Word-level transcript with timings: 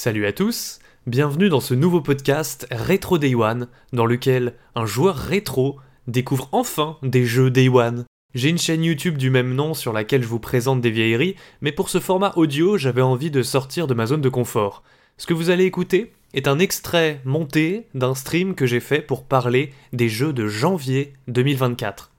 Salut 0.00 0.26
à 0.26 0.32
tous, 0.32 0.78
bienvenue 1.08 1.48
dans 1.48 1.58
ce 1.58 1.74
nouveau 1.74 2.00
podcast 2.00 2.68
Retro 2.70 3.18
Day 3.18 3.34
One, 3.34 3.66
dans 3.92 4.06
lequel 4.06 4.54
un 4.76 4.86
joueur 4.86 5.16
rétro 5.16 5.80
découvre 6.06 6.48
enfin 6.52 6.98
des 7.02 7.24
jeux 7.24 7.50
Day 7.50 7.68
One. 7.68 8.04
J'ai 8.32 8.48
une 8.48 8.58
chaîne 8.58 8.84
YouTube 8.84 9.18
du 9.18 9.28
même 9.28 9.56
nom 9.56 9.74
sur 9.74 9.92
laquelle 9.92 10.22
je 10.22 10.28
vous 10.28 10.38
présente 10.38 10.80
des 10.80 10.92
vieilleries, 10.92 11.34
mais 11.62 11.72
pour 11.72 11.88
ce 11.88 11.98
format 11.98 12.32
audio, 12.36 12.78
j'avais 12.78 13.02
envie 13.02 13.32
de 13.32 13.42
sortir 13.42 13.88
de 13.88 13.94
ma 13.94 14.06
zone 14.06 14.20
de 14.20 14.28
confort. 14.28 14.84
Ce 15.16 15.26
que 15.26 15.34
vous 15.34 15.50
allez 15.50 15.64
écouter 15.64 16.12
est 16.32 16.46
un 16.46 16.60
extrait 16.60 17.20
monté 17.24 17.88
d'un 17.94 18.14
stream 18.14 18.54
que 18.54 18.66
j'ai 18.66 18.78
fait 18.78 19.02
pour 19.02 19.24
parler 19.24 19.72
des 19.92 20.08
jeux 20.08 20.32
de 20.32 20.46
janvier 20.46 21.12
2024. 21.26 22.12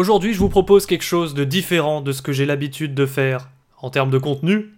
Aujourd'hui, 0.00 0.32
je 0.32 0.38
vous 0.38 0.48
propose 0.48 0.86
quelque 0.86 1.04
chose 1.04 1.34
de 1.34 1.44
différent 1.44 2.00
de 2.00 2.12
ce 2.12 2.22
que 2.22 2.32
j'ai 2.32 2.46
l'habitude 2.46 2.94
de 2.94 3.04
faire 3.04 3.50
en 3.82 3.90
termes 3.90 4.08
de 4.08 4.16
contenu, 4.16 4.72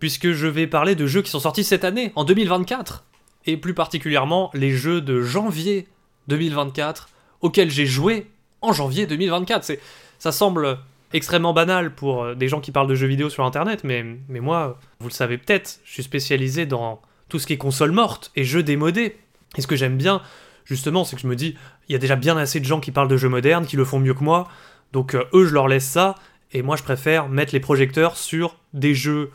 puisque 0.00 0.32
je 0.32 0.46
vais 0.46 0.66
parler 0.66 0.94
de 0.94 1.06
jeux 1.06 1.22
qui 1.22 1.30
sont 1.30 1.40
sortis 1.40 1.64
cette 1.64 1.82
année, 1.82 2.12
en 2.14 2.24
2024, 2.24 3.06
et 3.46 3.56
plus 3.56 3.72
particulièrement 3.72 4.50
les 4.52 4.72
jeux 4.72 5.00
de 5.00 5.22
janvier 5.22 5.88
2024 6.28 7.08
auxquels 7.40 7.70
j'ai 7.70 7.86
joué 7.86 8.26
en 8.60 8.74
janvier 8.74 9.06
2024. 9.06 9.64
C'est, 9.64 9.80
ça 10.18 10.30
semble 10.30 10.76
extrêmement 11.14 11.54
banal 11.54 11.94
pour 11.94 12.24
euh, 12.24 12.34
des 12.34 12.48
gens 12.48 12.60
qui 12.60 12.70
parlent 12.70 12.86
de 12.86 12.94
jeux 12.94 13.06
vidéo 13.06 13.30
sur 13.30 13.46
internet, 13.46 13.82
mais, 13.82 14.04
mais 14.28 14.40
moi, 14.40 14.78
vous 15.00 15.08
le 15.08 15.14
savez 15.14 15.38
peut-être, 15.38 15.80
je 15.86 15.92
suis 15.94 16.02
spécialisé 16.02 16.66
dans 16.66 17.00
tout 17.30 17.38
ce 17.38 17.46
qui 17.46 17.54
est 17.54 17.56
console 17.56 17.92
morte 17.92 18.30
et 18.36 18.44
jeux 18.44 18.62
démodés. 18.62 19.16
Et 19.56 19.62
ce 19.62 19.66
que 19.66 19.76
j'aime 19.76 19.96
bien, 19.96 20.20
justement, 20.66 21.04
c'est 21.04 21.16
que 21.16 21.22
je 21.22 21.28
me 21.28 21.36
dis, 21.36 21.56
il 21.88 21.92
y 21.92 21.96
a 21.96 21.98
déjà 21.98 22.16
bien 22.16 22.36
assez 22.36 22.60
de 22.60 22.66
gens 22.66 22.80
qui 22.80 22.90
parlent 22.90 23.08
de 23.08 23.16
jeux 23.16 23.30
modernes, 23.30 23.64
qui 23.64 23.76
le 23.76 23.84
font 23.86 23.98
mieux 23.98 24.12
que 24.12 24.24
moi, 24.24 24.48
donc 24.92 25.14
euh, 25.14 25.24
eux, 25.32 25.46
je 25.46 25.54
leur 25.54 25.68
laisse 25.68 25.86
ça, 25.86 26.14
et 26.52 26.62
moi, 26.62 26.76
je 26.76 26.82
préfère 26.82 27.28
mettre 27.28 27.52
les 27.52 27.60
projecteurs 27.60 28.16
sur 28.16 28.56
des 28.72 28.94
jeux 28.94 29.30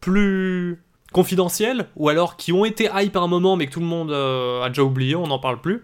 plus 0.00 0.82
confidentiels, 1.12 1.88
ou 1.96 2.08
alors 2.08 2.36
qui 2.36 2.52
ont 2.52 2.64
été 2.64 2.88
hype 2.94 3.16
à 3.16 3.20
un 3.20 3.26
moment, 3.26 3.56
mais 3.56 3.66
que 3.66 3.72
tout 3.72 3.80
le 3.80 3.86
monde 3.86 4.10
euh, 4.10 4.62
a 4.62 4.68
déjà 4.68 4.82
oublié, 4.82 5.14
on 5.16 5.26
n'en 5.26 5.38
parle 5.38 5.60
plus, 5.60 5.82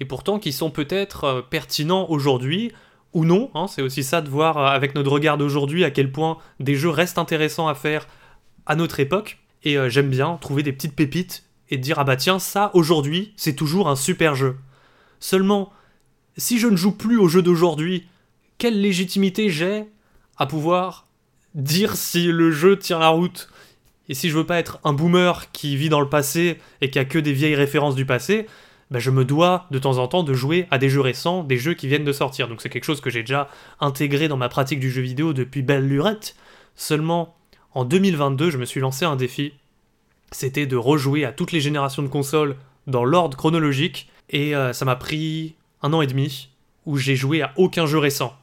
et 0.00 0.04
pourtant 0.04 0.38
qui 0.38 0.52
sont 0.52 0.70
peut-être 0.70 1.24
euh, 1.24 1.42
pertinents 1.42 2.06
aujourd'hui, 2.08 2.72
ou 3.12 3.24
non, 3.24 3.50
hein, 3.54 3.66
c'est 3.68 3.82
aussi 3.82 4.02
ça 4.02 4.20
de 4.20 4.28
voir 4.28 4.58
avec 4.58 4.94
notre 4.94 5.12
regard 5.12 5.38
d'aujourd'hui 5.38 5.84
à 5.84 5.90
quel 5.90 6.10
point 6.10 6.38
des 6.58 6.74
jeux 6.74 6.88
restent 6.90 7.18
intéressants 7.18 7.68
à 7.68 7.74
faire 7.74 8.08
à 8.66 8.74
notre 8.74 8.98
époque, 8.98 9.38
et 9.62 9.76
j'aime 9.88 10.10
bien 10.10 10.36
trouver 10.40 10.62
des 10.62 10.72
petites 10.72 10.96
pépites 10.96 11.44
et 11.70 11.78
dire 11.78 11.98
ah 11.98 12.04
bah 12.04 12.16
tiens 12.16 12.38
ça 12.38 12.70
aujourd'hui 12.74 13.32
c'est 13.36 13.54
toujours 13.54 13.88
un 13.88 13.96
super 13.96 14.34
jeu. 14.34 14.56
Seulement, 15.20 15.72
si 16.36 16.58
je 16.58 16.66
ne 16.66 16.76
joue 16.76 16.92
plus 16.92 17.16
aux 17.16 17.28
jeux 17.28 17.42
d'aujourd'hui, 17.42 18.06
quelle 18.58 18.80
légitimité 18.80 19.50
j'ai 19.50 19.84
à 20.36 20.46
pouvoir 20.46 21.06
dire 21.54 21.96
si 21.96 22.26
le 22.26 22.50
jeu 22.50 22.78
tient 22.78 22.98
la 22.98 23.08
route? 23.08 23.48
Et 24.08 24.14
si 24.14 24.28
je 24.28 24.36
veux 24.36 24.46
pas 24.46 24.58
être 24.58 24.80
un 24.84 24.92
boomer 24.92 25.50
qui 25.52 25.76
vit 25.76 25.88
dans 25.88 26.00
le 26.00 26.08
passé 26.08 26.58
et 26.80 26.90
qui 26.90 26.98
a 26.98 27.04
que 27.04 27.18
des 27.18 27.32
vieilles 27.32 27.54
références 27.54 27.94
du 27.94 28.04
passé, 28.04 28.46
bah, 28.90 28.98
je 28.98 29.10
me 29.10 29.24
dois 29.24 29.66
de 29.70 29.78
temps 29.78 29.98
en 29.98 30.08
temps 30.08 30.22
de 30.22 30.34
jouer 30.34 30.66
à 30.70 30.78
des 30.78 30.90
jeux 30.90 31.00
récents, 31.00 31.42
des 31.42 31.56
jeux 31.56 31.74
qui 31.74 31.88
viennent 31.88 32.04
de 32.04 32.12
sortir. 32.12 32.48
Donc 32.48 32.60
c'est 32.60 32.68
quelque 32.68 32.84
chose 32.84 33.00
que 33.00 33.10
j'ai 33.10 33.22
déjà 33.22 33.48
intégré 33.80 34.28
dans 34.28 34.36
ma 34.36 34.48
pratique 34.48 34.80
du 34.80 34.90
jeu 34.90 35.02
vidéo 35.02 35.32
depuis 35.32 35.62
belle 35.62 35.88
lurette. 35.88 36.36
Seulement, 36.76 37.34
en 37.72 37.84
2022, 37.84 38.50
je 38.50 38.58
me 38.58 38.64
suis 38.64 38.80
lancé 38.80 39.04
un 39.04 39.16
défi. 39.16 39.54
C'était 40.32 40.66
de 40.66 40.76
rejouer 40.76 41.24
à 41.24 41.32
toutes 41.32 41.52
les 41.52 41.60
générations 41.60 42.02
de 42.02 42.08
consoles 42.08 42.56
dans 42.86 43.04
l'ordre 43.04 43.36
chronologique. 43.36 44.10
Et 44.30 44.54
euh, 44.54 44.72
ça 44.72 44.84
m'a 44.84 44.96
pris 44.96 45.54
un 45.82 45.92
an 45.92 46.02
et 46.02 46.06
demi 46.06 46.50
où 46.86 46.98
j'ai 46.98 47.16
joué 47.16 47.40
à 47.42 47.52
aucun 47.56 47.86
jeu 47.86 47.98
récent. 47.98 48.36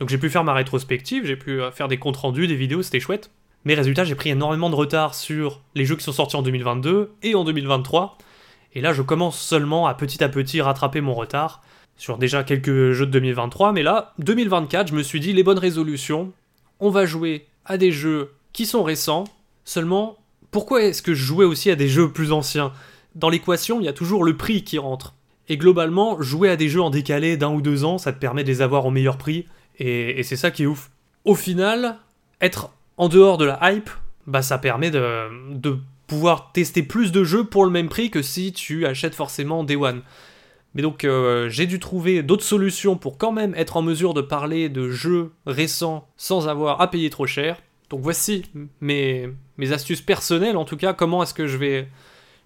Donc 0.00 0.08
j'ai 0.08 0.18
pu 0.18 0.30
faire 0.30 0.44
ma 0.44 0.54
rétrospective, 0.54 1.26
j'ai 1.26 1.36
pu 1.36 1.60
euh, 1.60 1.70
faire 1.70 1.88
des 1.88 1.98
comptes 1.98 2.16
rendus, 2.16 2.46
des 2.46 2.54
vidéos, 2.54 2.82
c'était 2.82 3.00
chouette. 3.00 3.30
Mais 3.64 3.74
résultat, 3.74 4.04
j'ai 4.04 4.14
pris 4.14 4.30
énormément 4.30 4.70
de 4.70 4.74
retard 4.74 5.14
sur 5.14 5.60
les 5.74 5.84
jeux 5.84 5.96
qui 5.96 6.04
sont 6.04 6.12
sortis 6.12 6.36
en 6.36 6.42
2022 6.42 7.10
et 7.22 7.34
en 7.34 7.44
2023. 7.44 8.16
Et 8.74 8.80
là, 8.80 8.92
je 8.92 9.02
commence 9.02 9.40
seulement 9.40 9.86
à 9.86 9.94
petit 9.94 10.22
à 10.22 10.28
petit 10.28 10.60
rattraper 10.60 11.00
mon 11.00 11.14
retard 11.14 11.62
sur 11.96 12.16
déjà 12.16 12.44
quelques 12.44 12.92
jeux 12.92 13.06
de 13.06 13.10
2023. 13.10 13.72
Mais 13.72 13.82
là, 13.82 14.14
2024, 14.18 14.88
je 14.88 14.94
me 14.94 15.02
suis 15.02 15.20
dit 15.20 15.32
les 15.32 15.42
bonnes 15.42 15.58
résolutions. 15.58 16.32
On 16.78 16.90
va 16.90 17.04
jouer 17.04 17.46
à 17.64 17.76
des 17.76 17.90
jeux 17.90 18.32
qui 18.52 18.66
sont 18.66 18.84
récents. 18.84 19.24
Seulement, 19.64 20.16
pourquoi 20.50 20.82
est-ce 20.82 21.02
que 21.02 21.14
je 21.14 21.24
jouais 21.24 21.44
aussi 21.44 21.70
à 21.70 21.76
des 21.76 21.88
jeux 21.88 22.12
plus 22.12 22.30
anciens? 22.30 22.72
Dans 23.16 23.28
l'équation, 23.28 23.80
il 23.80 23.84
y 23.84 23.88
a 23.88 23.92
toujours 23.92 24.22
le 24.22 24.36
prix 24.36 24.62
qui 24.62 24.78
rentre. 24.78 25.14
Et 25.48 25.56
globalement, 25.56 26.20
jouer 26.22 26.50
à 26.50 26.56
des 26.56 26.68
jeux 26.68 26.82
en 26.82 26.90
décalé 26.90 27.36
d'un 27.36 27.50
ou 27.50 27.60
deux 27.60 27.84
ans, 27.84 27.98
ça 27.98 28.12
te 28.12 28.18
permet 28.18 28.44
de 28.44 28.48
les 28.48 28.62
avoir 28.62 28.86
au 28.86 28.90
meilleur 28.90 29.18
prix. 29.18 29.46
Et, 29.78 30.22
c'est 30.22 30.36
ça 30.36 30.50
qui 30.50 30.64
est 30.64 30.66
ouf. 30.66 30.90
Au 31.24 31.34
final, 31.34 31.98
être 32.40 32.70
en 32.96 33.08
dehors 33.08 33.38
de 33.38 33.44
la 33.44 33.58
hype, 33.72 33.90
bah 34.26 34.42
ça 34.42 34.58
permet 34.58 34.90
de, 34.90 35.54
de 35.54 35.78
pouvoir 36.06 36.52
tester 36.52 36.82
plus 36.82 37.12
de 37.12 37.22
jeux 37.22 37.44
pour 37.44 37.64
le 37.64 37.70
même 37.70 37.88
prix 37.88 38.10
que 38.10 38.22
si 38.22 38.52
tu 38.52 38.86
achètes 38.86 39.14
forcément 39.14 39.62
Day 39.62 39.76
One. 39.76 40.02
Mais 40.74 40.82
donc 40.82 41.04
euh, 41.04 41.48
j'ai 41.48 41.66
dû 41.66 41.78
trouver 41.78 42.22
d'autres 42.22 42.44
solutions 42.44 42.96
pour 42.96 43.18
quand 43.18 43.32
même 43.32 43.54
être 43.54 43.76
en 43.76 43.82
mesure 43.82 44.14
de 44.14 44.20
parler 44.20 44.68
de 44.68 44.90
jeux 44.90 45.32
récents 45.46 46.08
sans 46.16 46.48
avoir 46.48 46.80
à 46.80 46.90
payer 46.90 47.10
trop 47.10 47.26
cher. 47.26 47.60
Donc 47.90 48.00
voici 48.00 48.44
mes, 48.80 49.28
mes 49.56 49.72
astuces 49.72 50.02
personnelles 50.02 50.56
en 50.56 50.64
tout 50.64 50.76
cas, 50.76 50.92
comment 50.92 51.22
est-ce 51.22 51.34
que 51.34 51.46
je 51.46 51.56
vais, 51.56 51.88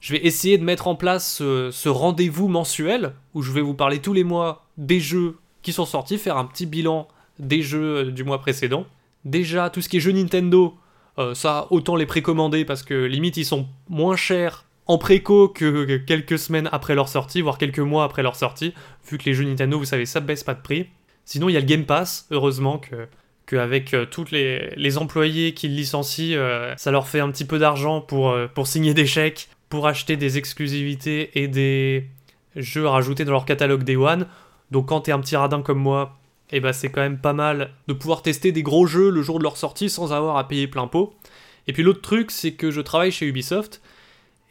je 0.00 0.12
vais 0.12 0.24
essayer 0.24 0.56
de 0.58 0.64
mettre 0.64 0.86
en 0.86 0.94
place 0.94 1.36
ce, 1.36 1.70
ce 1.72 1.88
rendez-vous 1.88 2.48
mensuel 2.48 3.14
où 3.34 3.42
je 3.42 3.52
vais 3.52 3.60
vous 3.60 3.74
parler 3.74 3.98
tous 3.98 4.12
les 4.12 4.24
mois 4.24 4.66
des 4.76 5.00
jeux 5.00 5.36
qui 5.62 5.72
sont 5.72 5.86
sortis, 5.86 6.18
faire 6.18 6.36
un 6.36 6.44
petit 6.44 6.66
bilan 6.66 7.08
des 7.38 7.62
jeux 7.62 8.12
du 8.12 8.24
mois 8.24 8.40
précédent. 8.40 8.86
Déjà 9.24 9.70
tout 9.70 9.80
ce 9.80 9.88
qui 9.88 9.98
est 9.98 10.00
jeux 10.00 10.12
Nintendo, 10.12 10.74
euh, 11.18 11.34
ça, 11.34 11.66
autant 11.70 11.96
les 11.96 12.06
précommander 12.06 12.64
parce 12.64 12.82
que 12.82 13.04
limite 13.04 13.36
ils 13.36 13.44
sont 13.44 13.68
moins 13.88 14.16
chers 14.16 14.64
en 14.86 14.98
préco 14.98 15.48
que 15.48 15.96
quelques 15.96 16.38
semaines 16.38 16.68
après 16.72 16.94
leur 16.94 17.08
sortie, 17.08 17.40
voire 17.40 17.58
quelques 17.58 17.78
mois 17.78 18.04
après 18.04 18.22
leur 18.22 18.36
sortie, 18.36 18.74
vu 19.08 19.18
que 19.18 19.24
les 19.24 19.34
jeux 19.34 19.44
Nintendo, 19.44 19.78
vous 19.78 19.84
savez, 19.84 20.06
ça 20.06 20.20
baisse 20.20 20.42
pas 20.42 20.54
de 20.54 20.60
prix. 20.60 20.88
Sinon, 21.24 21.48
il 21.48 21.52
y 21.52 21.56
a 21.56 21.60
le 21.60 21.66
Game 21.66 21.84
Pass, 21.84 22.26
heureusement 22.30 22.78
que 22.78 23.06
qu'avec 23.46 23.92
euh, 23.92 24.06
tous 24.06 24.30
les, 24.30 24.72
les, 24.76 24.98
employés 24.98 25.52
qui 25.52 25.68
licencient, 25.68 26.38
euh, 26.38 26.74
ça 26.76 26.90
leur 26.90 27.08
fait 27.08 27.20
un 27.20 27.30
petit 27.30 27.44
peu 27.44 27.58
d'argent 27.58 28.00
pour, 28.00 28.30
euh, 28.30 28.46
pour 28.46 28.66
signer 28.66 28.94
des 28.94 29.06
chèques, 29.06 29.48
pour 29.68 29.86
acheter 29.86 30.16
des 30.16 30.38
exclusivités 30.38 31.30
et 31.34 31.48
des 31.48 32.08
jeux 32.56 32.86
rajoutés 32.86 33.24
dans 33.24 33.32
leur 33.32 33.44
catalogue 33.44 33.82
Day 33.82 33.96
One. 33.96 34.26
Donc 34.70 34.86
quand 34.86 35.02
t'es 35.02 35.12
un 35.12 35.20
petit 35.20 35.36
radin 35.36 35.60
comme 35.60 35.78
moi, 35.78 36.18
et 36.52 36.60
bah 36.60 36.72
c'est 36.72 36.90
quand 36.90 37.00
même 37.00 37.18
pas 37.18 37.32
mal 37.32 37.70
de 37.88 37.94
pouvoir 37.94 38.22
tester 38.22 38.52
des 38.52 38.62
gros 38.62 38.86
jeux 38.86 39.10
le 39.10 39.22
jour 39.22 39.38
de 39.38 39.42
leur 39.42 39.56
sortie 39.56 39.90
sans 39.90 40.12
avoir 40.12 40.36
à 40.36 40.46
payer 40.46 40.68
plein 40.68 40.86
pot. 40.86 41.14
Et 41.66 41.72
puis 41.72 41.82
l'autre 41.82 42.02
truc, 42.02 42.30
c'est 42.30 42.52
que 42.52 42.70
je 42.70 42.80
travaille 42.80 43.12
chez 43.12 43.26
Ubisoft, 43.26 43.80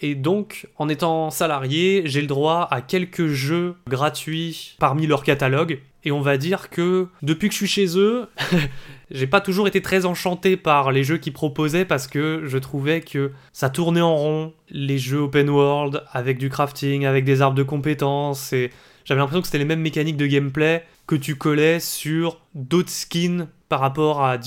et 0.01 0.16
donc 0.16 0.67
en 0.78 0.89
étant 0.89 1.29
salarié, 1.29 2.01
j'ai 2.06 2.22
le 2.22 2.28
droit 2.28 2.67
à 2.72 2.81
quelques 2.81 3.28
jeux 3.28 3.75
gratuits 3.88 4.75
parmi 4.79 5.06
leur 5.07 5.23
catalogue. 5.23 5.79
Et 6.03 6.12
on 6.12 6.22
va 6.22 6.38
dire 6.38 6.72
que 6.72 7.07
depuis 7.22 7.47
que 7.47 7.53
je 7.53 7.57
suis 7.57 7.67
chez 7.67 8.00
eux, 8.00 8.25
j'ai 9.12 9.28
pas 9.28 9.39
toujours 9.39 9.68
été 9.68 9.83
très 9.83 10.06
enchanté 10.06 10.57
par 10.57 10.91
les 10.91 11.03
jeux 11.03 11.18
qu'ils 11.18 11.33
proposaient 11.33 11.85
parce 11.85 12.07
que 12.07 12.41
je 12.47 12.57
trouvais 12.57 13.01
que 13.01 13.31
ça 13.53 13.69
tournait 13.69 14.01
en 14.01 14.16
rond, 14.16 14.53
les 14.72 14.97
jeux 14.97 15.19
open 15.19 15.50
world, 15.50 16.03
avec 16.12 16.39
du 16.39 16.50
crafting, 16.50 17.06
avec 17.06 17.23
des 17.23 17.44
arbres 17.44 17.57
de 17.57 17.62
compétences, 17.62 18.51
et 18.53 18.72
j'avais 19.06 19.19
l'impression 19.19 19.41
que 19.41 19.47
c'était 19.47 19.59
les 19.59 19.66
mêmes 19.66 19.81
mécaniques 19.81 20.18
de 20.18 20.25
gameplay 20.25 20.83
que 21.07 21.16
tu 21.16 21.35
collais 21.35 21.79
sur 21.79 22.39
d'autres 22.56 22.89
skins 22.89 23.47
par 23.69 23.79
rapport 23.79 24.22
à 24.22 24.34
euh, 24.34 24.38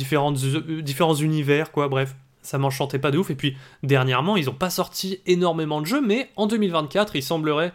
différents 0.83 1.15
univers, 1.15 1.73
quoi, 1.73 1.89
bref. 1.89 2.15
Ça 2.43 2.59
m'enchantait 2.59 2.99
pas 2.99 3.11
de 3.11 3.17
ouf. 3.17 3.31
Et 3.31 3.35
puis, 3.35 3.57
dernièrement, 3.83 4.37
ils 4.37 4.51
ont 4.51 4.55
pas 4.55 4.69
sorti 4.69 5.21
énormément 5.25 5.81
de 5.81 5.87
jeux, 5.87 6.03
mais 6.03 6.31
en 6.37 6.47
2024, 6.47 7.17
il 7.17 7.23
semblerait 7.23 7.73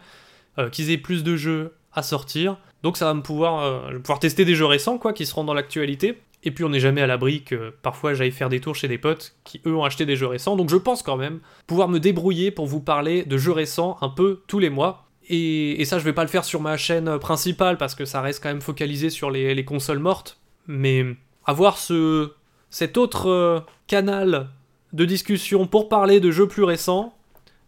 euh, 0.58 0.68
qu'ils 0.68 0.90
aient 0.90 0.98
plus 0.98 1.24
de 1.24 1.36
jeux 1.36 1.74
à 1.92 2.02
sortir. 2.02 2.56
Donc 2.82 2.96
ça 2.96 3.06
va 3.06 3.14
me 3.14 3.22
pouvoir, 3.22 3.62
euh, 3.64 3.98
pouvoir 3.98 4.20
tester 4.20 4.44
des 4.44 4.54
jeux 4.54 4.66
récents, 4.66 4.98
quoi, 4.98 5.12
qui 5.12 5.26
seront 5.26 5.44
dans 5.44 5.54
l'actualité. 5.54 6.20
Et 6.42 6.50
puis 6.50 6.64
on 6.64 6.70
n'est 6.70 6.80
jamais 6.80 7.02
à 7.02 7.06
l'abri 7.06 7.42
que 7.42 7.74
parfois 7.82 8.14
j'aille 8.14 8.30
faire 8.30 8.48
des 8.48 8.60
tours 8.60 8.74
chez 8.74 8.88
des 8.88 8.96
potes 8.96 9.34
qui 9.44 9.60
eux 9.66 9.76
ont 9.76 9.84
acheté 9.84 10.06
des 10.06 10.16
jeux 10.16 10.26
récents. 10.26 10.56
Donc 10.56 10.70
je 10.70 10.76
pense 10.76 11.02
quand 11.02 11.18
même 11.18 11.40
pouvoir 11.66 11.88
me 11.88 11.98
débrouiller 11.98 12.50
pour 12.50 12.66
vous 12.66 12.80
parler 12.80 13.24
de 13.24 13.36
jeux 13.36 13.52
récents 13.52 13.98
un 14.00 14.08
peu 14.08 14.42
tous 14.46 14.58
les 14.58 14.70
mois. 14.70 15.09
Et, 15.28 15.84
ça, 15.84 15.98
je 15.98 16.04
vais 16.04 16.12
pas 16.12 16.24
le 16.24 16.28
faire 16.28 16.44
sur 16.44 16.60
ma 16.60 16.76
chaîne 16.76 17.18
principale 17.18 17.76
parce 17.76 17.94
que 17.94 18.04
ça 18.04 18.20
reste 18.20 18.42
quand 18.42 18.48
même 18.48 18.60
focalisé 18.60 19.10
sur 19.10 19.30
les, 19.30 19.54
les 19.54 19.64
consoles 19.64 20.00
mortes. 20.00 20.40
Mais 20.66 21.04
avoir 21.44 21.78
ce, 21.78 22.32
cet 22.70 22.96
autre 22.96 23.28
euh, 23.28 23.60
canal 23.86 24.48
de 24.92 25.04
discussion 25.04 25.66
pour 25.66 25.88
parler 25.88 26.20
de 26.20 26.30
jeux 26.30 26.48
plus 26.48 26.64
récents, 26.64 27.14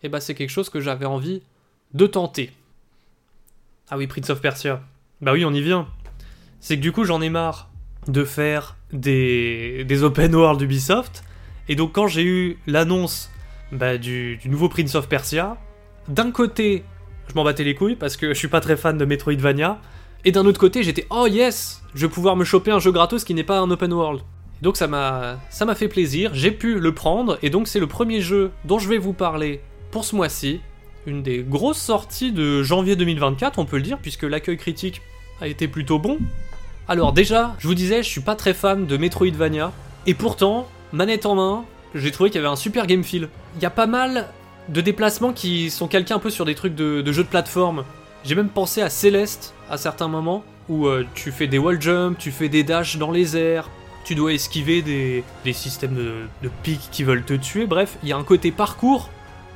eh 0.02 0.08
ben 0.08 0.20
c'est 0.20 0.34
quelque 0.34 0.50
chose 0.50 0.70
que 0.70 0.80
j'avais 0.80 1.06
envie 1.06 1.42
de 1.94 2.06
tenter. 2.06 2.50
Ah 3.90 3.96
oui, 3.96 4.06
Prince 4.06 4.30
of 4.30 4.40
Persia. 4.40 4.82
Bah 5.20 5.32
oui, 5.32 5.44
on 5.44 5.52
y 5.52 5.60
vient. 5.60 5.86
C'est 6.60 6.76
que 6.76 6.82
du 6.82 6.92
coup, 6.92 7.04
j'en 7.04 7.20
ai 7.20 7.30
marre 7.30 7.70
de 8.08 8.24
faire 8.24 8.76
des, 8.92 10.02
open 10.02 10.34
world 10.34 10.58
d'Ubisoft. 10.58 11.24
Et 11.68 11.76
donc, 11.76 11.92
quand 11.92 12.08
j'ai 12.08 12.24
eu 12.24 12.58
l'annonce 12.66 13.30
bah, 13.70 13.98
du 13.98 14.40
nouveau 14.46 14.68
Prince 14.68 14.94
of 14.94 15.08
Persia, 15.08 15.56
d'un 16.08 16.30
côté, 16.30 16.84
je 17.28 17.34
m'en 17.34 17.44
battais 17.44 17.64
les 17.64 17.74
couilles 17.74 17.96
parce 17.96 18.16
que 18.16 18.28
je 18.28 18.38
suis 18.38 18.48
pas 18.48 18.60
très 18.60 18.76
fan 18.76 18.98
de 18.98 19.04
Metroidvania. 19.04 19.80
Et 20.24 20.32
d'un 20.32 20.46
autre 20.46 20.60
côté, 20.60 20.82
j'étais 20.82 21.06
oh 21.10 21.26
yes, 21.26 21.82
je 21.94 22.06
vais 22.06 22.12
pouvoir 22.12 22.36
me 22.36 22.44
choper 22.44 22.70
un 22.70 22.78
jeu 22.78 22.92
gratos 22.92 23.24
qui 23.24 23.34
n'est 23.34 23.44
pas 23.44 23.58
un 23.58 23.70
open 23.70 23.92
world. 23.92 24.22
Donc 24.62 24.76
ça 24.76 24.86
m'a 24.86 25.40
ça 25.50 25.64
m'a 25.64 25.74
fait 25.74 25.88
plaisir, 25.88 26.30
j'ai 26.34 26.52
pu 26.52 26.78
le 26.78 26.94
prendre 26.94 27.36
et 27.42 27.50
donc 27.50 27.66
c'est 27.66 27.80
le 27.80 27.88
premier 27.88 28.20
jeu 28.20 28.52
dont 28.64 28.78
je 28.78 28.88
vais 28.88 28.98
vous 28.98 29.12
parler 29.12 29.60
pour 29.90 30.04
ce 30.04 30.14
mois-ci, 30.14 30.60
une 31.04 31.24
des 31.24 31.42
grosses 31.42 31.80
sorties 31.80 32.30
de 32.30 32.62
janvier 32.62 32.94
2024, 32.94 33.58
on 33.58 33.64
peut 33.64 33.76
le 33.76 33.82
dire 33.82 33.98
puisque 33.98 34.22
l'accueil 34.22 34.56
critique 34.56 35.02
a 35.40 35.48
été 35.48 35.66
plutôt 35.66 35.98
bon. 35.98 36.18
Alors 36.88 37.12
déjà, 37.12 37.56
je 37.58 37.66
vous 37.66 37.74
disais, 37.74 38.04
je 38.04 38.08
suis 38.08 38.20
pas 38.20 38.36
très 38.36 38.54
fan 38.54 38.86
de 38.86 38.96
Metroidvania 38.96 39.72
et 40.06 40.14
pourtant, 40.14 40.68
manette 40.92 41.26
en 41.26 41.34
main, 41.34 41.64
j'ai 41.94 42.12
trouvé 42.12 42.30
qu'il 42.30 42.40
y 42.40 42.44
avait 42.44 42.52
un 42.52 42.56
super 42.56 42.86
game 42.86 43.02
feel. 43.02 43.28
Il 43.56 43.62
y 43.62 43.66
a 43.66 43.70
pas 43.70 43.86
mal 43.86 44.28
de 44.68 44.80
déplacements 44.80 45.32
qui 45.32 45.70
sont 45.70 45.88
calqués 45.88 46.14
un 46.14 46.18
peu 46.18 46.30
sur 46.30 46.44
des 46.44 46.54
trucs 46.54 46.74
de, 46.74 47.12
jeux 47.12 47.24
de 47.24 47.28
plateforme. 47.28 47.84
J'ai 48.24 48.34
même 48.34 48.48
pensé 48.48 48.82
à 48.82 48.90
Céleste 48.90 49.54
à 49.70 49.76
certains 49.76 50.08
moments 50.08 50.44
où 50.68 50.86
euh, 50.86 51.04
tu 51.14 51.32
fais 51.32 51.46
des 51.46 51.58
wall 51.58 51.80
jumps, 51.80 52.16
tu 52.18 52.30
fais 52.30 52.48
des 52.48 52.62
dashs 52.62 52.96
dans 52.96 53.10
les 53.10 53.36
airs, 53.36 53.68
tu 54.04 54.14
dois 54.14 54.32
esquiver 54.32 54.82
des, 54.82 55.24
des 55.44 55.52
systèmes 55.52 55.94
de, 55.94 56.14
de 56.42 56.50
pics 56.62 56.88
qui 56.90 57.02
veulent 57.02 57.24
te 57.24 57.34
tuer. 57.34 57.66
Bref, 57.66 57.96
il 58.02 58.08
y 58.08 58.12
a 58.12 58.16
un 58.16 58.24
côté 58.24 58.52
parcours 58.52 59.10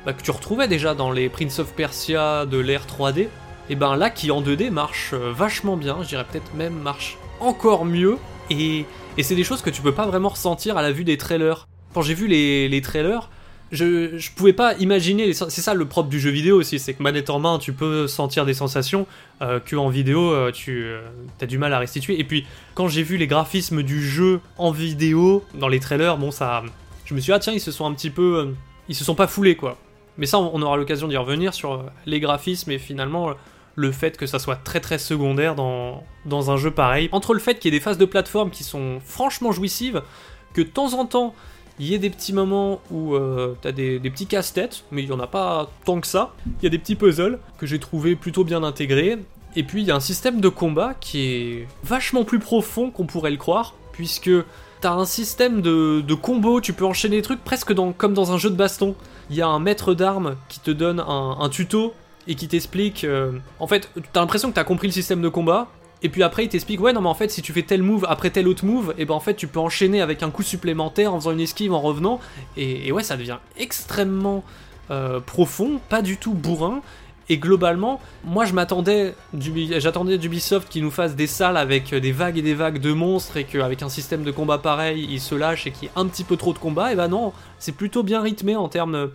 bah, 0.05 0.13
que 0.13 0.21
tu 0.21 0.31
retrouvais 0.31 0.67
déjà 0.67 0.93
dans 0.93 1.11
les 1.11 1.29
Prince 1.29 1.59
of 1.59 1.73
Persia 1.73 2.45
de 2.45 2.57
l'ère 2.57 2.85
3D. 2.85 3.27
Et 3.69 3.75
ben 3.75 3.97
là, 3.97 4.09
qui 4.09 4.31
en 4.31 4.41
2D 4.41 4.69
marche 4.69 5.11
euh, 5.13 5.31
vachement 5.33 5.75
bien, 5.75 5.97
je 6.01 6.07
dirais 6.07 6.25
peut-être 6.29 6.53
même 6.53 6.73
marche 6.73 7.17
encore 7.39 7.83
mieux. 7.83 8.17
Et, 8.49 8.85
et 9.17 9.23
c'est 9.23 9.35
des 9.35 9.43
choses 9.43 9.61
que 9.61 9.69
tu 9.69 9.81
peux 9.81 9.91
pas 9.91 10.05
vraiment 10.05 10.29
ressentir 10.29 10.77
à 10.77 10.81
la 10.81 10.91
vue 10.91 11.03
des 11.03 11.17
trailers. 11.17 11.67
Quand 11.93 12.01
j'ai 12.01 12.13
vu 12.13 12.27
les, 12.27 12.69
les 12.69 12.81
trailers, 12.81 13.29
je, 13.71 14.31
pouvais 14.31 14.53
pas 14.53 14.75
imaginer. 14.75 15.33
C'est 15.33 15.49
ça 15.49 15.73
le 15.73 15.85
propre 15.85 16.09
du 16.09 16.19
jeu 16.19 16.29
vidéo 16.29 16.57
aussi, 16.57 16.79
c'est 16.79 16.93
que 16.93 17.03
manette 17.03 17.29
en 17.29 17.39
main, 17.39 17.59
tu 17.59 17.73
peux 17.73 18.07
sentir 18.07 18.45
des 18.45 18.53
sensations 18.53 19.07
euh, 19.41 19.59
que 19.59 19.75
en 19.75 19.89
vidéo, 19.89 20.31
euh, 20.31 20.51
tu 20.51 20.85
as 21.41 21.45
du 21.45 21.57
mal 21.57 21.73
à 21.73 21.79
restituer. 21.79 22.19
Et 22.19 22.23
puis, 22.23 22.45
quand 22.75 22.87
j'ai 22.87 23.03
vu 23.03 23.17
les 23.17 23.27
graphismes 23.27 23.83
du 23.83 24.01
jeu 24.01 24.39
en 24.57 24.71
vidéo, 24.71 25.43
dans 25.55 25.67
les 25.67 25.79
trailers, 25.79 26.17
bon, 26.17 26.31
ça. 26.31 26.63
Je 27.05 27.13
me 27.13 27.19
suis 27.19 27.31
dit, 27.31 27.33
ah 27.33 27.39
tiens, 27.39 27.53
ils 27.53 27.61
se 27.61 27.71
sont 27.71 27.85
un 27.85 27.93
petit 27.93 28.09
peu. 28.09 28.37
euh, 28.37 28.53
ils 28.89 28.95
se 28.95 29.03
sont 29.03 29.15
pas 29.15 29.27
foulés, 29.27 29.55
quoi. 29.55 29.77
Mais 30.17 30.25
ça, 30.25 30.39
on 30.39 30.61
aura 30.61 30.77
l'occasion 30.77 31.07
d'y 31.07 31.17
revenir 31.17 31.53
sur 31.53 31.73
euh, 31.73 31.83
les 32.05 32.19
graphismes 32.19 32.71
et 32.71 32.79
finalement. 32.79 33.29
euh, 33.29 33.33
le 33.79 33.91
fait 33.91 34.17
que 34.17 34.25
ça 34.25 34.39
soit 34.39 34.55
très 34.55 34.79
très 34.79 34.97
secondaire 34.97 35.53
dans, 35.53 36.03
dans 36.25 36.49
un 36.49 36.57
jeu 36.57 36.71
pareil. 36.71 37.09
Entre 37.11 37.35
le 37.35 37.39
fait 37.39 37.59
qu'il 37.59 37.71
y 37.71 37.75
ait 37.75 37.79
des 37.79 37.83
phases 37.83 37.99
de 37.99 38.05
plateforme 38.05 38.49
qui 38.49 38.63
sont 38.63 38.99
franchement 39.05 39.51
jouissives, 39.51 40.01
que 40.53 40.61
de 40.61 40.67
temps 40.67 40.99
en 40.99 41.05
temps 41.05 41.35
il 41.79 41.87
y 41.87 41.93
ait 41.93 41.99
des 41.99 42.09
petits 42.09 42.33
moments 42.33 42.81
où 42.91 43.13
euh, 43.15 43.55
t'as 43.61 43.71
des, 43.71 43.99
petits 43.99 44.25
casse-têtes, 44.25 44.83
mais 44.91 45.03
il 45.03 45.09
y 45.09 45.11
en 45.11 45.19
a 45.19 45.27
pas 45.27 45.69
tant 45.85 45.99
que 46.01 46.07
ça. 46.07 46.33
Il 46.45 46.63
y 46.63 46.67
a 46.67 46.69
des 46.69 46.79
petits 46.79 46.95
puzzles 46.95 47.39
que 47.57 47.65
j'ai 47.65 47.79
trouvé 47.79 48.15
plutôt 48.15 48.43
bien 48.43 48.63
intégrés. 48.63 49.17
Et 49.55 49.63
puis 49.63 49.81
il 49.81 49.87
y 49.87 49.91
a 49.91 49.95
un 49.95 50.01
système 50.01 50.41
de 50.41 50.49
combat 50.49 50.93
qui 50.99 51.21
est 51.21 51.67
vachement 51.83 52.23
plus 52.23 52.39
profond 52.39 52.91
qu'on 52.91 53.05
pourrait 53.05 53.31
le 53.31 53.37
croire, 53.37 53.73
puisque 53.91 54.31
t'as 54.81 54.91
un 54.91 55.05
système 55.05 55.61
de, 55.61 56.01
de 56.01 56.13
combo, 56.13 56.61
tu 56.61 56.73
peux 56.73 56.85
enchaîner 56.85 57.17
des 57.17 57.21
trucs 57.21 57.43
presque 57.43 57.73
dans, 57.73 57.91
comme 57.91 58.13
dans 58.13 58.31
un 58.31 58.37
jeu 58.37 58.49
de 58.49 58.55
baston. 58.55 58.95
Il 59.29 59.35
y 59.35 59.41
a 59.41 59.47
un 59.47 59.59
maître 59.59 59.93
d'armes 59.93 60.35
qui 60.49 60.59
te 60.59 60.71
donne 60.71 60.99
un, 60.99 61.37
un 61.39 61.49
tuto 61.49 61.93
et 62.27 62.35
qui 62.35 62.47
t'explique. 62.47 63.03
euh, 63.03 63.31
en 63.59 63.67
fait, 63.67 63.89
t'as 64.13 64.19
l'impression 64.19 64.49
que 64.49 64.55
t'as 64.55 64.63
compris 64.63 64.87
le 64.87 64.93
système 64.93 65.21
de 65.21 65.29
combat, 65.29 65.67
et 66.03 66.09
puis 66.09 66.23
après, 66.23 66.45
il 66.45 66.49
t'explique, 66.49 66.79
ouais, 66.79 66.93
non, 66.93 67.01
mais 67.01 67.09
en 67.09 67.15
fait, 67.15 67.31
si 67.31 67.41
tu 67.41 67.53
fais 67.53 67.63
tel 67.63 67.81
move 67.81 68.05
après 68.07 68.29
tel 68.29 68.47
autre 68.47 68.65
move, 68.65 68.93
et 68.97 69.05
ben 69.05 69.15
en 69.15 69.19
fait, 69.19 69.33
tu 69.33 69.47
peux 69.47 69.59
enchaîner 69.59 70.01
avec 70.01 70.21
un 70.21 70.29
coup 70.29 70.43
supplémentaire 70.43 71.13
en 71.13 71.19
faisant 71.19 71.31
une 71.31 71.39
esquive 71.39 71.73
en 71.73 71.81
revenant, 71.81 72.19
et, 72.55 72.91
ouais, 72.91 73.03
ça 73.03 73.17
devient 73.17 73.37
extrêmement 73.57 74.43
euh, 74.91 75.19
profond, 75.19 75.79
pas 75.89 76.01
du 76.01 76.17
tout 76.17 76.33
bourrin. 76.33 76.81
Et 77.29 77.39
globalement, 77.39 77.99
moi 78.23 78.45
je 78.45 78.53
m'attendais, 78.53 79.13
j'attendais 79.33 80.17
d'Ubisoft 80.17 80.69
qu'ils 80.69 80.81
nous 80.81 80.91
fassent 80.91 81.17
des 81.17 81.27
salles 81.27 81.57
avec 81.57 81.93
des 81.93 82.13
vagues 82.13 82.37
et 82.37 82.41
des 82.41 82.53
vagues 82.53 82.79
de 82.79 82.93
monstres 82.93 83.35
et 83.35 83.43
qu'avec 83.43 83.81
un 83.83 83.89
système 83.89 84.23
de 84.23 84.31
combat 84.31 84.59
pareil, 84.59 85.05
ils 85.11 85.19
se 85.19 85.35
lâchent 85.35 85.67
et 85.67 85.71
qu'il 85.71 85.83
y 85.83 85.85
ait 85.87 85.91
un 85.97 86.05
petit 86.05 86.23
peu 86.23 86.37
trop 86.37 86.53
de 86.53 86.57
combat. 86.57 86.93
Et 86.93 86.95
ben 86.95 87.09
non, 87.09 87.33
c'est 87.59 87.73
plutôt 87.73 88.01
bien 88.01 88.21
rythmé 88.21 88.55
en 88.55 88.69
termes 88.69 89.09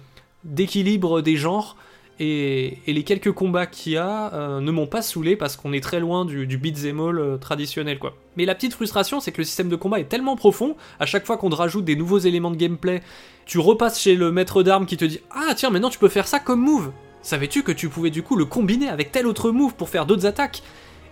d'équilibre 0.45 1.23
des 1.23 1.37
genres. 1.37 1.75
Et, 2.21 2.79
les 2.87 3.03
quelques 3.05 3.33
combats 3.33 3.67
qu'il 3.67 3.93
y 3.93 3.97
a 3.97 4.33
euh, 4.35 4.61
ne 4.61 4.71
m'ont 4.71 4.87
pas 4.87 5.03
saoulé 5.03 5.35
parce 5.35 5.57
qu'on 5.57 5.73
est 5.73 5.83
très 5.83 5.99
loin 5.99 6.25
du, 6.25 6.47
du 6.47 6.59
beat'em 6.59 7.01
all 7.01 7.19
euh, 7.19 7.37
traditionnel 7.37 7.99
quoi. 7.99 8.15
Mais 8.37 8.45
la 8.45 8.55
petite 8.55 8.75
frustration 8.75 9.19
c'est 9.19 9.33
que 9.33 9.39
le 9.39 9.45
système 9.45 9.69
de 9.69 9.77
combat 9.77 9.99
est 9.99 10.09
tellement 10.09 10.37
profond, 10.37 10.77
à 11.01 11.07
chaque 11.07 11.27
fois 11.27 11.37
qu'on 11.37 11.51
te 11.51 11.55
rajoute 11.55 11.85
des 11.85 11.97
nouveaux 11.97 12.19
éléments 12.19 12.51
de 12.51 12.57
gameplay, 12.57 13.03
tu 13.47 13.59
repasses 13.59 14.01
chez 14.01 14.15
le 14.15 14.31
maître 14.31 14.63
d'armes 14.63 14.87
qui 14.87 14.97
te 14.97 15.05
dit 15.05 15.21
Ah 15.31 15.55
tiens 15.57 15.71
maintenant 15.71 15.91
tu 15.91 15.99
peux 15.99 16.09
faire 16.09 16.29
ça 16.29 16.39
comme 16.39 16.61
move 16.61 16.93
Savais-tu 17.23 17.63
que 17.63 17.73
tu 17.73 17.89
pouvais 17.89 18.11
du 18.11 18.23
coup 18.23 18.37
le 18.37 18.45
combiner 18.45 18.89
avec 18.89 19.11
tel 19.11 19.27
autre 19.27 19.51
move 19.51 19.75
pour 19.75 19.89
faire 19.89 20.07
d'autres 20.07 20.27
attaques? 20.27 20.63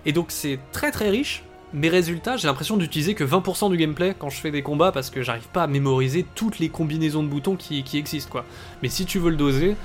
Et 0.04 0.12
donc 0.12 0.26
c'est 0.28 0.58
très 0.72 0.90
très 0.90 1.08
riche, 1.08 1.44
mais 1.72 1.88
résultat 1.88 2.36
j'ai 2.36 2.46
l'impression 2.46 2.76
d'utiliser 2.76 3.14
que 3.14 3.24
20% 3.24 3.70
du 3.70 3.76
gameplay 3.76 4.14
quand 4.18 4.28
je 4.28 4.40
fais 4.40 4.50
des 4.50 4.62
combats 4.62 4.92
parce 4.92 5.08
que 5.08 5.22
j'arrive 5.22 5.48
pas 5.48 5.62
à 5.62 5.66
mémoriser 5.66 6.26
toutes 6.34 6.58
les 6.58 6.68
combinaisons 6.68 7.22
de 7.22 7.28
boutons 7.28 7.56
qui 7.56 7.84
existent 7.94 8.30
quoi. 8.30 8.44
Mais 8.82 8.88
si 8.88 9.06
tu 9.06 9.18
veux 9.18 9.30
le 9.30 9.36
doser, 9.36 9.76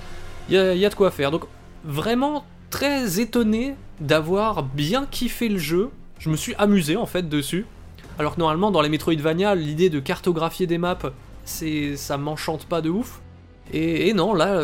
il 0.50 0.56
y, 0.56 0.86
a- 0.86 0.89
de 0.89 0.95
quoi 0.95 1.12
faire. 1.12 1.31
Donc 1.31 1.45
vraiment 1.83 2.45
très 2.69 3.19
étonné 3.19 3.75
d'avoir 4.00 4.63
bien 4.63 5.06
kiffé 5.09 5.50
le 5.50 5.57
jeu. 5.57 5.89
Je 6.19 6.30
me 6.30 6.36
suis 6.36 6.56
amusé 6.57 6.95
en 6.97 7.06
fait 7.06 7.27
dessus. 7.27 7.65
Alors 8.18 8.36
que 8.36 8.39
normalement 8.39 8.71
dans 8.71 8.81
les 8.81 8.89
Metroidvania, 8.89 9.56
l'idée 9.56 9.89
de 9.89 10.00
cartographier 10.00 10.68
des 10.68 10.77
maps, 10.77 10.97
c'est 11.44 11.95
ça 11.97 12.18
m'enchante 12.18 12.65
pas 12.65 12.81
de 12.81 12.89
ouf. 12.89 13.21
Et, 13.74 14.13
non, 14.13 14.36
là, 14.36 14.62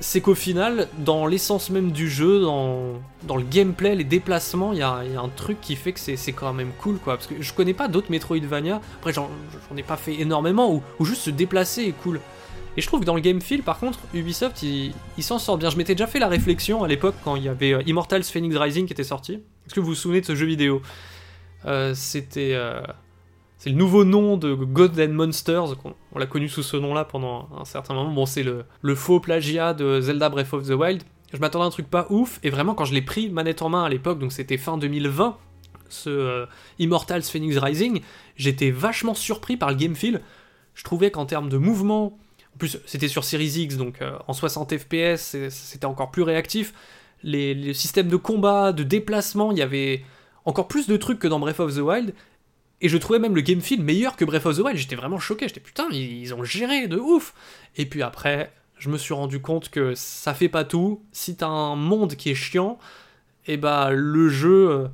c'est 0.00 0.20
qu'au 0.20 0.34
final, 0.34 0.88
dans 0.98 1.26
l'essence 1.26 1.70
même 1.70 1.92
du 1.92 2.10
jeu, 2.10 2.40
dans, 2.40 2.94
dans 3.22 3.36
le 3.36 3.44
gameplay, 3.44 3.94
les 3.94 4.02
déplacements, 4.02 4.72
il 4.72 4.80
y 4.80 4.82
a, 4.82 4.96
un 4.96 5.28
truc 5.28 5.60
qui 5.60 5.76
fait 5.76 5.92
que 5.92 6.00
c'est 6.00 6.32
quand 6.32 6.52
même 6.52 6.72
cool, 6.80 6.98
quoi. 6.98 7.14
Parce 7.14 7.28
que 7.28 7.40
je 7.40 7.54
connais 7.54 7.74
pas 7.74 7.86
d'autres 7.86 8.10
Metroidvania, 8.10 8.80
après 8.98 9.12
j'en 9.12 9.28
ai 9.76 9.84
pas 9.84 9.96
fait 9.96 10.20
énormément, 10.20 10.82
où 10.98 11.04
juste 11.04 11.22
se 11.22 11.30
déplacer 11.30 11.82
est 11.84 11.92
cool. 12.02 12.20
Et 12.76 12.80
je 12.80 12.86
trouve 12.86 13.00
que 13.00 13.04
dans 13.04 13.14
le 13.14 13.20
game 13.20 13.40
feel, 13.40 13.62
par 13.62 13.78
contre, 13.78 13.98
Ubisoft, 14.14 14.62
il, 14.62 14.92
s'en 15.20 15.38
sort 15.38 15.58
bien. 15.58 15.70
Je 15.70 15.76
m'étais 15.76 15.94
déjà 15.94 16.06
fait 16.06 16.18
la 16.18 16.28
réflexion 16.28 16.84
à 16.84 16.88
l'époque 16.88 17.16
quand 17.24 17.36
il 17.36 17.42
y 17.42 17.48
avait 17.48 17.72
euh, 17.72 17.82
Immortals 17.86 18.22
Phoenix 18.24 18.56
Rising 18.56 18.86
qui 18.86 18.92
était 18.92 19.04
sorti. 19.04 19.34
Est-ce 19.66 19.74
que 19.74 19.80
vous 19.80 19.88
vous 19.88 19.94
souvenez 19.94 20.20
de 20.20 20.26
ce 20.26 20.34
jeu 20.34 20.46
vidéo 20.46 20.80
Euh, 21.66 21.94
C'était... 21.94 22.52
euh, 22.54 22.80
c'est 23.58 23.68
le 23.68 23.76
nouveau 23.76 24.04
nom 24.04 24.38
de 24.38 24.54
God 24.54 24.98
and 24.98 25.12
Monsters, 25.12 25.76
on 26.14 26.18
l'a 26.18 26.24
connu 26.24 26.48
sous 26.48 26.62
ce 26.62 26.78
nom-là 26.78 27.04
pendant 27.04 27.46
un 27.60 27.66
certain 27.66 27.92
moment. 27.92 28.10
Bon, 28.10 28.24
c'est 28.24 28.42
le, 28.42 28.64
faux 28.94 29.20
plagiat 29.20 29.74
de 29.74 30.00
Zelda 30.00 30.30
Breath 30.30 30.54
of 30.54 30.66
the 30.66 30.70
Wild. 30.70 31.02
Je 31.34 31.38
m'attendais 31.38 31.64
à 31.64 31.66
un 31.66 31.70
truc 31.70 31.90
pas 31.90 32.06
ouf, 32.08 32.40
et 32.42 32.48
vraiment 32.48 32.74
quand 32.74 32.86
je 32.86 32.94
l'ai 32.94 33.02
pris 33.02 33.28
manette 33.28 33.60
en 33.60 33.68
main 33.68 33.84
à 33.84 33.90
l'époque, 33.90 34.18
donc 34.18 34.32
c'était 34.32 34.56
fin 34.56 34.78
2020, 34.78 35.36
ce 35.90 36.46
Immortals 36.78 37.24
Phoenix 37.24 37.58
Rising, 37.58 38.00
j'étais 38.34 38.70
vachement 38.70 39.14
surpris 39.14 39.58
par 39.58 39.68
le 39.68 39.74
game 39.74 39.94
feel. 39.94 40.22
Je 40.74 40.82
trouvais 40.82 41.10
qu'en 41.10 41.26
termes 41.26 41.50
de 41.50 41.58
mouvement, 41.58 42.18
en 42.54 42.58
plus 42.58 42.78
c'était 42.86 43.08
sur 43.08 43.24
Series 43.24 43.62
X, 43.62 43.76
donc 43.76 44.02
euh, 44.02 44.18
en 44.26 44.32
60 44.32 44.76
FPS, 44.76 45.36
c'était 45.50 45.86
encore 45.86 46.10
plus 46.10 46.22
réactif. 46.22 46.72
Les, 47.22 47.74
systèmes 47.74 48.08
de 48.08 48.16
combat, 48.16 48.72
de 48.72 48.82
déplacement, 48.82 49.52
il 49.52 49.58
y 49.58 49.62
avait 49.62 50.04
encore 50.44 50.68
plus 50.68 50.86
de 50.86 50.96
trucs 50.96 51.18
que 51.18 51.28
dans 51.28 51.38
Breath 51.38 51.60
of 51.60 51.74
the 51.74 51.80
Wild. 51.80 52.14
Et 52.80 52.88
je 52.88 52.96
trouvais 52.96 53.18
même 53.18 53.34
le 53.34 53.42
game 53.42 53.60
feel 53.60 53.82
meilleur 53.82 54.16
que 54.16 54.24
Breath 54.24 54.46
of 54.46 54.56
the 54.56 54.60
Wild. 54.60 54.78
J'étais 54.78 54.96
vraiment 54.96 55.18
choqué. 55.18 55.46
J'étais 55.46 55.60
putain, 55.60 55.88
ils, 55.92 56.32
ont 56.32 56.44
géré 56.44 56.88
de 56.88 56.96
ouf. 56.96 57.34
Et 57.76 57.84
puis 57.84 58.02
après, 58.02 58.52
je 58.78 58.88
me 58.88 58.96
suis 58.96 59.12
rendu 59.12 59.40
compte 59.40 59.68
que 59.68 59.94
ça 59.94 60.32
fait 60.32 60.48
pas 60.48 60.64
tout. 60.64 61.02
Si 61.12 61.36
t'as 61.36 61.46
un 61.46 61.76
monde 61.76 62.14
qui 62.16 62.30
est 62.30 62.34
chiant, 62.34 62.78
et 63.46 63.58
bah 63.58 63.90
le 63.92 64.28
jeu 64.28 64.70
euh, 64.70 64.88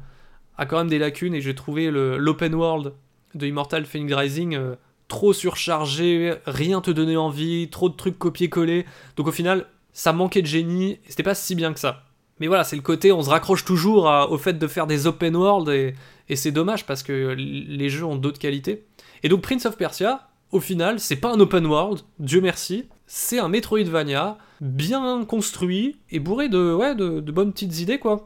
a 0.58 0.66
quand 0.66 0.78
même 0.78 0.88
des 0.88 0.98
lacunes. 0.98 1.34
Et 1.34 1.40
j'ai 1.40 1.54
trouvé 1.54 1.92
l'open 1.92 2.54
world 2.56 2.92
de 3.34 3.46
Immortal 3.46 3.86
Phoenix 3.86 4.14
Rising 4.14 4.56
euh, 4.56 4.74
trop 5.08 5.32
surchargé, 5.32 6.34
rien 6.46 6.80
te 6.80 6.90
donnait 6.90 7.16
envie, 7.16 7.68
trop 7.70 7.88
de 7.88 7.94
trucs 7.94 8.18
copier-coller. 8.18 8.86
Donc 9.16 9.26
au 9.26 9.32
final, 9.32 9.66
ça 9.92 10.12
manquait 10.12 10.42
de 10.42 10.46
génie. 10.46 10.98
C'était 11.08 11.22
pas 11.22 11.34
si 11.34 11.54
bien 11.54 11.72
que 11.72 11.80
ça. 11.80 12.04
Mais 12.38 12.48
voilà, 12.48 12.64
c'est 12.64 12.76
le 12.76 12.82
côté, 12.82 13.12
on 13.12 13.22
se 13.22 13.30
raccroche 13.30 13.64
toujours 13.64 14.04
au 14.30 14.36
fait 14.36 14.58
de 14.58 14.66
faire 14.66 14.86
des 14.86 15.06
open 15.06 15.36
world 15.36 15.68
et, 15.68 15.94
c'est 16.34 16.50
dommage 16.50 16.84
parce 16.84 17.02
que 17.02 17.34
les 17.38 17.88
jeux 17.88 18.04
ont 18.04 18.16
d'autres 18.16 18.38
qualités. 18.38 18.84
Et 19.22 19.28
donc 19.28 19.42
Prince 19.42 19.64
of 19.64 19.76
Persia, 19.76 20.28
au 20.52 20.60
final, 20.60 21.00
c'est 21.00 21.16
pas 21.16 21.32
un 21.32 21.40
open 21.40 21.66
world, 21.66 22.00
Dieu 22.18 22.40
merci, 22.40 22.86
c'est 23.06 23.38
un 23.38 23.48
Metroidvania 23.48 24.38
bien 24.60 25.24
construit 25.24 25.96
et 26.10 26.18
bourré 26.18 26.48
de, 26.48 26.74
ouais, 26.74 26.94
de, 26.94 27.20
bonnes 27.20 27.52
petites 27.52 27.80
idées 27.80 27.98
quoi. 27.98 28.24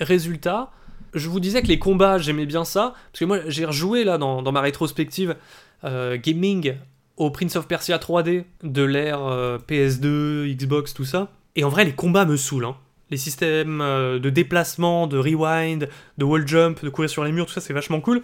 Résultat, 0.00 0.70
je 1.14 1.28
vous 1.28 1.40
disais 1.40 1.62
que 1.62 1.68
les 1.68 1.78
combats, 1.78 2.18
j'aimais 2.18 2.46
bien 2.46 2.64
ça, 2.64 2.94
parce 3.12 3.20
que 3.20 3.24
moi 3.24 3.38
j'ai 3.48 3.64
rejoué 3.64 4.04
là 4.04 4.18
dans, 4.18 4.52
ma 4.52 4.60
rétrospective 4.60 5.36
gaming 5.84 6.74
au 7.16 7.30
Prince 7.30 7.56
of 7.56 7.66
Persia 7.68 7.98
3D 7.98 8.44
de 8.62 8.82
l'ère 8.82 9.24
euh, 9.24 9.58
PS2, 9.58 10.54
Xbox, 10.54 10.94
tout 10.94 11.04
ça. 11.04 11.28
Et 11.56 11.64
en 11.64 11.68
vrai, 11.68 11.84
les 11.84 11.92
combats 11.92 12.24
me 12.24 12.36
saoulent. 12.36 12.64
hein. 12.64 12.76
Les 13.10 13.16
systèmes 13.16 13.80
euh, 13.80 14.18
de 14.18 14.30
déplacement, 14.30 15.06
de 15.06 15.18
rewind, 15.18 15.88
de 16.18 16.24
wall 16.24 16.46
jump, 16.48 16.82
de 16.82 16.88
courir 16.88 17.10
sur 17.10 17.24
les 17.24 17.32
murs, 17.32 17.46
tout 17.46 17.52
ça, 17.52 17.60
c'est 17.60 17.74
vachement 17.74 18.00
cool. 18.00 18.22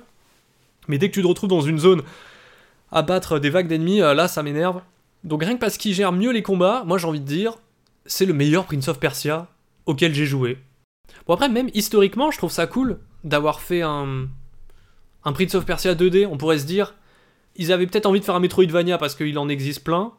Mais 0.89 0.99
dès 0.99 1.09
que 1.11 1.15
tu 1.15 1.23
te 1.23 1.27
retrouves 1.27 1.51
dans 1.51 1.61
une 1.61 1.79
zone 1.79 2.03
à 2.91 3.03
battre 3.03 3.39
des 3.39 3.51
vagues 3.51 3.69
d'ennemis, 3.69 4.01
euh, 4.01 4.15
là, 4.15 4.29
ça 4.29 4.43
m'énerve. 4.43 4.81
Donc 5.25 5.43
rien 5.43 5.55
que 5.55 5.61
parce 5.61 5.77
qu'il 5.77 5.93
gère 5.93 6.13
mieux 6.13 6.33
les 6.33 6.43
combats, 6.43 6.85
moi 6.87 6.97
j'ai 6.97 7.07
envie 7.07 7.21
de 7.21 7.27
dire, 7.27 7.55
c'est 8.07 8.25
le 8.25 8.33
meilleur 8.33 8.65
Prince 8.65 8.89
of 8.89 8.99
Persia 8.99 9.49
auquel 9.85 10.15
j'ai 10.15 10.27
joué. 10.27 10.59
Bon 11.27 11.35
après, 11.35 11.49
même 11.49 11.69
historiquement, 11.75 12.31
je 12.31 12.39
trouve 12.39 12.53
ça 12.53 12.67
cool 12.67 12.99
d'avoir 13.25 13.61
fait 13.61 13.83
un 13.83 14.29
Prince 15.25 15.57
of 15.57 15.67
Persia 15.67 15.95
2D, 15.95 16.27
on 16.27 16.39
pourrait 16.39 16.61
se 16.61 16.67
dire, 16.67 16.95
ils 17.59 17.73
avaient 17.73 17.87
peut-être 17.87 18.07
envie 18.07 18.21
de 18.21 18.25
faire 18.25 18.37
un 18.37 18.41
Metroidvania 18.41 18.97
parce 18.99 19.15
qu'il 19.15 19.39
en 19.39 19.49
existe 19.49 19.85
plein. 19.85 20.13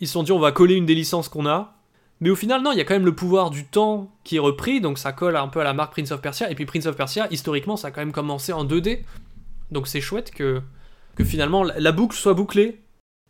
Ils 0.00 0.06
se 0.06 0.12
sont 0.12 0.22
dit, 0.22 0.32
on 0.32 0.38
va 0.38 0.52
coller 0.52 0.74
une 0.74 0.86
des 0.86 0.94
licences 0.94 1.28
qu'on 1.28 1.46
a. 1.46 1.74
Mais 2.20 2.30
au 2.30 2.36
final, 2.36 2.62
non, 2.62 2.72
il 2.72 2.78
y 2.78 2.80
a 2.80 2.84
quand 2.84 2.94
même 2.94 3.06
le 3.06 3.14
pouvoir 3.14 3.50
du 3.50 3.64
temps 3.64 4.12
qui 4.22 4.36
est 4.36 4.40
repris, 4.40 4.80
donc 4.80 4.98
ça 4.98 5.12
colle 5.12 5.36
un 5.36 5.48
peu 5.48 5.60
à 5.60 5.64
la 5.64 5.72
marque 5.72 5.92
Prince 5.92 6.12
of 6.12 6.20
Persia. 6.20 6.50
Et 6.50 6.54
puis 6.54 6.66
Prince 6.66 6.86
of 6.86 6.96
Persia, 6.96 7.26
historiquement, 7.30 7.76
ça 7.76 7.88
a 7.88 7.90
quand 7.90 8.02
même 8.02 8.12
commencé 8.12 8.52
en 8.52 8.64
2D. 8.64 9.00
Donc 9.72 9.88
c'est 9.88 10.00
chouette 10.00 10.30
que, 10.30 10.60
que 11.16 11.24
finalement 11.24 11.64
la 11.64 11.92
boucle 11.92 12.16
soit 12.16 12.34
bouclée. 12.34 12.80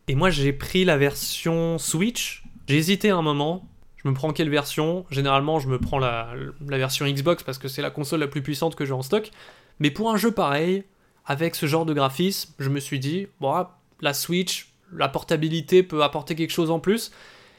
Et 0.07 0.15
moi, 0.15 0.29
j'ai 0.29 0.53
pris 0.53 0.85
la 0.85 0.97
version 0.97 1.77
Switch. 1.77 2.43
J'ai 2.67 2.77
hésité 2.77 3.09
un 3.09 3.21
moment. 3.21 3.67
Je 3.95 4.07
me 4.07 4.13
prends 4.13 4.33
quelle 4.33 4.49
version? 4.49 5.05
Généralement, 5.09 5.59
je 5.59 5.67
me 5.67 5.79
prends 5.79 5.97
la, 5.97 6.29
la 6.67 6.77
version 6.77 7.07
Xbox 7.07 7.41
parce 7.41 7.57
que 7.57 7.67
c'est 7.67 7.81
la 7.81 7.89
console 7.89 8.19
la 8.19 8.27
plus 8.27 8.43
puissante 8.43 8.75
que 8.75 8.85
j'ai 8.85 8.93
en 8.93 9.01
stock. 9.01 9.31
Mais 9.79 9.89
pour 9.89 10.11
un 10.11 10.17
jeu 10.17 10.31
pareil, 10.31 10.83
avec 11.25 11.55
ce 11.55 11.65
genre 11.65 11.85
de 11.85 11.93
graphisme, 11.93 12.53
je 12.59 12.69
me 12.69 12.79
suis 12.79 12.99
dit, 12.99 13.27
bon, 13.39 13.65
la 14.01 14.13
Switch, 14.13 14.71
la 14.93 15.09
portabilité 15.09 15.83
peut 15.83 16.03
apporter 16.03 16.35
quelque 16.35 16.53
chose 16.53 16.71
en 16.71 16.79
plus. 16.79 17.11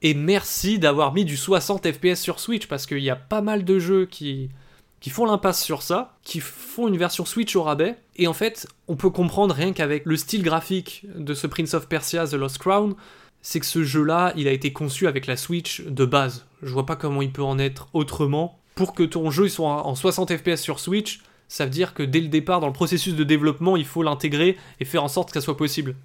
Et 0.02 0.14
merci 0.14 0.78
d'avoir 0.78 1.12
mis 1.12 1.24
du 1.24 1.36
60 1.36 1.90
FPS 1.92 2.20
sur 2.20 2.38
Switch, 2.38 2.66
parce 2.66 2.86
qu'il 2.86 2.98
y 2.98 3.10
a 3.10 3.16
pas 3.16 3.40
mal 3.40 3.64
de 3.64 3.78
jeux 3.78 4.06
qui, 4.06 4.50
qui 5.00 5.10
font 5.10 5.24
l'impasse 5.24 5.62
sur 5.62 5.82
ça, 5.82 6.16
qui 6.22 6.40
font 6.40 6.88
une 6.88 6.96
version 6.96 7.24
Switch 7.24 7.56
au 7.56 7.62
rabais. 7.62 7.96
Et 8.16 8.26
en 8.26 8.32
fait, 8.32 8.68
on 8.88 8.96
peut 8.96 9.10
comprendre 9.10 9.54
rien 9.54 9.72
qu'avec 9.72 10.04
le 10.06 10.16
style 10.16 10.42
graphique 10.42 11.06
de 11.16 11.34
ce 11.34 11.46
Prince 11.46 11.74
of 11.74 11.88
Persia 11.88 12.26
The 12.26 12.34
Lost 12.34 12.58
Crown, 12.58 12.94
c'est 13.42 13.60
que 13.60 13.66
ce 13.66 13.84
jeu-là, 13.84 14.32
il 14.36 14.48
a 14.48 14.52
été 14.52 14.72
conçu 14.72 15.06
avec 15.06 15.26
la 15.26 15.36
Switch 15.36 15.82
de 15.82 16.04
base. 16.04 16.46
Je 16.62 16.72
vois 16.72 16.86
pas 16.86 16.96
comment 16.96 17.22
il 17.22 17.32
peut 17.32 17.42
en 17.42 17.58
être 17.58 17.88
autrement. 17.92 18.58
Pour 18.74 18.92
que 18.92 19.04
ton 19.04 19.30
jeu 19.30 19.48
soit 19.48 19.86
en 19.86 19.94
60 19.94 20.36
FPS 20.36 20.60
sur 20.60 20.80
Switch, 20.80 21.20
ça 21.48 21.64
veut 21.64 21.70
dire 21.70 21.94
que 21.94 22.02
dès 22.02 22.20
le 22.20 22.28
départ, 22.28 22.60
dans 22.60 22.66
le 22.66 22.72
processus 22.72 23.14
de 23.14 23.24
développement, 23.24 23.76
il 23.76 23.84
faut 23.84 24.02
l'intégrer 24.02 24.56
et 24.80 24.84
faire 24.84 25.04
en 25.04 25.08
sorte 25.08 25.28
que 25.28 25.40
ça 25.40 25.44
soit 25.44 25.56
possible. 25.56 25.96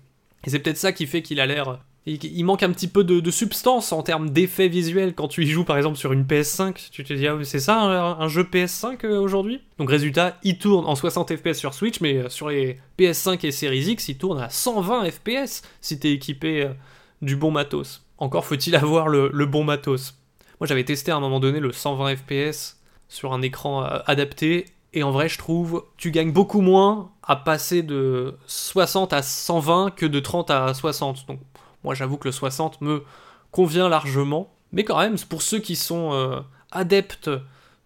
Et 0.46 0.50
c'est 0.50 0.60
peut-être 0.60 0.78
ça 0.78 0.92
qui 0.92 1.08
fait 1.08 1.22
qu'il 1.22 1.40
a 1.40 1.46
l'air. 1.46 1.80
Il 2.08 2.44
manque 2.46 2.64
un 2.64 2.72
petit 2.72 2.88
peu 2.88 3.04
de, 3.04 3.30
substance 3.30 3.92
en 3.92 4.02
termes 4.02 4.32
d'effets 4.32 4.70
visuels 4.70 5.14
quand 5.14 5.28
tu 5.28 5.44
y 5.44 5.48
joues 5.48 5.66
par 5.66 5.78
exemple 5.78 5.98
sur 5.98 6.14
une 6.14 6.24
PS5. 6.24 6.90
Tu 6.92 7.04
te 7.04 7.14
dis, 7.14 7.28
ah, 7.28 7.38
c'est 7.44 7.60
ça 7.60 7.80
un, 7.80 8.28
jeu 8.28 8.44
PS5 8.44 9.06
euh, 9.06 9.20
aujourd'hui? 9.20 9.62
Donc, 9.78 9.92
résultat, 9.92 10.40
il 10.42 10.58
tourne 10.58 10.86
en 10.88 10.96
60 10.96 11.36
FPS 11.36 11.60
sur 11.60 11.76
Switch, 11.76 12.02
mais 12.02 12.18
euh, 12.18 12.30
sur 12.30 12.50
les 12.50 12.80
PS5 12.98 13.46
et 13.46 13.52
Series 13.52 13.92
X, 13.92 14.10
il 14.10 14.18
tourne 14.18 14.40
à 14.40 14.50
120 14.50 15.12
FPS 15.12 15.62
si 15.80 16.00
t'es 16.00 16.12
équipé 16.12 16.64
euh, 16.64 16.74
du 17.22 17.36
bon 17.36 17.52
matos. 17.52 18.04
Encore 18.18 18.46
faut-il 18.46 18.76
avoir 18.76 19.08
le 19.08 19.46
bon 19.46 19.64
matos. 19.64 20.16
Moi, 20.60 20.68
j'avais 20.68 20.84
testé 20.84 21.12
à 21.12 21.18
un 21.18 21.20
moment 21.20 21.40
donné 21.40 21.60
le 21.60 21.72
120 21.72 22.16
FPS 22.16 22.80
sur 23.10 23.34
un 23.34 23.42
écran 23.44 23.82
adapté 23.82 24.66
et 24.94 25.04
en 25.04 25.12
vrai, 25.12 25.30
je 25.30 25.38
trouve, 25.38 25.86
tu 25.98 26.12
gagnes 26.12 26.32
beaucoup 26.32 26.62
moins 26.62 27.12
à 27.24 27.38
passer 27.38 27.82
de 27.82 28.36
60 28.48 29.14
à 29.14 29.22
120 29.22 29.92
que 29.92 30.06
de 30.06 30.20
30 30.20 30.52
à 30.52 30.74
60. 30.74 31.28
Donc, 31.28 31.40
moi, 31.84 31.94
j'avoue 31.94 32.18
que 32.18 32.28
le 32.28 32.34
60 32.34 32.82
me 32.82 33.04
convient 33.52 33.88
largement. 33.88 34.54
Mais 34.74 34.84
quand 34.84 35.00
même, 35.00 35.18
pour 35.30 35.42
ceux 35.42 35.60
qui 35.60 35.76
sont 35.78 36.14
euh, 36.14 36.42
adeptes 36.72 37.30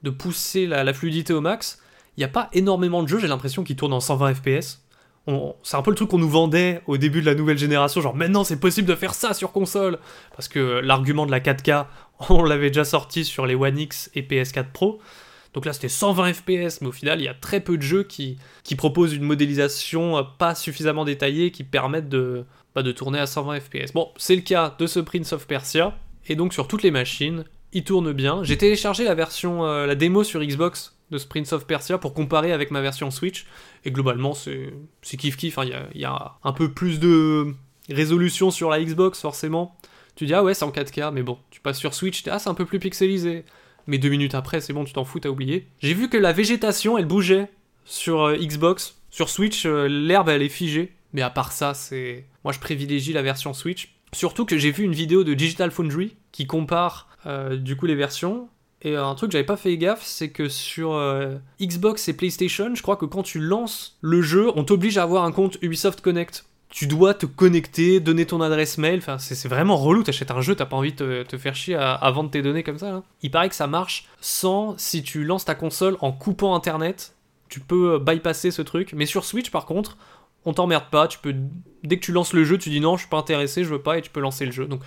de 0.03 0.09
pousser 0.09 0.65
la, 0.65 0.93
fluidité 0.93 1.33
au 1.33 1.41
max, 1.41 1.79
il 2.17 2.21
n'y 2.21 2.25
a 2.25 2.29
pas 2.29 2.50
énormément 2.53 3.03
de 3.03 3.07
jeux, 3.07 3.19
j'ai 3.19 3.27
l'impression, 3.27 3.63
qui 3.63 3.75
tournent 3.75 3.93
en 3.93 4.00
120 4.00 4.33
FPS. 4.33 4.81
C'est 5.63 5.75
un 5.75 5.81
peu 5.81 5.89
le 5.89 5.95
truc 5.95 6.09
qu'on 6.09 6.19
nous 6.19 6.29
vendait 6.29 6.81
au 6.85 6.97
début 6.97 7.21
de 7.21 7.25
la 7.25 7.33
nouvelle 7.33 7.57
génération, 7.57 8.00
genre 8.00 8.15
maintenant 8.15 8.43
c'est 8.43 8.59
possible 8.59 8.88
de 8.88 8.93
faire 8.93 9.15
ça 9.15 9.33
sur 9.33 9.51
console, 9.51 9.97
parce 10.35 10.47
que 10.47 10.59
l'argument 10.59 11.25
de 11.25 11.31
la 11.31 11.39
4K, 11.39 11.88
on 12.29 12.43
l'avait 12.43 12.67
déjà 12.67 12.85
sorti 12.85 13.25
sur 13.25 13.47
les 13.47 13.55
One 13.55 13.79
X 13.79 14.12
et 14.13 14.21
PS4 14.21 14.71
Pro. 14.71 15.00
Donc 15.55 15.65
là, 15.65 15.71
c'était 15.71 15.89
120 15.89 16.33
FPS, 16.33 16.81
mais 16.81 16.88
au 16.88 16.91
final, 16.91 17.21
il 17.21 17.24
y 17.24 17.29
a 17.29 17.33
très 17.33 17.62
peu 17.62 17.77
de 17.77 17.81
jeux 17.81 18.03
qui, 18.03 18.38
proposent 18.77 19.13
une 19.13 19.24
modélisation 19.24 20.17
euh, 20.17 20.24
pas 20.38 20.53
suffisamment 20.53 21.05
détaillée 21.05 21.50
qui 21.50 21.63
permettent 21.63 22.09
de, 22.09 22.43
bah, 22.75 22.83
de 22.83 22.91
tourner 22.91 23.19
à 23.19 23.25
120 23.25 23.62
FPS. 23.62 23.93
Bon, 23.93 24.12
c'est 24.17 24.35
le 24.35 24.41
cas 24.41 24.75
de 24.77 24.85
ce 24.85 25.00
Prince 25.00 25.31
of 25.31 25.47
Persia, 25.47 25.97
et 26.27 26.35
donc 26.35 26.53
sur 26.53 26.67
toutes 26.67 26.83
les 26.83 26.91
machines, 26.91 27.45
il 27.71 27.85
tourne 27.85 28.12
bien. 28.12 28.43
J'ai 28.43 28.57
téléchargé 28.57 29.05
la 29.05 29.15
version, 29.15 29.65
euh, 29.65 29.85
la 29.85 29.95
démo 29.95 30.25
sur 30.25 30.43
Xbox 30.43 30.97
de 31.09 31.17
ce 31.17 31.25
Prince 31.25 31.53
of 31.53 31.65
Persia 31.65 31.97
pour 31.97 32.13
comparer 32.13 32.51
avec 32.51 32.69
ma 32.69 32.81
version 32.81 33.09
Switch, 33.09 33.45
et 33.85 33.91
globalement, 33.91 34.33
c'est 34.33 34.74
kiff 35.17 35.38
kiff. 35.38 35.57
Hein. 35.57 35.63
Il 35.93 36.00
y, 36.00 36.01
y, 36.01 36.05
a, 36.05 36.33
un 36.43 36.51
peu 36.51 36.74
plus 36.74 37.00
de 37.00 37.55
résolution 37.89 38.51
sur 38.51 38.69
la 38.69 38.83
Xbox, 38.83 39.21
forcément. 39.21 39.77
Tu 40.17 40.25
dis, 40.25 40.33
ah 40.33 40.43
ouais, 40.43 40.53
c'est 40.53 40.65
en 40.65 40.71
4K, 40.71 41.13
mais 41.13 41.24
bon, 41.24 41.38
tu 41.50 41.62
passes 41.62 41.77
sur 41.77 41.93
Switch, 41.93 42.25
ah, 42.27 42.39
c'est 42.39 42.50
un 42.50 42.55
peu 42.55 42.65
plus 42.65 42.79
pixelisé 42.79 43.45
mais 43.87 43.97
deux 43.97 44.09
minutes 44.09 44.35
après, 44.35 44.61
c'est 44.61 44.73
bon, 44.73 44.83
tu 44.83 44.93
t'en 44.93 45.05
fous, 45.05 45.19
t'as 45.19 45.29
oublié. 45.29 45.67
J'ai 45.79 45.93
vu 45.93 46.09
que 46.09 46.17
la 46.17 46.33
végétation, 46.33 46.97
elle 46.97 47.05
bougeait 47.05 47.49
sur 47.85 48.23
euh, 48.23 48.35
Xbox. 48.35 48.95
Sur 49.09 49.29
Switch, 49.29 49.65
euh, 49.65 49.87
l'herbe, 49.87 50.29
elle 50.29 50.41
est 50.41 50.49
figée. 50.49 50.93
Mais 51.13 51.21
à 51.21 51.29
part 51.29 51.51
ça, 51.51 51.73
c'est. 51.73 52.25
Moi, 52.43 52.51
je 52.51 52.59
privilégie 52.59 53.13
la 53.13 53.21
version 53.21 53.53
Switch. 53.53 53.95
Surtout 54.11 54.45
que 54.45 54.57
j'ai 54.57 54.71
vu 54.71 54.83
une 54.83 54.93
vidéo 54.93 55.23
de 55.23 55.33
Digital 55.33 55.71
Foundry 55.71 56.15
qui 56.31 56.47
compare 56.47 57.09
euh, 57.25 57.55
du 57.55 57.75
coup 57.75 57.85
les 57.85 57.95
versions. 57.95 58.49
Et 58.81 58.95
un 58.95 59.15
truc 59.15 59.29
que 59.29 59.33
j'avais 59.33 59.45
pas 59.45 59.57
fait 59.57 59.77
gaffe, 59.77 60.03
c'est 60.03 60.29
que 60.29 60.47
sur 60.47 61.01
Xbox 61.59 62.07
et 62.07 62.15
PlayStation, 62.15 62.75
je 62.75 62.83
crois 62.83 62.97
que 62.97 63.05
quand 63.05 63.23
tu 63.23 63.39
lances 63.39 63.97
le 64.01 64.21
jeu, 64.21 64.51
on 64.55 64.63
t'oblige 64.63 64.99
à 64.99 65.03
avoir 65.03 65.23
un 65.23 65.31
compte 65.31 65.57
Ubisoft 65.63 66.01
Connect 66.01 66.45
tu 66.75 66.88
dois 66.88 67.13
te 67.13 67.25
connecter, 67.25 68.01
donner 68.01 68.25
ton 68.25 68.41
adresse 68.41 68.77
mail. 68.77 68.98
Enfin, 68.98 69.17
c'est 69.17 69.48
vraiment 69.48 69.77
relou. 69.77 70.03
T'achètes 70.03 70.32
un 70.32 70.41
jeu, 70.41 70.55
t'as 70.55 70.65
pas 70.65 70.75
envie 70.75 70.91
de 70.91 71.24
te, 71.24 71.38
faire 71.38 71.55
chier 71.55 71.75
à, 71.75 72.12
vendre 72.12 72.29
tes 72.29 72.41
données 72.41 72.63
comme 72.63 72.77
ça. 72.77 72.96
Hein. 72.96 73.03
Il 73.22 73.32
paraît 73.32 73.48
que 73.48 73.55
ça 73.55 73.65
marche 73.65 74.10
sans 74.20 74.77
si 74.77 75.01
tu 75.01 75.24
lances 75.24 75.46
ta 75.46 75.55
console 75.55 75.96
en 76.01 76.12
coupant 76.12 76.53
internet. 76.53 77.15
Tu 77.48 77.62
peux 77.62 77.94
euh, 77.94 78.00
bypasser 78.00 78.51
ce 78.51 78.62
truc. 78.62 78.91
Mais 78.91 79.05
sur 79.05 79.24
Switch, 79.24 79.51
par 79.51 79.65
contre, 79.65 79.96
on 80.44 80.51
t'emmerde 80.51 80.89
pas. 80.91 81.08
Tu 81.08 81.17
peux, 81.17 81.34
dès 81.86 81.98
que 81.98 82.03
tu 82.03 82.12
lances 82.12 82.34
le 82.34 82.44
jeu, 82.44 82.58
tu 82.58 82.70
dis 82.70 82.82
non, 82.82 82.98
je 82.98 83.03
suis 83.03 83.10
pas 83.10 83.20
intéressé, 83.20 83.63
je 83.63 83.70
veux 83.70 83.82
pas, 83.82 83.98
et 83.98 84.01
tu 84.01 84.10
peux 84.10 84.20
lancer 84.20 84.46
le 84.46 84.51
jeu. 84.51 84.65
Donc, 84.65 84.82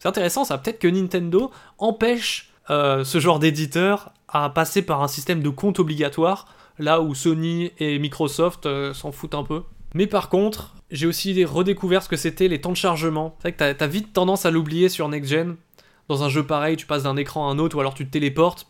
c'est 0.00 0.08
intéressant. 0.08 0.44
Ça 0.44 0.58
peut-être 0.58 0.80
que 0.80 0.88
Nintendo 0.88 1.52
empêche 1.78 2.50
euh, 2.70 3.04
ce 3.04 3.20
genre 3.20 3.38
d'éditeur 3.38 4.12
à 4.26 4.50
passer 4.50 4.82
par 4.82 5.00
un 5.00 5.08
système 5.08 5.44
de 5.44 5.48
compte 5.48 5.78
obligatoire, 5.78 6.48
là 6.80 7.00
où 7.00 7.14
Sony 7.14 7.70
et 7.78 8.00
Microsoft 8.00 8.66
euh, 8.66 8.92
s'en 8.94 9.12
foutent 9.12 9.36
un 9.36 9.44
peu. 9.44 9.62
Mais 9.94 10.06
par 10.06 10.28
contre, 10.28 10.74
j'ai 10.90 11.06
aussi 11.06 11.44
redécouvert 11.44 12.02
ce 12.02 12.08
que 12.08 12.16
c'était 12.16 12.48
les 12.48 12.60
temps 12.60 12.72
de 12.72 12.76
chargement. 12.76 13.36
C'est 13.38 13.56
vrai 13.56 13.72
que 13.74 13.78
t'as 13.78 13.86
vite 13.86 14.12
tendance 14.12 14.46
à 14.46 14.50
l'oublier 14.50 14.88
sur 14.88 15.08
Next 15.08 15.30
Gen. 15.30 15.56
Dans 16.08 16.22
un 16.24 16.28
jeu 16.28 16.44
pareil, 16.44 16.76
tu 16.76 16.86
passes 16.86 17.04
d'un 17.04 17.16
écran 17.16 17.48
à 17.48 17.52
un 17.52 17.58
autre 17.58 17.76
ou 17.76 17.80
alors 17.80 17.94
tu 17.94 18.06
te 18.06 18.10
téléportes. 18.10 18.66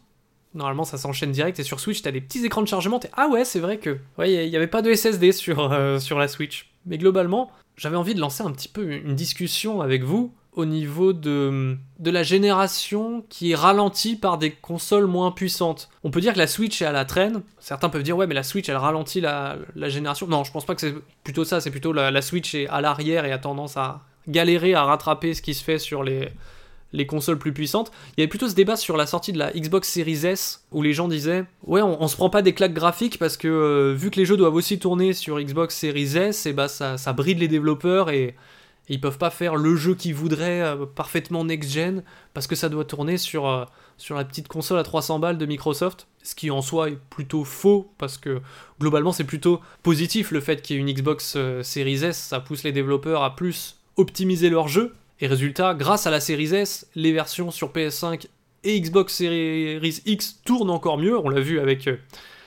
Normalement, 0.52 0.84
ça 0.84 0.98
s'enchaîne 0.98 1.32
direct. 1.32 1.58
Et 1.58 1.62
sur 1.62 1.80
Switch, 1.80 2.02
t'as 2.02 2.10
des 2.10 2.20
petits 2.20 2.44
écrans 2.44 2.62
de 2.62 2.68
chargement. 2.68 3.00
Ah 3.16 3.28
ouais, 3.28 3.44
c'est 3.44 3.60
vrai 3.60 3.78
que. 3.78 3.98
Ouais, 4.18 4.32
il 4.32 4.50
n'y 4.50 4.56
avait 4.56 4.66
pas 4.66 4.82
de 4.82 4.92
SSD 4.92 5.30
euh, 5.48 5.98
sur 6.00 6.18
la 6.18 6.28
Switch. 6.28 6.70
Mais 6.86 6.98
globalement, 6.98 7.50
j'avais 7.76 7.96
envie 7.96 8.14
de 8.14 8.20
lancer 8.20 8.42
un 8.42 8.50
petit 8.50 8.68
peu 8.68 8.92
une 8.92 9.14
discussion 9.14 9.80
avec 9.80 10.02
vous 10.02 10.34
au 10.54 10.64
niveau 10.64 11.12
de, 11.12 11.76
de 11.98 12.10
la 12.10 12.22
génération 12.22 13.24
qui 13.28 13.52
est 13.52 13.54
ralentie 13.54 14.16
par 14.16 14.36
des 14.36 14.50
consoles 14.50 15.06
moins 15.06 15.30
puissantes. 15.30 15.88
On 16.02 16.10
peut 16.10 16.20
dire 16.20 16.32
que 16.32 16.38
la 16.38 16.48
Switch 16.48 16.82
est 16.82 16.86
à 16.86 16.92
la 16.92 17.04
traîne. 17.04 17.42
Certains 17.60 17.88
peuvent 17.88 18.02
dire 18.02 18.16
ouais 18.16 18.26
mais 18.26 18.34
la 18.34 18.42
Switch 18.42 18.68
elle 18.68 18.76
ralentit 18.76 19.20
la, 19.20 19.58
génération. 19.76 20.26
Non, 20.26 20.42
je 20.42 20.50
pense 20.50 20.66
pas 20.66 20.74
que 20.74 20.80
c'est 20.80 20.94
plutôt 21.22 21.44
ça. 21.44 21.60
C'est 21.60 21.70
plutôt 21.70 21.92
la, 21.92 22.22
Switch 22.22 22.54
est 22.54 22.66
à 22.68 22.80
l'arrière 22.80 23.24
et 23.24 23.32
a 23.32 23.38
tendance 23.38 23.76
à 23.76 24.00
galérer 24.28 24.74
à 24.74 24.84
rattraper 24.84 25.34
ce 25.34 25.42
qui 25.42 25.54
se 25.54 25.62
fait 25.62 25.78
sur 25.78 26.02
les, 26.02 26.28
les 26.92 27.06
consoles 27.06 27.38
plus 27.38 27.52
puissantes. 27.52 27.92
Il 28.16 28.20
y 28.20 28.22
avait 28.22 28.28
plutôt 28.28 28.48
ce 28.48 28.54
débat 28.54 28.74
sur 28.74 28.96
la 28.96 29.06
sortie 29.06 29.32
de 29.32 29.38
la 29.38 29.52
Xbox 29.52 29.88
Series 29.88 30.26
S 30.26 30.66
où 30.72 30.82
les 30.82 30.94
gens 30.94 31.06
disaient 31.06 31.44
ouais 31.64 31.80
on, 31.80 32.08
se 32.08 32.16
prend 32.16 32.28
pas 32.28 32.42
des 32.42 32.54
claques 32.54 32.74
graphiques 32.74 33.20
parce 33.20 33.36
que 33.36 33.46
euh, 33.46 33.94
vu 33.94 34.10
que 34.10 34.18
les 34.18 34.24
jeux 34.24 34.36
doivent 34.36 34.56
aussi 34.56 34.80
tourner 34.80 35.12
sur 35.12 35.40
Xbox 35.40 35.76
Series 35.76 36.16
S 36.16 36.46
et 36.46 36.52
bah 36.52 36.66
ça, 36.66 36.98
ça 36.98 37.12
bride 37.12 37.38
les 37.38 37.48
développeurs 37.48 38.10
et 38.10 38.34
ils 38.90 39.00
peuvent 39.00 39.18
pas 39.18 39.30
faire 39.30 39.54
le 39.54 39.76
jeu 39.76 39.94
qu'ils 39.94 40.16
voudraient 40.16 40.62
euh, 40.62 40.84
parfaitement 40.84 41.44
next-gen 41.44 42.02
parce 42.34 42.48
que 42.48 42.56
ça 42.56 42.68
doit 42.68 42.84
tourner 42.84 43.18
sur, 43.18 43.48
euh, 43.48 43.64
la 44.10 44.24
petite 44.24 44.48
console 44.48 44.78
à 44.78 44.82
300 44.82 45.20
balles 45.20 45.38
de 45.38 45.46
Microsoft. 45.46 46.08
Ce 46.24 46.34
qui 46.34 46.50
en 46.50 46.60
soi 46.60 46.90
est 46.90 46.98
plutôt 47.08 47.44
faux 47.44 47.92
parce 47.98 48.18
que 48.18 48.40
globalement 48.80 49.12
c'est 49.12 49.24
plutôt 49.24 49.60
positif 49.84 50.32
le 50.32 50.40
fait 50.40 50.60
qu'il 50.60 50.76
y 50.76 50.78
ait 50.78 50.82
une 50.82 50.92
Xbox 50.92 51.34
euh, 51.36 51.62
Series 51.62 52.04
S. 52.04 52.18
Ça 52.18 52.40
pousse 52.40 52.64
les 52.64 52.72
développeurs 52.72 53.22
à 53.22 53.36
plus 53.36 53.76
optimiser 53.96 54.50
leur 54.50 54.66
jeu. 54.66 54.96
Et 55.20 55.28
résultat, 55.28 55.74
grâce 55.74 56.08
à 56.08 56.10
la 56.10 56.18
Series 56.18 56.54
S, 56.54 56.88
les 56.96 57.12
versions 57.12 57.52
sur 57.52 57.70
PS5 57.70 58.26
et 58.64 58.80
Xbox 58.80 59.14
Series 59.14 60.02
X 60.04 60.40
tournent 60.44 60.70
encore 60.70 60.98
mieux. 60.98 61.16
On 61.16 61.28
l'a 61.28 61.40
vu 61.40 61.60
avec, 61.60 61.88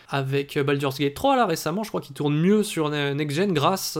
avec 0.09 0.59
Baldur's 0.59 0.99
Gate 0.99 1.13
3 1.13 1.37
là 1.37 1.45
récemment, 1.45 1.83
je 1.83 1.89
crois 1.89 2.01
qu'il 2.01 2.15
tourne 2.15 2.35
mieux 2.35 2.63
sur 2.63 2.89
Next 2.89 3.37
Gen 3.37 3.53
grâce 3.53 3.97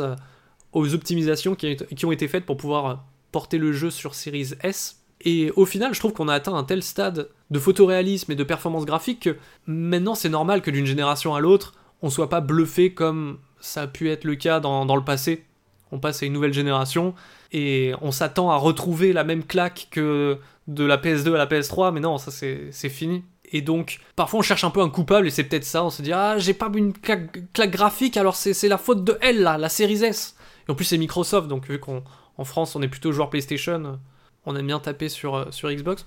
aux 0.73 0.93
optimisations 0.93 1.55
qui, 1.55 1.77
ont 2.03 2.11
été 2.11 2.27
faites 2.27 2.45
pour 2.45 2.57
pouvoir 2.57 3.05
porter 3.31 3.57
le 3.57 3.71
jeu 3.71 3.89
sur 3.89 4.15
Series 4.15 4.53
S. 4.61 4.99
Et 5.21 5.51
au 5.55 5.65
final, 5.65 5.93
je 5.93 5.99
trouve 5.99 6.13
qu'on 6.13 6.27
a 6.27 6.33
atteint 6.33 6.53
un 6.53 6.63
tel 6.63 6.83
stade 6.83 7.29
de 7.49 7.59
photoréalisme 7.59 8.31
et 8.31 8.35
de 8.35 8.43
performance 8.43 8.85
graphique 8.85 9.21
que 9.21 9.37
maintenant 9.67 10.15
c'est 10.15 10.29
normal 10.29 10.61
que 10.61 10.71
d'une 10.71 10.85
génération 10.85 11.33
à 11.33 11.39
l'autre, 11.39 11.73
on 12.01 12.09
soit 12.09 12.29
pas 12.29 12.41
bluffé 12.41 12.93
comme 12.93 13.39
ça 13.61 13.83
a 13.83 13.87
pu 13.87 14.09
être 14.09 14.25
le 14.25 14.35
cas 14.35 14.59
dans, 14.59 14.85
dans 14.85 14.97
le 14.97 15.03
passé. 15.03 15.45
On 15.91 15.99
passe 15.99 16.23
à 16.23 16.25
une 16.25 16.33
nouvelle 16.33 16.53
génération 16.53 17.13
et 17.53 17.93
on 18.01 18.11
s'attend 18.11 18.49
à 18.49 18.57
retrouver 18.57 19.13
la 19.13 19.23
même 19.23 19.43
claque 19.45 19.87
que 19.91 20.39
de 20.67 20.83
la 20.83 20.97
PS2 20.97 21.35
à 21.35 21.37
la 21.37 21.45
PS3, 21.45 21.93
mais 21.93 21.99
non, 21.99 22.17
ça 22.17 22.31
c'est 22.31 22.89
fini. 22.89 23.23
Et 23.51 23.61
donc, 23.61 23.99
parfois 24.15 24.39
on 24.39 24.41
cherche 24.41 24.63
un 24.63 24.71
peu 24.71 24.81
un 24.81 24.89
coupable, 24.89 25.27
et 25.27 25.29
c'est 25.29 25.43
peut-être 25.43 25.63
ça, 25.63 25.83
on 25.83 25.89
se 25.89 26.01
dit, 26.01 26.11
ah, 26.11 26.37
j'ai 26.39 26.53
pas 26.53 26.69
une 26.73 26.93
claque, 26.93 27.37
graphique, 27.69 28.17
alors 28.17 28.35
c'est 28.35 28.67
la 28.67 28.79
faute 28.79 29.03
de 29.03 29.17
elle, 29.21 29.43
là, 29.43 29.57
la 29.57 29.69
série 29.69 30.03
S. 30.03 30.35
Et 30.67 30.72
en 30.72 30.75
plus, 30.75 30.86
c'est 30.86 30.98
Microsoft, 30.98 31.48
donc 31.48 31.67
vu 31.67 31.79
qu'en 31.79 32.03
France, 32.43 32.75
on 32.75 32.82
est 32.82 32.88
plutôt 32.88 33.12
joueur 33.12 33.29
PlayStation, 33.29 34.00
on 34.46 34.55
aime 34.55 34.67
bien 34.67 34.79
taper 34.79 35.10
sur, 35.10 35.36
euh, 35.36 35.46
sur 35.51 35.72
Xbox. 35.72 36.05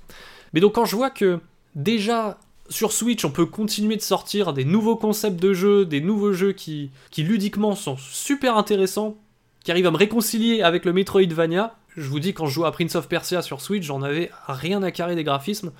Mais 0.52 0.60
donc, 0.60 0.74
quand 0.74 0.84
je 0.84 0.96
vois 0.96 1.10
que 1.10 1.40
déjà 1.74 2.38
sur 2.68 2.92
Switch, 2.92 3.24
on 3.24 3.30
peut 3.30 3.46
continuer 3.46 3.96
de 3.96 4.02
sortir 4.02 4.52
des 4.52 4.64
nouveaux 4.64 4.96
concepts 4.96 5.40
de 5.40 5.52
jeux, 5.52 5.84
des 5.86 6.00
nouveaux 6.00 6.32
jeux 6.32 6.52
qui, 6.52 6.90
qui 7.10 7.22
ludiquement 7.22 7.74
sont 7.74 7.96
super 7.96 8.56
intéressants, 8.56 9.16
qui 9.64 9.70
arrivent 9.70 9.86
à 9.86 9.90
me 9.90 9.96
réconcilier 9.96 10.62
avec 10.62 10.84
le 10.84 10.92
Metroidvania. 10.92 11.76
Je 11.96 12.08
vous 12.08 12.20
dis, 12.20 12.34
quand 12.34 12.46
je 12.46 12.54
joue 12.54 12.64
à 12.64 12.72
Prince 12.72 12.94
of 12.94 13.08
Persia 13.08 13.42
sur 13.42 13.60
Switch, 13.60 13.84
j'en 13.84 14.02
avais 14.02 14.30
rien 14.46 14.82
à 14.82 14.90
carrer 14.90 15.14
des 15.14 15.24
graphismes. 15.24 15.72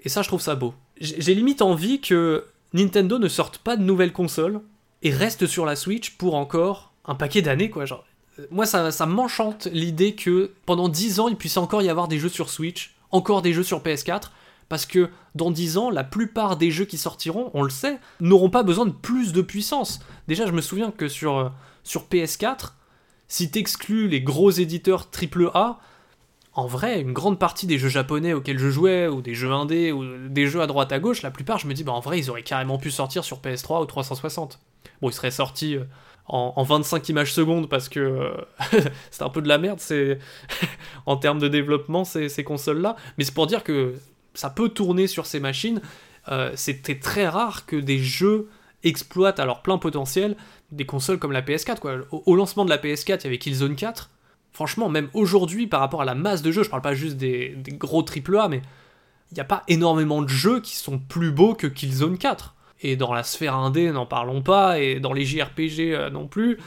Et 0.00 0.08
ça, 0.08 0.22
je 0.22 0.28
trouve 0.28 0.40
ça 0.40 0.54
beau. 0.54 0.74
J'ai 1.00 1.34
limite 1.34 1.62
envie 1.62 2.00
que 2.00 2.46
Nintendo 2.72 3.18
ne 3.18 3.28
sorte 3.28 3.58
pas 3.58 3.76
de 3.76 3.82
nouvelles 3.82 4.12
consoles 4.12 4.60
et 5.02 5.10
reste 5.10 5.46
sur 5.46 5.64
la 5.64 5.76
Switch 5.76 6.16
pour 6.16 6.34
encore 6.34 6.92
un 7.04 7.14
paquet 7.14 7.42
d'années, 7.42 7.70
quoi. 7.70 7.84
Genre, 7.84 8.04
moi, 8.50 8.66
ça, 8.66 9.06
m'enchante 9.06 9.66
l'idée 9.72 10.14
que 10.14 10.52
pendant 10.66 10.88
10 10.88 11.20
ans, 11.20 11.28
il 11.28 11.36
puisse 11.36 11.56
encore 11.56 11.82
y 11.82 11.88
avoir 11.88 12.08
des 12.08 12.18
jeux 12.18 12.28
sur 12.28 12.50
Switch, 12.50 12.94
encore 13.10 13.42
des 13.42 13.52
jeux 13.52 13.62
sur 13.62 13.80
PS4, 13.82 14.30
parce 14.68 14.86
que 14.86 15.10
dans 15.34 15.50
10 15.50 15.78
ans, 15.78 15.90
la 15.90 16.04
plupart 16.04 16.56
des 16.56 16.70
jeux 16.70 16.84
qui 16.84 16.98
sortiront, 16.98 17.50
on 17.54 17.62
le 17.62 17.70
sait, 17.70 17.98
n'auront 18.20 18.50
pas 18.50 18.62
besoin 18.62 18.86
de 18.86 18.92
plus 18.92 19.32
de 19.32 19.42
puissance. 19.42 20.00
Déjà, 20.28 20.46
je 20.46 20.52
me 20.52 20.60
souviens 20.60 20.90
que 20.90 21.08
sur, 21.08 21.36
euh, 21.36 21.48
sur 21.84 22.04
PS4, 22.04 22.72
si 23.28 23.50
t'exclus 23.50 24.08
les 24.08 24.22
gros 24.22 24.50
éditeurs 24.50 25.08
AAA, 25.12 25.78
en 26.54 26.66
vrai, 26.66 27.00
une 27.00 27.12
grande 27.12 27.38
partie 27.38 27.66
des 27.66 27.78
jeux 27.78 27.88
japonais 27.88 28.34
auxquels 28.34 28.58
je 28.58 28.70
jouais, 28.70 29.08
ou 29.08 29.22
des 29.22 29.34
jeux 29.34 29.52
indés, 29.52 29.90
ou 29.90 30.28
des 30.28 30.46
jeux 30.46 30.60
à 30.60 30.66
droite 30.66 30.92
à 30.92 30.98
gauche, 30.98 31.22
la 31.22 31.30
plupart, 31.30 31.58
je 31.58 31.66
me 31.66 31.74
dis, 31.74 31.82
bah 31.82 31.92
en 31.92 32.00
vrai, 32.00 32.18
ils 32.18 32.30
auraient 32.30 32.42
carrément 32.42 32.78
pu 32.78 32.90
sortir 32.90 33.24
sur 33.24 33.38
PS3 33.40 33.82
ou 33.82 33.86
360. 33.86 34.58
Bon, 35.00 35.08
ils 35.08 35.14
seraient 35.14 35.30
sortis 35.30 35.76
en, 36.26 36.62
25 36.62 37.08
images 37.08 37.32
secondes 37.32 37.68
parce 37.68 37.88
que 37.88 38.00
euh, 38.00 38.30
c'est 39.10 39.22
un 39.22 39.28
peu 39.28 39.42
de 39.42 39.48
la 39.48 39.58
merde, 39.58 39.80
c'est 39.80 40.18
en 41.06 41.16
termes 41.16 41.38
de 41.38 41.48
développement, 41.48 42.04
ces, 42.04 42.44
consoles-là. 42.44 42.96
Mais 43.18 43.24
c'est 43.24 43.34
pour 43.34 43.46
dire 43.46 43.64
que 43.64 43.94
ça 44.34 44.50
peut 44.50 44.68
tourner 44.68 45.06
sur 45.06 45.26
ces 45.26 45.40
machines. 45.40 45.80
Euh, 46.28 46.52
c'était 46.54 46.98
très 46.98 47.28
rare 47.28 47.66
que 47.66 47.76
des 47.76 47.98
jeux 47.98 48.48
exploitent 48.84 49.40
à 49.40 49.44
leur 49.44 49.62
plein 49.62 49.78
potentiel 49.78 50.36
des 50.70 50.86
consoles 50.86 51.18
comme 51.18 51.32
la 51.32 51.42
PS4. 51.42 51.78
Quoi. 51.78 51.96
Au, 52.10 52.34
lancement 52.34 52.64
de 52.64 52.70
la 52.70 52.78
PS4, 52.78 53.20
il 53.20 53.24
y 53.24 53.26
avait 53.26 53.38
Killzone 53.38 53.76
4 53.76 54.10
franchement, 54.52 54.88
même 54.88 55.08
aujourd'hui, 55.14 55.66
par 55.66 55.80
rapport 55.80 56.02
à 56.02 56.04
la 56.04 56.14
masse 56.14 56.42
de 56.42 56.52
jeux, 56.52 56.62
je 56.62 56.70
parle 56.70 56.82
pas 56.82 56.94
juste 56.94 57.16
des, 57.16 57.56
gros 57.78 58.04
AAA, 58.04 58.48
mais 58.48 58.62
il 59.30 59.34
n'y 59.34 59.40
a 59.40 59.44
pas 59.44 59.62
énormément 59.66 60.22
de 60.22 60.28
jeux 60.28 60.60
qui 60.60 60.76
sont 60.76 60.98
plus 60.98 61.32
beaux 61.32 61.54
que 61.54 61.66
Killzone 61.66 62.18
4. 62.18 62.54
Et 62.82 62.96
dans 62.96 63.14
la 63.14 63.22
sphère 63.22 63.54
indé, 63.54 63.90
n'en 63.92 64.06
parlons 64.06 64.42
pas, 64.42 64.80
et 64.80 65.00
dans 65.00 65.12
les 65.12 65.24
JRPG 65.24 65.94
euh, 65.94 66.10
non 66.10 66.26
plus. 66.26 66.58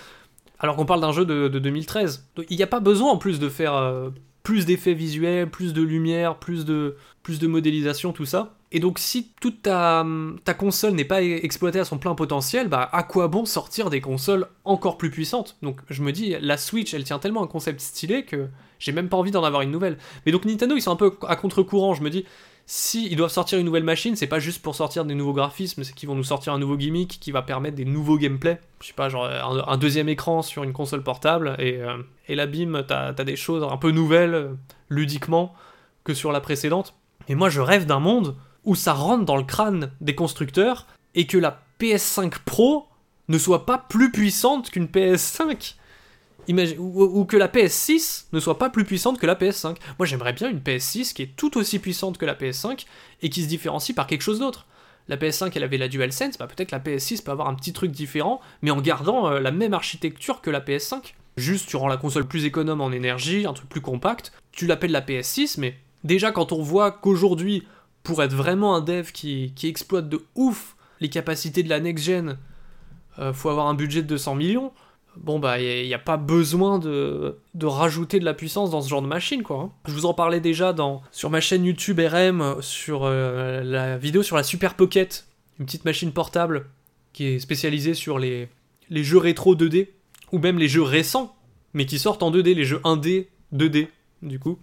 Alors 0.59 0.75
qu'on 0.75 0.85
parle 0.85 1.01
d'un 1.01 1.11
jeu 1.11 1.25
de, 1.25 1.47
2013. 1.47 2.27
il 2.49 2.57
n'y 2.57 2.63
a 2.63 2.67
pas 2.67 2.79
besoin 2.79 3.11
en 3.11 3.17
plus 3.17 3.39
de 3.39 3.49
faire 3.49 3.75
euh, 3.75 4.09
plus 4.43 4.65
d'effets 4.65 4.93
visuels, 4.93 5.49
plus 5.49 5.73
de 5.73 5.81
lumière, 5.81 6.37
plus 6.37 6.63
de, 6.65 6.95
plus 7.23 7.39
de 7.39 7.47
modélisation, 7.47 8.13
tout 8.13 8.25
ça. 8.25 8.55
Et 8.71 8.79
donc 8.79 8.99
si 8.99 9.31
toute 9.41 9.63
ta, 9.63 10.05
ta 10.43 10.53
console 10.53 10.93
n'est 10.93 11.05
pas 11.05 11.23
exploitée 11.23 11.79
à 11.79 11.85
son 11.85 11.97
plein 11.97 12.15
potentiel, 12.15 12.67
bah 12.67 12.89
à 12.91 13.03
quoi 13.03 13.27
bon 13.27 13.45
sortir 13.45 13.89
des 13.89 14.01
consoles 14.01 14.47
encore 14.63 14.97
plus 14.97 15.09
puissantes? 15.09 15.57
Donc 15.61 15.81
je 15.89 16.03
me 16.03 16.11
dis, 16.11 16.35
la 16.39 16.57
Switch, 16.57 16.93
elle 16.93 17.03
tient 17.03 17.19
tellement 17.19 17.43
un 17.43 17.47
concept 17.47 17.81
stylé 17.81 18.23
que 18.23 18.47
j'ai 18.79 18.91
même 18.91 19.09
pas 19.09 19.17
envie 19.17 19.31
d'en 19.31 19.43
avoir 19.43 19.61
une 19.61 19.71
nouvelle. 19.71 19.97
Mais 20.25 20.31
donc 20.31 20.45
Nintendo, 20.45 20.75
ils 20.75 20.81
sont 20.81 20.91
un 20.91 20.95
peu 20.95 21.13
à 21.27 21.35
contre-courant, 21.35 21.93
je 21.93 22.03
me 22.03 22.09
dis, 22.09 22.25
si 22.67 23.07
ils 23.07 23.15
doivent 23.15 23.31
sortir 23.31 23.59
une 23.59 23.65
nouvelle 23.65 23.83
machine, 23.83 24.15
c'est 24.15 24.25
pas 24.27 24.39
juste 24.39 24.61
pour 24.61 24.73
sortir 24.73 25.05
des 25.05 25.13
nouveaux 25.13 25.33
graphismes, 25.33 25.83
c'est 25.83 25.93
qu'ils 25.93 26.09
vont 26.09 26.15
nous 26.15 26.23
sortir 26.23 26.53
un 26.53 26.59
nouveau 26.59 26.77
gimmick 26.77 27.19
qui 27.19 27.31
va 27.31 27.43
permettre 27.43 27.75
des 27.75 27.85
nouveaux 27.85 28.17
gameplays. 28.17 28.59
Je 28.81 28.87
sais 28.87 28.93
pas, 28.93 29.07
genre 29.07 29.25
un, 29.25 29.77
deuxième 29.77 30.09
écran 30.09 30.41
sur 30.41 30.63
une 30.63 30.73
console 30.73 31.03
portable, 31.03 31.55
et, 31.59 31.77
euh, 31.77 31.97
là, 32.27 32.47
bim, 32.47 32.83
t'as 32.83 33.09
as 33.09 33.23
des 33.23 33.35
choses 33.35 33.63
un 33.63 33.77
peu 33.77 33.91
nouvelles, 33.91 34.33
euh, 34.33 34.53
ludiquement, 34.89 35.53
que 36.03 36.15
sur 36.15 36.31
la 36.31 36.41
précédente. 36.41 36.95
Et 37.27 37.35
moi, 37.35 37.49
je 37.49 37.61
rêve 37.61 37.85
d'un 37.85 37.99
monde 37.99 38.35
où 38.63 38.73
ça 38.73 38.93
rentre 38.93 39.25
dans 39.25 39.37
le 39.37 39.43
crâne 39.43 39.91
des 40.01 40.15
constructeurs 40.15 40.87
et 41.13 41.27
que 41.27 41.37
la 41.37 41.61
PS5 41.79 42.33
Pro 42.45 42.87
ne 43.27 43.37
soit 43.37 43.65
pas 43.67 43.77
plus 43.77 44.11
puissante 44.11 44.71
qu'une 44.71 44.87
PS5. 44.87 45.75
Ou, 46.77 47.25
que 47.25 47.37
la 47.37 47.47
PS6 47.47 48.25
ne 48.33 48.39
soit 48.39 48.57
pas 48.57 48.69
plus 48.69 48.85
puissante 48.85 49.19
que 49.19 49.25
la 49.25 49.35
PS5. 49.35 49.77
Moi 49.99 50.05
j'aimerais 50.05 50.33
bien 50.33 50.49
une 50.49 50.59
PS6 50.59 51.13
qui 51.13 51.23
est 51.23 51.35
tout 51.35 51.57
aussi 51.57 51.79
puissante 51.79 52.17
que 52.17 52.25
la 52.25 52.35
PS5 52.35 52.85
et 53.21 53.29
qui 53.29 53.43
se 53.43 53.47
différencie 53.47 53.95
par 53.95 54.07
quelque 54.07 54.21
chose 54.21 54.39
d'autre. 54.39 54.65
La 55.07 55.17
PS5 55.17 55.51
elle 55.55 55.63
avait 55.63 55.77
la 55.77 55.87
DualSense, 55.87 56.37
bah 56.37 56.47
peut-être 56.47 56.71
la 56.71 56.79
PS6 56.79 57.23
peut 57.23 57.31
avoir 57.31 57.47
un 57.47 57.55
petit 57.55 57.73
truc 57.73 57.91
différent, 57.91 58.41
mais 58.61 58.71
en 58.71 58.81
gardant 58.81 59.27
euh, 59.27 59.39
la 59.39 59.51
même 59.51 59.73
architecture 59.73 60.41
que 60.41 60.49
la 60.49 60.61
PS5. 60.61 61.13
Juste 61.37 61.67
tu 61.67 61.75
rends 61.75 61.87
la 61.87 61.97
console 61.97 62.27
plus 62.27 62.45
économe 62.45 62.81
en 62.81 62.91
énergie, 62.91 63.45
un 63.45 63.53
truc 63.53 63.69
plus 63.69 63.81
compact, 63.81 64.31
tu 64.51 64.65
l'appelles 64.67 64.91
la 64.91 65.01
PS6, 65.01 65.59
mais 65.59 65.77
déjà 66.03 66.31
quand 66.31 66.53
on 66.53 66.61
voit 66.61 66.91
qu'aujourd'hui, 66.91 67.67
pour 68.03 68.23
être 68.23 68.33
vraiment 68.33 68.75
un 68.75 68.81
dev 68.81 69.11
qui, 69.11 69.53
exploite 69.63 70.07
de 70.07 70.23
ouf 70.35 70.75
les 71.01 71.09
capacités 71.09 71.61
de 71.61 71.69
la 71.69 71.81
next-gen, 71.81 72.37
euh, 73.19 73.33
faut 73.33 73.49
avoir 73.49 73.67
un 73.67 73.73
budget 73.73 74.01
de 74.01 74.07
200 74.07 74.35
millions. 74.35 74.71
Bon 75.17 75.39
bah 75.39 75.59
il 75.59 75.87
n'y 75.87 75.93
a, 75.93 75.99
pas 75.99 76.17
besoin 76.17 76.79
de, 76.79 77.37
rajouter 77.63 78.19
de 78.19 78.25
la 78.25 78.33
puissance 78.33 78.69
dans 78.71 78.81
ce 78.81 78.89
genre 78.89 79.01
de 79.01 79.07
machine 79.07 79.43
quoi. 79.43 79.61
Hein. 79.61 79.71
Je 79.87 79.93
vous 79.93 80.05
en 80.05 80.13
parlais 80.13 80.39
déjà 80.39 80.73
dans, 80.73 81.01
sur 81.11 81.29
ma 81.29 81.39
chaîne 81.39 81.65
YouTube 81.65 81.99
RM, 81.99 82.57
sur 82.61 83.03
euh, 83.03 83.63
la 83.63 83.97
vidéo 83.97 84.23
sur 84.23 84.35
la 84.35 84.43
Super 84.43 84.75
Pocket, 84.75 85.27
une 85.59 85.65
petite 85.65 85.85
machine 85.85 86.11
portable 86.11 86.67
qui 87.13 87.27
est 87.27 87.39
spécialisée 87.39 87.93
sur 87.93 88.19
les, 88.19 88.49
les 88.89 89.03
jeux 89.03 89.17
rétro 89.17 89.55
2D, 89.55 89.87
ou 90.31 90.39
même 90.39 90.59
les 90.59 90.67
jeux 90.67 90.81
récents, 90.81 91.35
mais 91.73 91.85
qui 91.85 91.97
sortent 91.97 92.23
en 92.23 92.31
2D, 92.31 92.53
les 92.53 92.65
jeux 92.65 92.79
1D, 92.79 93.27
2D 93.53 93.87
du 94.21 94.39
coup. 94.39 94.59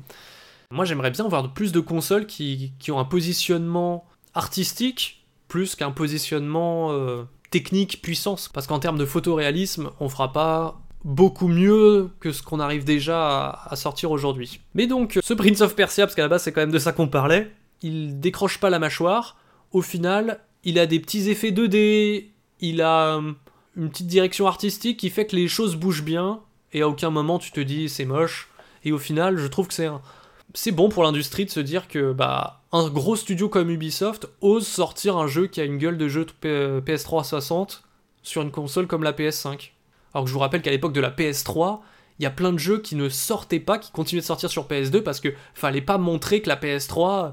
Moi, 0.71 0.85
j'aimerais 0.85 1.11
bien 1.11 1.29
voir 1.29 1.53
plus 1.53 1.73
de 1.73 1.81
consoles 1.81 2.27
qui, 2.27 2.73
ont 2.89 2.99
un 2.99 3.05
positionnement 3.05 4.07
artistique 4.35 5.25
plus 5.49 5.75
qu'un 5.75 5.91
positionnement 5.91 6.93
euh, 6.93 7.25
technique 7.53 8.03
puissance. 8.03 8.49
Parce 8.49 8.67
qu'en 8.67 8.81
termes 8.81 8.99
de 8.99 9.07
photoréalisme, 9.07 9.91
on 10.01 10.09
fera 10.09 10.33
pas 10.33 10.81
beaucoup 11.05 11.49
mieux 11.49 12.11
que 12.19 12.33
ce 12.33 12.43
qu'on 12.43 12.59
arrive 12.59 12.85
déjà 12.85 13.51
à, 13.51 13.77
sortir 13.77 14.11
aujourd'hui. 14.11 14.61
Mais 14.75 14.89
donc, 14.89 15.19
ce 15.23 15.35
Prince 15.35 15.61
of 15.61 15.77
Persia, 15.77 16.07
parce 16.07 16.17
qu'à 16.17 16.23
la 16.23 16.29
base 16.29 16.43
c'est 16.43 16.53
quand 16.53 16.61
même 16.61 16.73
de 16.73 16.79
ça 16.79 16.93
qu'on 16.93 17.09
parlait, 17.09 17.53
il 17.83 18.19
décroche 18.19 18.59
pas 18.59 18.71
la 18.71 18.79
mâchoire. 18.79 19.37
Au 19.73 19.83
final, 19.83 20.41
il 20.65 20.79
a 20.79 20.87
des 20.87 21.01
petits 21.01 21.29
effets 21.29 21.51
2D, 21.51 22.27
il 22.61 22.83
a 22.83 23.17
euh, 23.17 23.33
une 23.77 23.91
petite 23.91 24.07
direction 24.07 24.47
artistique 24.47 24.99
qui 24.99 25.11
fait 25.11 25.27
que 25.27 25.37
les 25.37 25.49
choses 25.49 25.77
bougent 25.77 26.05
bien, 26.05 26.41
et 26.73 26.83
à 26.83 26.89
aucun 26.89 27.11
moment 27.11 27.39
tu 27.39 27.51
te 27.51 27.61
dis 27.61 27.89
c'est 27.89 28.05
moche. 28.05 28.49
Et 28.85 28.93
au 28.93 28.99
final, 28.99 29.39
je 29.39 29.47
trouve 29.47 29.69
que 29.69 29.75
c'est 29.75 29.89
c'est 30.55 30.73
bon 30.73 30.89
pour 30.89 31.03
l'industrie 31.03 31.47
de 31.47 31.51
se 31.51 31.61
dire 31.61 31.89
que 31.89 32.13
bah 32.13 32.62
un 32.73 32.89
gros 32.89 33.17
studio 33.17 33.49
comme 33.49 33.71
Ubisoft 33.71 34.29
ose 34.41 34.67
sortir 34.67 35.19
un 35.19 35.27
jeu 35.27 35.47
qui 35.47 35.61
a 35.61 35.65
une 35.65 35.77
gueule 35.77 35.99
de 35.99 36.09
jeu 36.09 36.27
PS3 36.43 37.23
60 37.23 37.85
sur 38.23 38.43
une 38.43 38.51
console 38.51 38.87
comme 38.87 39.03
la 39.03 39.13
PS5. 39.13 39.71
Alors 40.15 40.25
que 40.25 40.29
je 40.29 40.35
vous 40.35 40.41
rappelle 40.41 40.63
qu'à 40.63 40.71
l'époque 40.71 40.95
de 40.95 41.01
la 41.01 41.11
PS3, 41.11 41.81
il 42.19 42.23
y 42.23 42.27
a 42.27 42.31
plein 42.31 42.53
de 42.53 42.59
jeux 42.59 42.79
qui 42.79 42.97
ne 42.97 43.09
sortaient 43.11 43.61
pas, 43.61 43.79
qui 43.79 43.93
continuaient 43.93 44.23
de 44.23 44.27
sortir 44.27 44.51
sur 44.51 44.67
PS2 44.67 45.03
parce 45.03 45.21
que 45.21 45.29
fallait 45.55 45.83
pas 45.83 45.99
montrer 45.99 46.41
que 46.41 46.49
la 46.49 46.57
PS3 46.57 47.33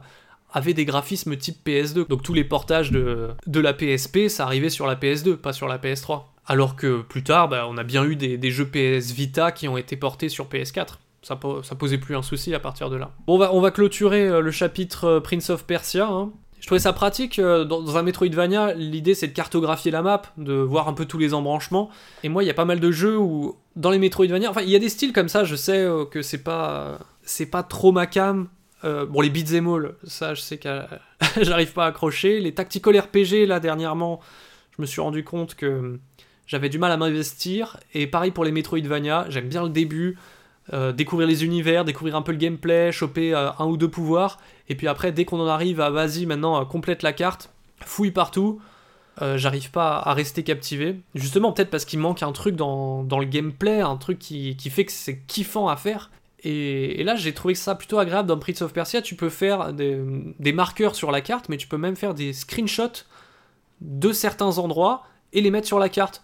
avait 0.52 0.74
des 0.74 0.84
graphismes 0.84 1.38
type 1.38 1.66
PS2. 1.66 2.08
Donc 2.08 2.22
tous 2.22 2.34
les 2.34 2.44
portages 2.44 2.92
de, 2.92 3.30
de 3.48 3.60
la 3.62 3.74
PSP, 3.74 4.28
ça 4.28 4.44
arrivait 4.44 4.70
sur 4.70 4.88
la 4.88 4.96
PS2, 4.96 5.36
pas 5.36 5.54
sur 5.54 5.70
la 5.70 5.78
PS3. 5.78 6.24
Alors 6.48 6.76
que 6.76 7.02
plus 7.02 7.24
tard, 7.24 7.48
bah, 7.48 7.66
on 7.70 7.78
a 7.78 7.84
bien 7.84 8.04
eu 8.04 8.16
des 8.16 8.52
jeux 8.52 8.68
PS 8.68 9.12
Vita 9.12 9.54
qui 9.54 9.70
ont 9.70 9.78
été 9.78 9.96
portés 9.96 10.28
sur 10.28 10.50
PS4 10.50 10.98
ça, 11.22 11.36
posait 11.36 11.98
plus 11.98 12.16
un 12.16 12.22
souci 12.22 12.54
à 12.54 12.60
partir 12.60 12.90
de 12.90 12.96
là. 12.96 13.12
Bon, 13.28 13.42
on 13.52 13.62
va, 13.62 13.72
clôturer 13.72 14.28
euh, 14.28 14.42
le 14.42 14.52
chapitre 14.52 15.06
euh, 15.06 15.20
Prince 15.20 15.50
of 15.50 15.66
Persia. 15.66 16.08
Hein. 16.08 16.32
Je 16.60 16.66
trouvais 16.66 16.80
ça 16.80 16.94
pratique. 16.94 17.40
Euh, 17.40 17.66
dans, 17.66 17.98
un 17.98 18.04
Metroidvania, 18.04 18.74
l'idée 18.74 19.16
c'est 19.16 19.28
de 19.28 19.34
cartographier 19.34 19.92
la 19.92 20.02
map, 20.02 20.22
de 20.38 20.54
voir 20.54 20.88
un 20.88 20.94
peu 20.94 21.06
tous 21.06 21.18
les 21.18 21.34
embranchements. 21.34 21.90
Et 22.24 22.30
moi, 22.30 22.44
il 22.44 22.48
y 22.48 22.50
a 22.50 22.54
pas 22.54 22.66
mal 22.66 22.80
de 22.80 22.92
jeux 22.92 23.18
où, 23.18 23.58
dans 23.76 23.92
les 23.92 24.00
Metroidvania, 24.00 24.50
enfin, 24.50 24.62
il 24.62 24.70
y 24.70 24.76
a 24.76 24.80
des 24.80 24.90
styles 24.90 25.14
comme 25.14 25.30
ça, 25.30 25.44
je 25.44 25.56
sais 25.56 25.88
que 26.12 26.22
c'est 26.22 26.44
pas, 26.44 27.00
c'est 27.22 27.46
pas 27.46 27.64
trop 27.64 27.92
ma 27.92 28.08
cam. 28.08 28.48
bon, 28.84 29.22
les 29.22 29.30
beat'em 29.30 29.68
all, 29.68 29.96
ça, 30.04 30.34
je 30.34 30.42
sais 30.42 30.58
que 30.58 30.82
j'arrive 31.42 31.74
pas 31.74 31.86
à 31.86 31.88
accrocher. 31.88 32.40
Les 32.40 32.54
tactical 32.54 32.98
RPG, 32.98 33.46
là, 33.48 33.60
dernièrement, 33.60 34.20
je 34.76 34.82
me 34.82 34.86
suis 34.86 35.02
rendu 35.02 35.24
compte 35.24 35.56
que 35.56 35.98
j'avais 36.46 36.70
du 36.70 36.80
mal 36.80 36.92
à 36.92 36.98
m'investir. 36.98 37.78
Et 37.94 38.08
pareil 38.08 38.32
pour 38.32 38.44
les 38.44 38.52
Metroidvania, 38.52 39.28
j'aime 39.30 39.48
bien 39.48 39.64
le 39.64 39.70
début. 39.70 40.18
Euh, 40.72 40.92
découvrir 40.92 41.28
les 41.28 41.44
univers, 41.46 41.84
découvrir 41.84 42.16
un 42.16 42.22
peu 42.22 42.32
le 42.32 42.38
gameplay, 42.38 42.92
choper 42.92 43.34
euh, 43.34 43.50
un 43.58 43.66
ou 43.66 43.76
deux 43.76 43.90
pouvoirs, 43.90 44.38
et 44.68 44.76
puis 44.76 44.88
après, 44.88 45.12
dès 45.12 45.26
qu'on 45.26 45.40
en 45.40 45.48
arrive 45.48 45.82
à 45.82 45.90
vas-y, 45.90 46.28
maintenant, 46.28 46.62
euh, 46.62 46.66
complète 46.66 47.02
la 47.02 47.12
carte, 47.12 47.52
fouille 47.84 48.12
partout, 48.12 48.62
j'arrive 49.36 49.70
pas 49.72 49.98
à 49.98 50.14
rester 50.14 50.44
captivé. 50.44 51.02
Justement, 51.14 51.52
peut-être 51.52 51.70
parce 51.70 51.84
qu'il 51.84 52.00
manque 52.00 52.24
un 52.24 52.32
truc 52.32 52.56
dans, 52.56 53.04
le 53.04 53.26
gameplay, 53.26 53.82
un 53.82 53.98
truc 53.98 54.18
qui, 54.18 54.56
fait 54.70 54.86
que 54.86 54.94
c'est 54.94 55.20
kiffant 55.28 55.68
à 55.68 55.76
faire. 55.76 56.10
Et, 56.46 57.04
là, 57.04 57.18
j'ai 57.18 57.34
trouvé 57.34 57.54
ça 57.54 57.76
plutôt 57.76 58.00
agréable 58.00 58.30
dans 58.30 58.40
Prince 58.40 58.62
of 58.62 58.72
Persia. 58.72 59.02
Tu 59.02 59.16
peux 59.16 59.28
faire 59.28 59.74
des, 59.74 60.54
marqueurs 60.54 60.96
sur 60.96 61.12
la 61.12 61.20
carte, 61.20 61.50
mais 61.50 61.58
tu 61.58 61.68
peux 61.68 61.78
même 61.78 61.98
faire 61.98 62.14
des 62.14 62.32
screenshots 62.32 63.04
de 63.82 64.14
certains 64.14 64.58
endroits 64.58 65.04
et 65.34 65.42
les 65.42 65.52
mettre 65.52 65.68
sur 65.68 65.80
la 65.80 65.90
carte. 65.90 66.24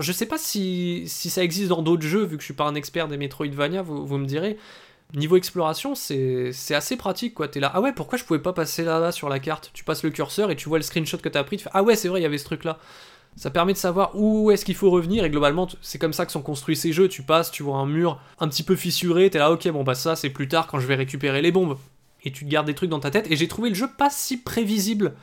Je, 0.00 0.12
sais 0.12 0.26
pas 0.26 0.38
si, 0.38 1.08
ça 1.08 1.42
existe 1.42 1.68
dans 1.68 1.82
d'autres 1.82 2.06
jeux, 2.06 2.24
vu 2.24 2.36
que 2.36 2.42
je 2.42 2.46
suis 2.46 2.54
pas 2.54 2.64
un 2.64 2.74
expert 2.74 3.08
des 3.08 3.16
Metroidvania, 3.16 3.82
vous, 3.82 4.06
vous 4.06 4.18
me 4.18 4.26
direz. 4.26 4.58
Niveau 5.14 5.36
exploration, 5.36 5.94
c'est 5.94 6.54
assez 6.70 6.96
pratique 6.96 7.34
quoi. 7.34 7.46
T'es 7.46 7.60
là, 7.60 7.70
ah 7.74 7.82
ouais, 7.82 7.92
pourquoi 7.92 8.16
je 8.16 8.24
pouvais 8.24 8.38
pas 8.38 8.54
passer 8.54 8.82
là-bas 8.82 9.12
sur 9.12 9.28
la 9.28 9.40
carte? 9.40 9.70
Tu 9.74 9.84
passes 9.84 10.02
le 10.02 10.10
curseur 10.10 10.50
et 10.50 10.56
tu 10.56 10.68
vois 10.70 10.78
le 10.78 10.84
screenshot 10.84 11.18
que 11.18 11.28
t'as 11.28 11.44
pris, 11.44 11.58
tu 11.58 11.64
fais, 11.64 11.70
ah 11.74 11.82
ouais, 11.82 11.96
c'est 11.96 12.08
vrai, 12.08 12.20
il 12.20 12.22
y 12.22 12.26
avait 12.26 12.38
ce 12.38 12.46
truc 12.46 12.64
là. 12.64 12.78
Ça 13.36 13.50
permet 13.50 13.72
de 13.72 13.78
savoir 13.78 14.12
où 14.14 14.50
est-ce 14.50 14.64
qu'il 14.64 14.74
faut 14.74 14.90
revenir 14.90 15.24
et 15.24 15.30
globalement 15.30 15.66
c'est 15.80 15.98
comme 15.98 16.12
ça 16.12 16.26
que 16.26 16.32
sont 16.32 16.42
construits 16.42 16.76
ces 16.76 16.92
jeux. 16.92 17.08
Tu 17.08 17.22
passes, 17.22 17.50
tu 17.50 17.62
vois 17.62 17.76
un 17.76 17.86
mur 17.86 18.20
un 18.40 18.48
petit 18.48 18.62
peu 18.62 18.76
fissuré, 18.76 19.28
t'es 19.30 19.38
là 19.38 19.50
ok 19.50 19.68
bon 19.68 19.84
bah 19.84 19.94
ça 19.94 20.16
c'est 20.16 20.30
plus 20.30 20.48
tard 20.48 20.66
quand 20.66 20.78
je 20.80 20.86
vais 20.86 20.94
récupérer 20.94 21.42
les 21.42 21.52
bombes. 21.52 21.76
Et 22.24 22.30
tu 22.30 22.44
te 22.44 22.50
gardes 22.50 22.66
des 22.66 22.74
trucs 22.74 22.90
dans 22.90 23.00
ta 23.00 23.10
tête 23.10 23.30
et 23.30 23.36
j'ai 23.36 23.48
trouvé 23.48 23.68
le 23.68 23.74
jeu 23.74 23.88
pas 23.98 24.10
si 24.10 24.38
prévisible 24.38 25.14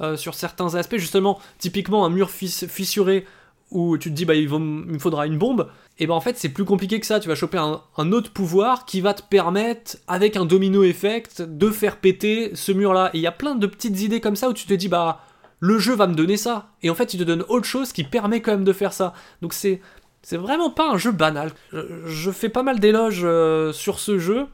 euh, 0.00 0.16
sur 0.16 0.34
certains 0.34 0.74
aspects. 0.74 0.96
Justement, 0.96 1.38
typiquement 1.58 2.04
un 2.04 2.10
mur 2.10 2.30
fissuré 2.30 3.26
où 3.72 3.98
tu 3.98 4.10
te 4.10 4.14
dis 4.14 4.24
bah 4.24 4.34
il, 4.34 4.48
me 4.48 4.98
faudra 4.98 5.26
une 5.26 5.38
bombe. 5.38 5.68
Et 5.98 6.06
ben 6.06 6.14
en 6.14 6.20
fait 6.20 6.38
c'est 6.38 6.48
plus 6.48 6.64
compliqué 6.64 7.00
que 7.00 7.06
ça. 7.06 7.20
Tu 7.20 7.28
vas 7.28 7.34
choper 7.34 7.58
un, 7.58 8.12
autre 8.12 8.30
pouvoir 8.32 8.84
qui 8.84 9.00
va 9.00 9.14
te 9.14 9.22
permettre 9.22 9.96
avec 10.06 10.36
un 10.36 10.44
domino 10.44 10.82
effect 10.82 11.42
de 11.42 11.70
faire 11.70 11.96
péter 11.96 12.52
ce 12.54 12.72
mur 12.72 12.92
là. 12.92 13.10
Et 13.14 13.18
il 13.18 13.22
y 13.22 13.26
a 13.26 13.32
plein 13.32 13.54
de 13.54 13.66
petites 13.66 14.00
idées 14.00 14.20
comme 14.20 14.36
ça 14.36 14.48
où 14.48 14.52
tu 14.52 14.66
te 14.66 14.74
dis 14.74 14.88
bah 14.88 15.20
le 15.60 15.78
jeu 15.78 15.94
va 15.94 16.06
me 16.06 16.14
donner 16.14 16.36
ça. 16.36 16.70
Et 16.82 16.90
en 16.90 16.94
fait, 16.94 17.14
il 17.14 17.18
te 17.18 17.24
donne 17.24 17.44
autre 17.48 17.66
chose 17.66 17.92
qui 17.92 18.02
permet 18.02 18.40
quand 18.40 18.50
même 18.50 18.64
de 18.64 18.72
faire 18.72 18.92
ça. 18.92 19.14
Donc 19.42 19.52
c'est 19.52 19.80
c'est 20.22 20.36
vraiment 20.36 20.70
pas 20.70 20.90
un 20.90 20.96
jeu 20.96 21.12
banal. 21.12 21.52
Je, 21.72 22.30
fais 22.30 22.48
pas 22.48 22.62
mal 22.62 22.78
d'éloges 22.78 23.22
euh, 23.24 23.72
sur 23.72 23.98
ce 23.98 24.18
jeu, 24.18 24.46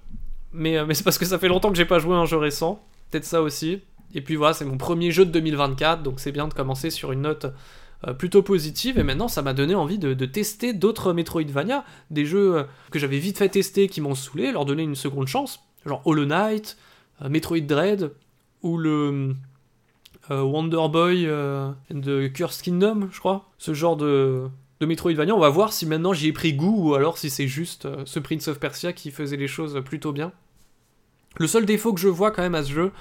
mais, 0.52 0.78
euh, 0.78 0.87
mais 0.87 0.94
c'est 0.94 1.04
parce 1.04 1.18
que 1.18 1.26
ça 1.26 1.38
fait 1.38 1.48
longtemps 1.48 1.70
que 1.70 1.76
j'ai 1.76 1.85
pas 1.85 1.98
joué 1.98 2.14
à 2.14 2.18
un 2.18 2.24
jeu 2.24 2.38
récent. 2.38 2.83
Peut-être 3.11 3.24
ça 3.24 3.42
aussi. 3.42 3.83
Et 4.14 4.22
puis 4.22 4.37
voilà, 4.37 4.54
c'est 4.54 4.64
mon 4.64 4.78
premier 4.78 5.11
jeu 5.11 5.26
de 5.26 5.31
2024, 5.31 6.02
donc 6.02 6.20
c'est 6.20 6.33
bien 6.33 6.48
de 6.48 6.54
commencer 6.54 6.90
sur 6.90 7.12
une 7.12 7.22
note 7.22 7.46
plutôt 8.18 8.42
positive. 8.42 8.98
Et 8.98 9.02
maintenant, 9.02 9.28
ça 9.28 9.42
m'a 9.42 9.54
donné 9.54 9.74
envie 9.74 9.98
de, 9.98 10.12
tester 10.24 10.72
d'autres 10.72 11.12
Metroidvania, 11.12 11.84
des 12.11 12.26
jeux 12.26 12.66
que 12.90 12.98
j'avais 12.98 13.18
vite 13.18 13.38
fait 13.38 13.48
tester 13.48 13.88
qui 13.88 14.00
m'ont 14.00 14.14
saoulé, 14.14 14.52
leur 14.52 14.64
donner 14.64 14.84
une 14.84 14.94
seconde 14.94 15.26
chance, 15.26 15.61
genre 15.84 16.02
Hollow 16.04 16.26
Knight, 16.26 16.76
Metroid 17.28 17.61
Dread, 17.61 18.12
ou 18.62 18.78
le 18.78 19.34
euh, 20.30 20.42
Wonder 20.42 20.88
Boy 20.90 21.26
euh, 21.26 21.70
de 21.90 22.26
Cursed 22.28 22.62
Kingdom, 22.62 23.08
je 23.11 23.18
crois. 23.18 23.48
Ce 23.58 23.74
genre 23.74 23.96
de, 23.96 24.48
Metroidvania. 24.80 25.34
On 25.34 25.40
va 25.40 25.48
voir 25.48 25.72
si 25.72 25.87
maintenant 25.87 26.12
j'y 26.12 26.28
ai 26.28 26.32
pris 26.32 26.52
goût 26.52 26.90
ou 26.90 26.94
alors 26.94 27.18
si 27.18 27.30
c'est 27.30 27.48
juste 27.48 27.87
euh, 27.87 28.02
ce 28.04 28.18
Prince 28.20 28.48
of 28.48 28.61
Persia 28.61 28.92
qui 28.92 29.11
faisait 29.11 29.37
les 29.37 29.48
choses 29.48 29.80
plutôt 29.84 30.12
bien. 30.12 30.32
Le 31.38 31.46
seul 31.46 31.66
défaut 31.66 31.92
que 31.92 32.00
je 32.00 32.08
vois 32.08 32.30
quand 32.30 32.42
même 32.42 32.54
à 32.54 32.62
ce 32.62 32.72
jeu, 32.72 32.92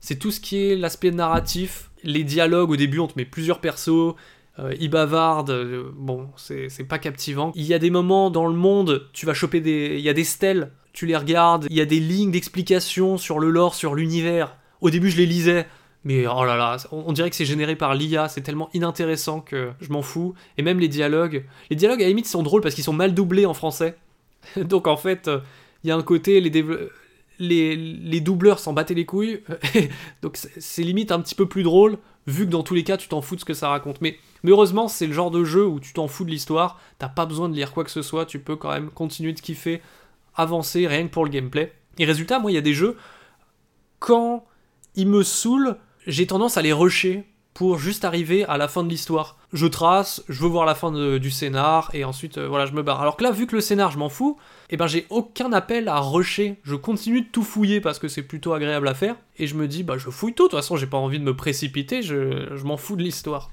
c'est 0.00 0.16
tout 0.16 0.30
ce 0.30 0.40
qui 0.40 0.58
est 0.58 0.76
l'aspect 0.76 1.10
narratif, 1.10 1.90
les 2.02 2.24
dialogues. 2.24 2.70
Au 2.70 2.76
début, 2.76 2.98
on 2.98 3.06
te 3.06 3.14
met 3.16 3.24
plusieurs 3.24 3.60
persos, 3.60 4.14
ils 4.78 4.88
bavardent, 4.88 5.92
bon, 5.94 6.28
c'est 6.36 6.88
pas 6.88 6.98
captivant. 6.98 7.52
Il 7.54 7.64
y 7.64 7.74
a 7.74 7.78
des 7.78 7.90
moments 7.90 8.30
dans 8.30 8.46
le 8.46 8.54
monde, 8.54 9.08
tu 9.12 9.26
vas 9.26 9.34
choper 9.34 9.60
des. 9.60 9.96
Il 9.98 10.00
y 10.00 10.08
a 10.08 10.14
des 10.14 10.24
stèles, 10.24 10.72
tu 10.92 11.06
les 11.06 11.16
regardes, 11.16 11.66
il 11.68 11.76
y 11.76 11.80
a 11.80 11.84
des 11.84 12.00
lignes 12.00 12.30
d'explication 12.30 13.18
sur 13.18 13.38
le 13.38 13.50
lore, 13.50 13.74
sur 13.74 13.94
l'univers. 13.94 14.56
Au 14.80 14.90
début, 14.90 15.10
je 15.10 15.18
les 15.18 15.26
lisais, 15.26 15.66
mais 16.04 16.26
oh 16.26 16.44
là 16.44 16.56
là, 16.56 16.76
on, 16.92 17.12
dirait 17.12 17.30
que 17.30 17.36
c'est 17.36 17.44
généré 17.44 17.76
par 17.76 17.94
l'IA, 17.94 18.28
c'est 18.28 18.40
tellement 18.40 18.70
inintéressant 18.72 19.40
que 19.40 19.72
je 19.80 19.90
m'en 19.90 20.02
fous. 20.02 20.34
Et 20.56 20.62
même 20.62 20.78
les 20.78 20.88
dialogues. 20.88 21.44
Les 21.68 21.76
dialogues 21.76 22.00
à 22.00 22.04
la 22.04 22.08
limite 22.08 22.26
sont 22.26 22.42
drôles 22.42 22.62
parce 22.62 22.74
qu'ils 22.74 22.84
sont 22.84 22.92
mal 22.92 23.12
doublés 23.12 23.44
en 23.44 23.54
français. 23.54 23.96
Donc 24.56 24.86
en 24.86 24.96
fait, 24.96 25.28
il 25.82 25.88
y 25.88 25.90
a 25.90 25.96
un 25.96 26.02
côté, 26.02 26.40
les, 26.40 26.64
les, 27.38 27.76
les 27.76 28.20
doubleurs 28.20 28.58
s'en 28.58 28.72
battaient 28.72 28.94
les 28.94 29.04
couilles. 29.04 29.42
Donc 30.22 30.36
c'est 30.36 30.82
limite 30.82 31.10
un 31.12 31.20
petit 31.20 31.34
peu 31.34 31.46
plus 31.46 31.62
drôle, 31.62 31.98
vu 32.26 32.46
que 32.46 32.50
dans 32.50 32.62
tous 32.62 32.74
les 32.74 32.84
cas, 32.84 32.96
tu 32.96 33.08
t'en 33.08 33.20
fous 33.20 33.34
de 33.34 33.40
ce 33.40 33.44
que 33.44 33.54
ça 33.54 33.68
raconte. 33.68 34.00
Mais, 34.00 34.16
mais 34.46 34.52
heureusement, 34.52 34.86
c'est 34.86 35.08
le 35.08 35.12
genre 35.12 35.32
de 35.32 35.42
jeu 35.42 35.66
où 35.66 35.80
tu 35.80 35.92
t'en 35.92 36.06
fous 36.06 36.24
de 36.24 36.30
l'histoire, 36.30 36.78
t'as 37.00 37.08
pas 37.08 37.26
besoin 37.26 37.48
de 37.48 37.56
lire 37.56 37.72
quoi 37.72 37.82
que 37.82 37.90
ce 37.90 38.00
soit, 38.00 38.26
tu 38.26 38.38
peux 38.38 38.54
quand 38.54 38.70
même 38.70 38.90
continuer 38.90 39.32
de 39.32 39.40
kiffer, 39.40 39.82
avancer, 40.36 40.86
rien 40.86 41.02
que 41.08 41.12
pour 41.12 41.24
le 41.24 41.30
gameplay. 41.30 41.72
Et 41.98 42.04
résultat, 42.04 42.38
moi, 42.38 42.52
il 42.52 42.54
y 42.54 42.58
a 42.58 42.60
des 42.60 42.72
jeux, 42.72 42.96
quand 43.98 44.46
ils 44.94 45.08
me 45.08 45.24
saoulent, 45.24 45.74
j'ai 46.06 46.28
tendance 46.28 46.56
à 46.56 46.62
les 46.62 46.72
rusher 46.72 47.24
pour 47.54 47.76
juste 47.76 48.04
arriver 48.04 48.44
à 48.44 48.56
la 48.56 48.68
fin 48.68 48.84
de 48.84 48.88
l'histoire. 48.88 49.36
Je 49.52 49.66
trace, 49.66 50.22
je 50.28 50.40
veux 50.42 50.48
voir 50.48 50.64
la 50.64 50.76
fin 50.76 50.92
du 51.18 51.30
scénar, 51.32 51.90
et 51.92 52.04
ensuite, 52.04 52.38
euh, 52.38 52.46
voilà, 52.46 52.66
je 52.66 52.72
me 52.72 52.84
barre. 52.84 53.00
Alors 53.00 53.16
que 53.16 53.24
là, 53.24 53.32
vu 53.32 53.48
que 53.48 53.56
le 53.56 53.60
scénar, 53.60 53.90
je 53.90 53.98
m'en 53.98 54.08
fous, 54.08 54.36
et 54.70 54.74
eh 54.74 54.76
ben 54.76 54.86
j'ai 54.86 55.06
aucun 55.10 55.52
appel 55.52 55.88
à 55.88 55.98
rusher. 55.98 56.60
Je 56.62 56.76
continue 56.76 57.22
de 57.22 57.28
tout 57.28 57.42
fouiller 57.42 57.80
parce 57.80 57.98
que 57.98 58.06
c'est 58.06 58.22
plutôt 58.22 58.52
agréable 58.52 58.86
à 58.86 58.94
faire, 58.94 59.16
et 59.38 59.48
je 59.48 59.56
me 59.56 59.66
dis, 59.66 59.82
bah 59.82 59.98
je 59.98 60.08
fouille 60.08 60.34
tout, 60.34 60.44
de 60.44 60.50
toute 60.50 60.58
façon, 60.58 60.76
j'ai 60.76 60.86
pas 60.86 60.98
envie 60.98 61.18
de 61.18 61.24
me 61.24 61.34
précipiter, 61.34 62.02
je, 62.02 62.62
m'en 62.62 62.76
fous 62.76 62.94
de 62.94 63.02
l'histoire. 63.02 63.50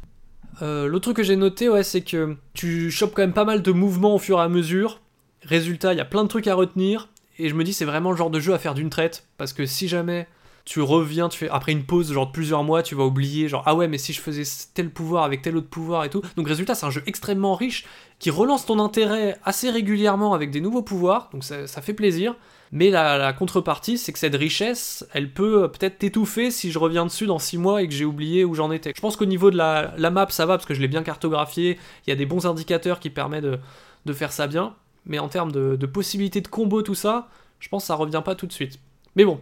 Euh, 0.62 0.88
L'autre 0.88 1.04
truc 1.04 1.18
que 1.18 1.24
j'ai 1.24 1.36
noté, 1.36 1.70
ouais, 1.70 1.84
c'est 1.84 2.02
que 2.02 2.36
tu 2.54 2.92
chopes 2.92 3.14
quand 3.16 3.22
même 3.22 3.34
pas 3.34 3.46
mal 3.46 3.62
de 3.62 3.72
mouvements 3.72 4.16
au 4.16 4.20
fur 4.20 4.40
et 4.40 4.42
à 4.42 4.50
mesure. 4.50 5.02
Résultat, 5.42 5.94
il 5.94 5.98
y 5.98 6.02
a 6.02 6.06
plein 6.06 6.24
de 6.24 6.30
trucs 6.30 6.48
à 6.48 6.56
retenir, 6.56 7.10
et 7.38 7.50
je 7.50 7.56
me 7.56 7.64
dis, 7.64 7.74
c'est 7.74 7.86
vraiment 7.86 8.12
le 8.12 8.18
genre 8.18 8.30
de 8.30 8.40
jeu 8.40 8.54
à 8.54 8.60
faire 8.60 8.74
d'une 8.74 8.90
traite, 8.90 9.28
parce 9.38 9.52
que 9.52 9.66
si 9.66 9.88
jamais 9.88 10.28
tu 10.66 10.80
reviens, 10.82 11.28
tu 11.28 11.38
fais 11.38 11.50
après 11.50 11.74
une 11.74 11.84
pause 11.84 12.14
genre 12.14 12.28
de 12.28 12.32
plusieurs 12.32 12.64
mois, 12.64 12.84
tu 12.84 12.96
vas 12.96 13.04
oublier 13.04 13.50
genre 13.50 13.64
ah 13.66 13.76
ouais 13.76 13.88
mais 13.88 13.98
si 13.98 14.14
je 14.14 14.22
faisais 14.22 14.44
tel 14.74 14.90
pouvoir 14.90 15.26
avec 15.26 15.42
tel 15.42 15.58
autre 15.58 15.68
pouvoir 15.68 16.06
et 16.06 16.10
tout. 16.10 16.22
Donc 16.38 16.48
résultat 16.48 16.74
c'est 16.74 16.86
un 16.86 16.90
jeu 16.90 17.04
extrêmement 17.06 17.56
riche 17.56 17.86
qui 18.20 18.30
relance 18.30 18.66
ton 18.66 18.80
intérêt 18.80 19.38
assez 19.44 19.70
régulièrement 19.70 20.34
avec 20.34 20.52
des 20.52 20.62
nouveaux 20.62 20.82
pouvoirs, 20.82 21.30
donc 21.34 21.44
ça, 21.44 21.68
fait 21.82 21.94
plaisir. 21.94 22.36
Mais 22.76 22.90
la, 22.90 23.34
contrepartie 23.34 24.00
c'est 24.00 24.12
que 24.14 24.20
cette 24.20 24.34
richesse, 24.34 25.08
elle 25.14 25.32
peut 25.32 25.72
peut-être 25.72 26.00
t'étouffer 26.00 26.50
si 26.50 26.72
je 26.72 26.80
reviens 26.80 27.06
dessus 27.06 27.28
dans 27.28 27.38
6 27.38 27.60
mois 27.60 27.84
et 27.84 27.88
que 27.88 27.94
j'ai 27.94 28.04
oublié 28.04 28.44
où 28.44 28.56
j'en 28.56 28.72
étais. 28.72 28.94
Je 28.96 29.00
pense 29.00 29.16
qu'au 29.16 29.26
niveau 29.26 29.52
de 29.52 29.58
la, 29.58 29.94
map 30.10 30.26
ça 30.32 30.48
va 30.48 30.58
parce 30.58 30.66
que 30.66 30.74
je 30.74 30.82
l'ai 30.82 30.88
bien 30.88 31.04
cartographié, 31.04 31.78
il 32.08 32.10
y 32.10 32.14
a 32.14 32.16
des 32.16 32.26
bons 32.26 32.48
indicateurs 32.48 33.00
qui 33.00 33.12
permettent 33.12 33.46
de, 33.46 34.14
faire 34.14 34.32
ça 34.32 34.48
bien. 34.48 34.74
Mais 35.06 35.20
en 35.20 35.28
termes 35.28 35.52
de, 35.52 35.86
possibilités 35.86 36.42
de 36.42 36.48
combo, 36.48 36.82
tout 36.82 36.96
ça, 36.96 37.30
je 37.60 37.70
pense 37.70 37.84
que 37.84 37.88
ça 37.88 37.96
revient 37.96 38.24
pas 38.26 38.34
tout 38.34 38.48
de 38.48 38.54
suite. 38.54 38.80
Mais 39.16 39.24
bon, 39.24 39.40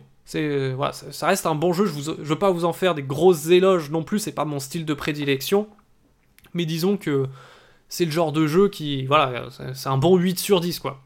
voilà, 0.75 0.91
ça 0.91 1.27
reste 1.27 1.45
un 1.45 1.55
bon 1.55 1.71
jeu. 1.71 1.85
Je, 1.85 2.11
ne 2.11 2.25
veux 2.25 2.37
pas 2.37 2.51
vous 2.51 2.65
en 2.65 2.73
faire 2.73 2.95
des 2.95 3.03
grosses 3.03 3.47
éloges 3.47 3.91
non 3.91 4.03
plus. 4.03 4.19
C'est 4.19 4.33
pas 4.33 4.43
mon 4.43 4.59
style 4.59 4.83
de 4.83 4.93
prédilection. 4.93 5.69
Mais 6.53 6.65
disons 6.65 6.97
que 6.97 7.27
c'est 7.87 8.03
le 8.03 8.11
genre 8.11 8.33
de 8.33 8.45
jeu 8.45 8.67
qui, 8.67 9.05
voilà, 9.05 9.45
c'est 9.73 9.87
un 9.87 9.97
bon 9.97 10.17
8 10.17 10.37
sur 10.37 10.59
10 10.59 10.79
quoi. 10.79 11.01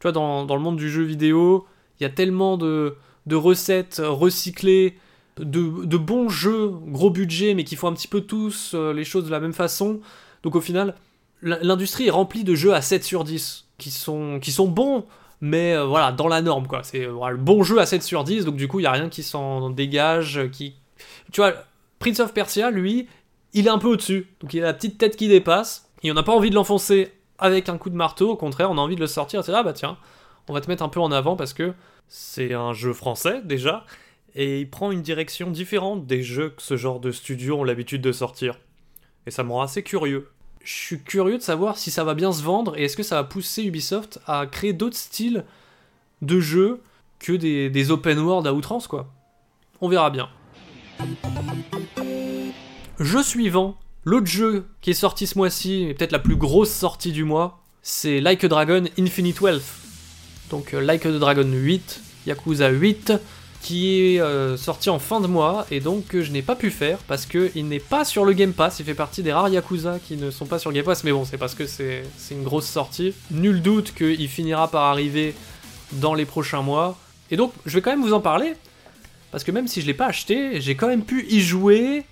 Tu 0.00 0.02
vois, 0.02 0.12
dans, 0.12 0.44
le 0.44 0.60
monde 0.60 0.76
du 0.76 0.90
jeu 0.90 1.02
vidéo, 1.02 1.66
il 1.98 2.04
y 2.04 2.06
a 2.06 2.10
tellement 2.10 2.56
de, 2.56 2.96
recettes 3.30 4.00
recyclées, 4.04 4.98
de, 5.38 5.96
bons 5.96 6.28
jeux, 6.28 6.68
gros 6.68 7.10
budget, 7.10 7.54
mais 7.54 7.64
qui 7.64 7.76
font 7.76 7.88
un 7.88 7.92
petit 7.92 8.08
peu 8.08 8.20
tous 8.20 8.72
euh, 8.74 8.92
les 8.92 9.04
choses 9.04 9.26
de 9.26 9.30
la 9.30 9.40
même 9.40 9.52
façon. 9.52 10.00
Donc 10.42 10.54
au 10.54 10.60
final, 10.60 10.94
l'industrie 11.42 12.06
est 12.06 12.10
remplie 12.10 12.44
de 12.44 12.54
jeux 12.54 12.74
à 12.74 12.82
7 12.82 13.04
sur 13.04 13.24
10 13.24 13.66
qui 13.78 13.90
sont, 13.90 14.38
qui 14.40 14.52
sont 14.52 14.68
bons 14.68 15.04
mais 15.40 15.74
euh, 15.74 15.84
voilà, 15.84 16.12
dans 16.12 16.28
la 16.28 16.42
norme, 16.42 16.66
quoi. 16.66 16.82
C'est 16.82 17.04
euh, 17.04 17.28
le 17.30 17.36
bon 17.36 17.62
jeu 17.62 17.78
à 17.78 17.86
7 17.86 18.02
sur 18.02 18.24
10, 18.24 18.44
donc 18.44 18.56
du 18.56 18.68
coup, 18.68 18.80
il 18.80 18.82
n'y 18.82 18.88
a 18.88 18.92
rien 18.92 19.08
qui 19.08 19.22
s'en 19.22 19.70
dégage, 19.70 20.48
qui... 20.50 20.74
Tu 21.32 21.40
vois, 21.40 21.54
Prince 21.98 22.20
of 22.20 22.32
Persia, 22.32 22.70
lui, 22.70 23.08
il 23.52 23.66
est 23.66 23.70
un 23.70 23.78
peu 23.78 23.88
au-dessus, 23.88 24.28
donc 24.40 24.54
il 24.54 24.62
a 24.62 24.66
la 24.66 24.74
petite 24.74 24.98
tête 24.98 25.16
qui 25.16 25.28
dépasse, 25.28 25.90
et 26.02 26.10
on 26.10 26.14
n'a 26.14 26.22
pas 26.22 26.34
envie 26.34 26.50
de 26.50 26.54
l'enfoncer 26.54 27.12
avec 27.38 27.68
un 27.68 27.78
coup 27.78 27.90
de 27.90 27.96
marteau, 27.96 28.30
au 28.30 28.36
contraire, 28.36 28.70
on 28.70 28.78
a 28.78 28.80
envie 28.80 28.96
de 28.96 29.00
le 29.00 29.06
sortir, 29.06 29.44
c'est 29.44 29.52
ah 29.52 29.62
bah 29.62 29.72
tiens, 29.72 29.96
on 30.48 30.52
va 30.52 30.60
te 30.60 30.68
mettre 30.68 30.82
un 30.82 30.88
peu 30.88 31.00
en 31.00 31.12
avant, 31.12 31.36
parce 31.36 31.52
que 31.52 31.72
c'est 32.08 32.54
un 32.54 32.72
jeu 32.72 32.92
français, 32.92 33.42
déjà, 33.44 33.84
et 34.34 34.60
il 34.60 34.70
prend 34.70 34.92
une 34.92 35.02
direction 35.02 35.50
différente 35.50 36.06
des 36.06 36.22
jeux 36.22 36.50
que 36.50 36.62
ce 36.62 36.76
genre 36.76 37.00
de 37.00 37.10
studio 37.10 37.58
ont 37.58 37.64
l'habitude 37.64 38.02
de 38.02 38.12
sortir. 38.12 38.58
Et 39.26 39.30
ça 39.30 39.42
me 39.42 39.52
rend 39.52 39.62
assez 39.62 39.82
curieux 39.82 40.28
je 40.66 40.72
suis 40.72 41.00
curieux 41.00 41.38
de 41.38 41.42
savoir 41.42 41.78
si 41.78 41.92
ça 41.92 42.02
va 42.02 42.14
bien 42.14 42.32
se 42.32 42.42
vendre 42.42 42.76
et 42.76 42.84
est-ce 42.84 42.96
que 42.96 43.04
ça 43.04 43.14
va 43.14 43.24
pousser 43.24 43.62
Ubisoft 43.62 44.18
à 44.26 44.46
créer 44.46 44.72
d'autres 44.72 44.96
styles 44.96 45.44
de 46.22 46.40
jeux 46.40 46.82
que 47.20 47.32
des, 47.32 47.90
open 47.92 48.18
world 48.18 48.46
à 48.48 48.52
outrance, 48.52 48.88
quoi. 48.88 49.06
On 49.80 49.88
verra 49.88 50.10
bien. 50.10 50.28
Jeu 52.98 53.22
suivant, 53.22 53.76
l'autre 54.06 54.26
jeu 54.26 54.64
qui 54.80 54.90
est 54.90 54.94
sorti 54.94 55.26
ce 55.26 55.36
mois-ci, 55.36 55.82
et 55.82 55.92
peut-être 55.94 56.12
la 56.12 56.18
plus 56.18 56.36
grosse 56.36 56.70
sortie 56.70 57.12
du 57.12 57.24
mois, 57.24 57.62
c'est 57.82 58.20
Like 58.20 58.42
a 58.44 58.48
Dragon 58.48 58.84
Infinite 58.98 59.40
Wealth. 59.42 59.66
Donc 60.50 60.72
euh, 60.72 60.80
Like 60.80 61.04
a 61.04 61.12
Dragon 61.12 61.46
8, 61.46 62.00
Yakuza 62.26 62.70
8, 62.70 63.12
qui 63.60 64.14
est 64.14 64.20
euh, 64.20 64.56
sorti 64.56 64.90
en 64.90 65.00
fin 65.00 65.20
de 65.20 65.26
mois 65.26 65.66
et 65.72 65.80
donc 65.80 66.06
que 66.06 66.22
je 66.22 66.30
n'ai 66.30 66.42
pas 66.42 66.54
pu 66.54 66.70
faire 66.70 66.98
parce 67.08 67.26
qu'il 67.26 67.66
n'est 67.66 67.80
pas 67.80 68.04
sur 68.04 68.24
le 68.24 68.32
Game 68.32 68.52
Pass. 68.52 68.78
Il 68.78 68.86
fait 68.86 68.94
partie 68.94 69.24
des 69.24 69.32
rares 69.32 69.48
Yakuza 69.48 69.98
qui 69.98 70.16
ne 70.16 70.30
sont 70.30 70.46
pas 70.46 70.60
sur 70.60 70.72
Game 70.72 70.84
Pass, 70.84 71.02
mais 71.02 71.10
bon, 71.12 71.24
c'est 71.24 71.36
parce 71.36 71.56
que 71.56 71.66
c'est 71.66 72.04
une 72.30 72.44
grosse 72.44 72.66
sortie. 72.66 73.12
Nul 73.32 73.60
doute 73.60 73.92
qu'il 73.92 74.28
finira 74.28 74.70
par 74.70 74.84
arriver 74.84 75.34
dans 75.92 76.14
les 76.14 76.26
prochains 76.26 76.62
mois. 76.62 76.96
Et 77.32 77.36
donc, 77.36 77.52
je 77.66 77.74
vais 77.74 77.82
quand 77.82 77.90
même 77.90 78.02
vous 78.02 78.12
en 78.12 78.20
parler 78.20 78.54
parce 79.32 79.42
que 79.42 79.50
même 79.50 79.66
si 79.66 79.80
je 79.80 79.86
l'ai 79.86 79.94
pas 79.94 80.06
acheté, 80.06 80.60
j'ai 80.60 80.76
quand 80.76 80.86
même 80.86 81.04
pu 81.04 81.26
y 81.28 81.40
jouer. 81.40 82.04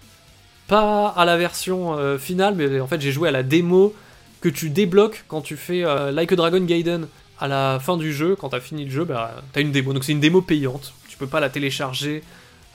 Pas 0.68 1.08
à 1.08 1.24
la 1.24 1.36
version 1.36 1.94
euh, 1.94 2.18
finale, 2.18 2.54
mais 2.54 2.80
en 2.80 2.86
fait, 2.86 3.00
j'ai 3.00 3.12
joué 3.12 3.28
à 3.28 3.32
la 3.32 3.42
démo 3.42 3.94
que 4.40 4.48
tu 4.48 4.70
débloques 4.70 5.24
quand 5.28 5.40
tu 5.40 5.56
fais 5.56 5.84
euh, 5.84 6.10
Like 6.10 6.32
a 6.32 6.36
Dragon 6.36 6.60
Gaiden 6.60 7.08
à 7.38 7.48
la 7.48 7.78
fin 7.80 7.96
du 7.96 8.12
jeu, 8.12 8.36
quand 8.36 8.50
t'as 8.50 8.60
fini 8.60 8.84
le 8.84 8.90
jeu, 8.90 9.04
bah, 9.04 9.42
t'as 9.52 9.60
une 9.60 9.72
démo. 9.72 9.92
Donc 9.92 10.04
c'est 10.04 10.12
une 10.12 10.20
démo 10.20 10.42
payante. 10.42 10.94
Tu 11.08 11.16
peux 11.16 11.26
pas 11.26 11.40
la 11.40 11.48
télécharger 11.48 12.22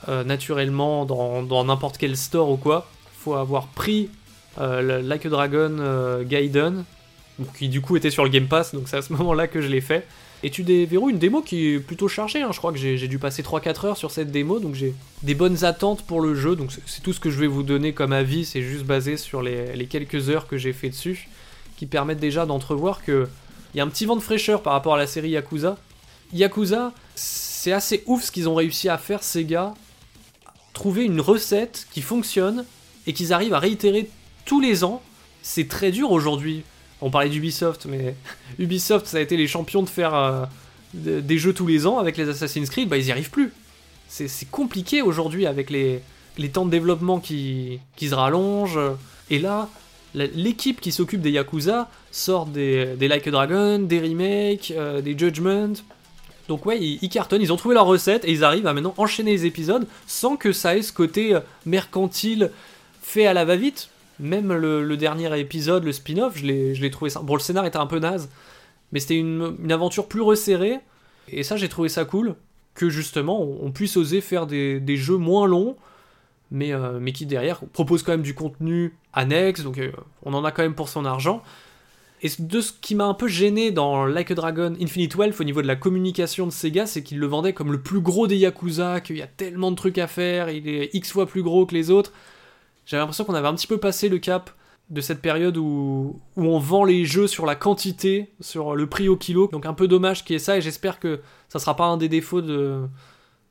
euh, 0.08 0.24
naturellement 0.24 1.04
dans 1.04 1.64
n'importe 1.64 1.98
quel 1.98 2.16
store 2.16 2.50
ou 2.50 2.56
quoi. 2.56 2.88
Faut 3.18 3.34
avoir 3.34 3.66
pris 3.68 4.10
Like 4.58 5.26
a 5.26 5.28
Dragon 5.28 5.76
euh, 5.78 6.24
Qui 7.58 7.68
du 7.68 7.80
coup 7.80 7.96
était 7.96 8.10
sur 8.10 8.24
le 8.24 8.30
Game 8.30 8.46
Pass, 8.46 8.74
donc 8.74 8.88
c'est 8.88 8.96
à 8.96 9.02
ce 9.02 9.12
moment-là 9.12 9.46
que 9.46 9.60
je 9.60 9.68
l'ai 9.68 9.80
fait. 9.80 10.06
Et 10.42 10.50
tu 10.50 10.62
déverrouilles 10.62 11.12
une 11.12 11.18
démo 11.18 11.42
qui 11.42 11.66
est 11.66 11.80
plutôt 11.80 12.08
chargée, 12.08 12.40
hein. 12.40 12.48
je 12.50 12.58
crois 12.58 12.72
que 12.72 12.78
j'ai 12.78 13.08
dû 13.08 13.18
passer 13.18 13.42
3-4 13.42 13.86
heures 13.86 13.96
sur 13.98 14.10
cette 14.10 14.30
démo, 14.30 14.58
donc 14.58 14.74
j'ai 14.74 14.94
des 15.22 15.34
bonnes 15.34 15.64
attentes 15.64 16.02
pour 16.02 16.22
le 16.22 16.34
jeu, 16.34 16.56
donc 16.56 16.70
c'est 16.86 17.02
tout 17.02 17.12
ce 17.12 17.20
que 17.20 17.30
je 17.30 17.38
vais 17.38 17.46
vous 17.46 17.62
donner 17.62 17.92
comme 17.92 18.12
avis, 18.12 18.46
c'est 18.46 18.62
juste 18.62 18.84
basé 18.84 19.18
sur 19.18 19.42
les, 19.42 19.86
quelques 19.86 20.30
heures 20.30 20.46
que 20.46 20.56
j'ai 20.56 20.72
fait 20.72 20.88
dessus, 20.88 21.28
qui 21.76 21.84
permettent 21.84 22.20
déjà 22.20 22.46
d'entrevoir 22.46 23.04
que 23.04 23.28
il 23.74 23.78
y 23.78 23.80
a 23.80 23.84
un 23.84 23.88
petit 23.88 24.06
vent 24.06 24.16
de 24.16 24.22
fraîcheur 24.22 24.62
par 24.62 24.72
rapport 24.72 24.94
à 24.94 24.98
la 24.98 25.06
série 25.06 25.30
Yakuza. 25.30 25.76
Yakuza, 26.32 26.92
c'est 27.14 27.72
assez 27.72 28.02
ouf 28.06 28.24
ce 28.24 28.32
qu'ils 28.32 28.48
ont 28.48 28.54
réussi 28.54 28.88
à 28.88 28.98
faire, 28.98 29.20
gars, 29.44 29.74
trouver 30.72 31.04
une 31.04 31.20
recette 31.20 31.86
qui 31.92 32.02
fonctionne 32.02 32.64
et 33.06 33.12
qu'ils 33.12 33.32
arrivent 33.32 33.54
à 33.54 33.58
réitérer 33.58 34.08
tous 34.46 34.60
les 34.60 34.82
ans. 34.82 35.02
C'est 35.42 35.68
très 35.68 35.92
dur 35.92 36.10
aujourd'hui 36.10 36.64
on 37.00 37.10
parlait 37.10 37.28
d'Ubisoft, 37.28 37.86
mais 37.86 38.14
Ubisoft, 38.58 39.06
ça 39.06 39.18
a 39.18 39.20
été 39.20 39.36
les 39.36 39.46
champions 39.46 39.82
de 39.82 39.88
faire 39.88 40.14
euh, 40.14 40.44
des 40.94 41.38
jeux 41.38 41.54
tous 41.54 41.66
les 41.66 41.86
ans 41.86 41.98
avec 41.98 42.16
les 42.16 42.28
Assassin's 42.28 42.68
Creed, 42.70 42.88
bah 42.88 42.98
ils 42.98 43.06
y 43.06 43.12
arrivent 43.12 43.30
plus. 43.30 43.52
C'est 44.08 44.50
compliqué 44.50 45.02
aujourd'hui 45.02 45.46
avec 45.46 45.70
les, 45.70 46.02
temps 46.52 46.64
de 46.64 46.70
développement 46.70 47.20
qui, 47.20 47.78
se 47.96 48.14
rallongent. 48.14 48.80
Et 49.30 49.38
là, 49.38 49.68
l'équipe 50.14 50.80
qui 50.80 50.90
s'occupe 50.90 51.20
des 51.20 51.30
Yakuza 51.30 51.88
sort 52.10 52.46
des, 52.46 52.96
Like 53.00 53.28
a 53.28 53.30
Dragon, 53.30 53.78
des 53.78 54.00
remakes, 54.00 54.72
euh, 54.76 55.00
des 55.00 55.16
Judgment. 55.16 55.74
Donc 56.48 56.66
ouais, 56.66 56.80
ils, 56.80 56.98
ils, 57.02 57.08
cartonnent, 57.08 57.40
ils 57.40 57.52
ont 57.52 57.56
trouvé 57.56 57.76
leur 57.76 57.86
recette 57.86 58.24
et 58.24 58.32
ils 58.32 58.42
arrivent 58.42 58.66
à 58.66 58.74
maintenant 58.74 58.94
enchaîner 58.96 59.30
les 59.30 59.46
épisodes 59.46 59.86
sans 60.08 60.34
que 60.34 60.50
ça 60.50 60.76
ait 60.76 60.82
ce 60.82 60.92
côté 60.92 61.36
euh, 61.36 61.40
mercantile 61.64 62.50
fait 63.00 63.26
à 63.26 63.32
la 63.32 63.44
va-vite 63.44 63.90
même 64.20 64.52
le, 64.52 64.96
dernier 64.96 65.38
épisode, 65.38 65.84
le 65.84 65.92
spin-off, 65.92 66.36
je 66.36 66.44
l'ai 66.44 66.90
trouvé 66.90 67.10
ça. 67.10 67.20
Bon, 67.20 67.34
le 67.34 67.40
scénar 67.40 67.64
était 67.66 67.78
un 67.78 67.86
peu 67.86 67.98
naze, 67.98 68.30
mais 68.92 69.00
c'était 69.00 69.16
une, 69.16 69.56
aventure 69.70 70.06
plus 70.06 70.20
resserrée, 70.20 70.78
et 71.28 71.42
ça, 71.42 71.56
j'ai 71.56 71.68
trouvé 71.68 71.88
ça 71.88 72.04
cool, 72.04 72.36
que 72.74 72.88
justement, 72.88 73.40
on, 73.42 73.70
puisse 73.72 73.96
oser 73.96 74.20
faire 74.20 74.46
des, 74.46 74.96
jeux 74.96 75.16
moins 75.16 75.46
longs, 75.46 75.76
mais, 76.50 76.72
euh, 76.72 76.98
mais 77.00 77.12
qui 77.12 77.26
derrière 77.26 77.60
proposent 77.72 78.02
quand 78.02 78.12
même 78.12 78.22
du 78.22 78.34
contenu 78.34 78.94
annexe, 79.12 79.62
donc 79.62 79.78
euh, 79.78 79.92
on 80.24 80.34
en 80.34 80.44
a 80.44 80.50
quand 80.50 80.62
même 80.62 80.74
pour 80.74 80.88
son 80.88 81.04
argent. 81.04 81.42
Et 82.22 82.28
de 82.38 82.60
ce 82.60 82.72
qui 82.72 82.94
m'a 82.94 83.06
un 83.06 83.14
peu 83.14 83.28
gêné 83.28 83.70
dans 83.70 84.04
Like 84.04 84.30
a 84.30 84.34
Dragon 84.34 84.74
Infinite 84.80 85.14
Wealth 85.14 85.40
au 85.40 85.44
niveau 85.44 85.62
de 85.62 85.66
la 85.66 85.76
communication 85.76 86.46
de 86.46 86.52
Sega, 86.52 86.84
c'est 86.84 87.02
qu'il 87.02 87.18
le 87.18 87.26
vendait 87.26 87.54
comme 87.54 87.72
le 87.72 87.80
plus 87.80 88.00
gros 88.00 88.26
des 88.26 88.36
Yakuza, 88.36 89.00
qu'il 89.00 89.16
y 89.16 89.22
a 89.22 89.26
tellement 89.26 89.70
de 89.70 89.76
trucs 89.76 89.96
à 89.96 90.06
faire, 90.06 90.50
il 90.50 90.68
est 90.68 90.90
X 90.92 91.12
fois 91.12 91.26
plus 91.26 91.42
gros 91.42 91.64
que 91.64 91.74
les 91.74 91.90
autres. 91.90 92.12
J'avais 92.90 93.02
l'impression 93.02 93.24
qu'on 93.24 93.34
avait 93.34 93.46
un 93.46 93.54
petit 93.54 93.68
peu 93.68 93.78
passé 93.78 94.08
le 94.08 94.18
cap 94.18 94.50
de 94.88 95.00
cette 95.00 95.22
période 95.22 95.56
où, 95.56 96.20
on 96.36 96.58
vend 96.58 96.82
les 96.82 97.04
jeux 97.04 97.28
sur 97.28 97.46
la 97.46 97.54
quantité, 97.54 98.32
sur 98.40 98.74
le 98.74 98.88
prix 98.88 99.08
au 99.08 99.16
kilo. 99.16 99.48
Donc 99.52 99.64
un 99.64 99.74
peu 99.74 99.86
dommage 99.86 100.24
qu'il 100.24 100.34
y 100.34 100.36
ait 100.36 100.40
ça 100.40 100.56
et 100.56 100.60
j'espère 100.60 100.98
que 100.98 101.20
ça 101.48 101.60
sera 101.60 101.76
pas 101.76 101.84
un 101.84 101.96
des 101.96 102.08
défauts 102.08 102.40
de, 102.40 102.80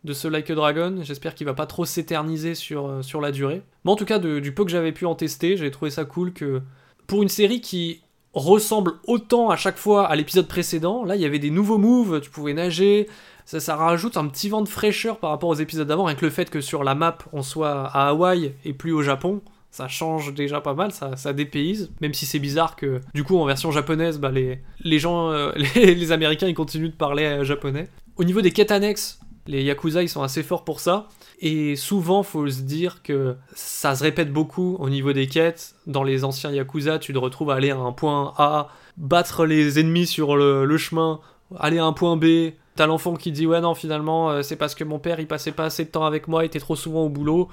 de 0.03 0.11
ce 0.11 0.27
Like 0.27 0.49
a 0.49 0.55
Dragon. 0.55 0.97
J'espère 1.03 1.35
qu'il 1.35 1.47
va 1.47 1.53
pas 1.53 1.67
trop 1.67 1.85
s'éterniser 1.85 2.53
sur, 2.53 3.01
sur 3.01 3.21
la 3.21 3.31
durée. 3.31 3.61
Mais 3.85 3.91
en 3.91 3.95
tout 3.95 4.03
cas, 4.03 4.19
du 4.19 4.53
peu 4.53 4.65
que 4.65 4.71
j'avais 4.71 4.91
pu 4.91 5.05
en 5.05 5.15
tester, 5.15 5.55
j'ai 5.55 5.71
trouvé 5.71 5.89
ça 5.89 6.03
cool 6.03 6.33
que 6.33 6.61
pour 7.07 7.23
une 7.23 7.29
série 7.29 7.61
qui 7.61 8.01
ressemble 8.33 8.95
autant 9.07 9.51
à 9.51 9.55
chaque 9.55 9.77
fois 9.77 10.05
à 10.05 10.17
l'épisode 10.17 10.49
précédent, 10.49 11.05
là 11.05 11.15
il 11.15 11.21
y 11.21 11.25
avait 11.25 11.39
des 11.39 11.49
nouveaux 11.49 11.77
moves, 11.77 12.19
tu 12.19 12.29
pouvais 12.29 12.53
nager, 12.53 13.07
ça, 13.57 13.75
rajoute 13.75 14.15
un 14.15 14.27
petit 14.27 14.47
vent 14.47 14.61
de 14.61 14.69
fraîcheur 14.69 15.17
par 15.17 15.31
rapport 15.31 15.49
aux 15.49 15.55
épisodes 15.55 15.87
d'avant, 15.87 16.05
avec 16.05 16.21
le 16.21 16.29
fait 16.29 16.51
que 16.51 16.61
sur 16.61 16.83
la 16.83 16.93
map 16.93 17.17
on 17.33 17.41
soit 17.41 17.87
à 17.87 18.09
Hawaï 18.09 18.53
et 18.63 18.73
plus 18.73 18.91
au 18.91 19.01
Japon. 19.01 19.41
Ça 19.71 19.87
change 19.87 20.33
déjà 20.33 20.61
pas 20.61 20.73
mal, 20.73 20.91
ça, 20.91 21.33
dépayse, 21.33 21.91
même 22.01 22.13
si 22.13 22.25
c'est 22.25 22.39
bizarre 22.39 22.75
que 22.75 23.01
du 23.13 23.23
coup 23.23 23.37
en 23.37 23.45
version 23.45 23.71
japonaise, 23.71 24.19
bah, 24.19 24.31
les, 24.31 24.59
les 24.81 24.99
gens, 24.99 25.31
euh, 25.31 25.51
les, 25.75 26.11
Américains 26.11 26.47
ils 26.47 26.55
continuent 26.55 26.89
de 26.89 26.95
parler 26.95 27.23
euh, 27.23 27.43
japonais. 27.43 27.87
Au 28.17 28.23
niveau 28.23 28.41
des 28.41 28.51
quêtes 28.51 28.71
annexes, 28.71 29.19
les 29.47 29.63
Yakuza 29.63 30.03
ils 30.03 30.09
sont 30.09 30.23
assez 30.23 30.43
forts 30.43 30.63
pour 30.63 30.79
ça. 30.79 31.07
Et 31.39 31.75
souvent, 31.75 32.23
faut 32.23 32.49
se 32.49 32.61
dire 32.61 33.01
que 33.01 33.35
ça 33.53 33.95
se 33.95 34.03
répète 34.03 34.33
beaucoup 34.33 34.75
au 34.79 34.89
niveau 34.89 35.13
des 35.13 35.27
quêtes. 35.27 35.75
Dans 35.87 36.03
les 36.03 36.23
anciens 36.23 36.51
Yakuza, 36.51 36.99
tu 36.99 37.13
te 37.13 37.17
retrouves 37.17 37.51
à 37.51 37.55
aller 37.55 37.71
à 37.71 37.77
un 37.77 37.93
point 37.93 38.33
A, 38.37 38.69
battre 38.97 39.45
les 39.45 39.79
ennemis 39.79 40.07
sur 40.07 40.35
le 40.35 40.77
chemin, 40.77 41.19
aller 41.57 41.77
à 41.77 41.85
un 41.85 41.93
point 41.93 42.17
B, 42.17 42.51
T'as 42.79 42.87
l'enfant 42.87 43.15
qui 43.15 43.33
dit 43.33 43.45
ouais 43.45 43.59
non 43.59 43.75
finalement 43.75 44.29
euh, 44.29 44.41
c'est 44.41 44.55
parce 44.55 44.73
que 44.73 44.85
mon 44.85 44.99
père 44.99 45.19
il 45.19 45.27
passait 45.27 45.51
pas 45.51 45.65
assez 45.65 45.83
de 45.83 45.89
temps 45.89 46.05
avec 46.05 46.29
moi, 46.29 46.43
il 46.43 46.45
était 46.45 46.61
trop 46.61 46.77
souvent 46.77 47.01
au 47.01 47.09
boulot. 47.09 47.49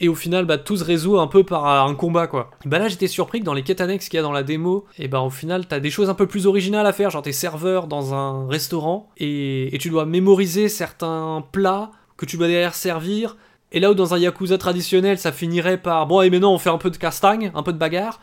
Et 0.00 0.08
au 0.08 0.16
final, 0.16 0.46
bah, 0.46 0.58
tout 0.58 0.76
se 0.76 0.82
résout 0.82 1.20
un 1.20 1.28
peu 1.28 1.44
par 1.44 1.64
un 1.64 1.94
combat, 1.94 2.26
quoi. 2.26 2.50
Bah 2.64 2.80
là, 2.80 2.88
j'étais 2.88 3.06
surpris 3.06 3.38
que 3.38 3.44
dans 3.44 3.54
les 3.54 3.62
quêtes 3.62 3.80
annexes 3.80 4.08
qu'il 4.08 4.16
y 4.16 4.20
a 4.20 4.22
dans 4.24 4.32
la 4.32 4.42
démo, 4.42 4.84
et 4.98 5.06
bah 5.06 5.20
au 5.20 5.30
final, 5.30 5.68
t'as 5.68 5.78
des 5.78 5.90
choses 5.90 6.10
un 6.10 6.14
peu 6.14 6.26
plus 6.26 6.48
originales 6.48 6.86
à 6.86 6.92
faire, 6.92 7.10
genre 7.10 7.22
t'es 7.22 7.30
serveur 7.30 7.86
dans 7.86 8.14
un 8.14 8.48
restaurant, 8.48 9.10
et, 9.16 9.72
et 9.72 9.78
tu 9.78 9.90
dois 9.90 10.06
mémoriser 10.06 10.68
certains 10.68 11.44
plats 11.52 11.92
que 12.16 12.26
tu 12.26 12.36
dois 12.36 12.48
derrière 12.48 12.74
servir, 12.74 13.36
et 13.70 13.78
là 13.78 13.92
où 13.92 13.94
dans 13.94 14.12
un 14.12 14.18
Yakuza 14.18 14.58
traditionnel, 14.58 15.18
ça 15.18 15.30
finirait 15.30 15.78
par 15.78 16.08
bon, 16.08 16.20
et 16.22 16.30
maintenant 16.30 16.52
on 16.52 16.58
fait 16.58 16.70
un 16.70 16.78
peu 16.78 16.90
de 16.90 16.96
castagne, 16.96 17.52
un 17.54 17.62
peu 17.62 17.72
de 17.72 17.78
bagarre, 17.78 18.18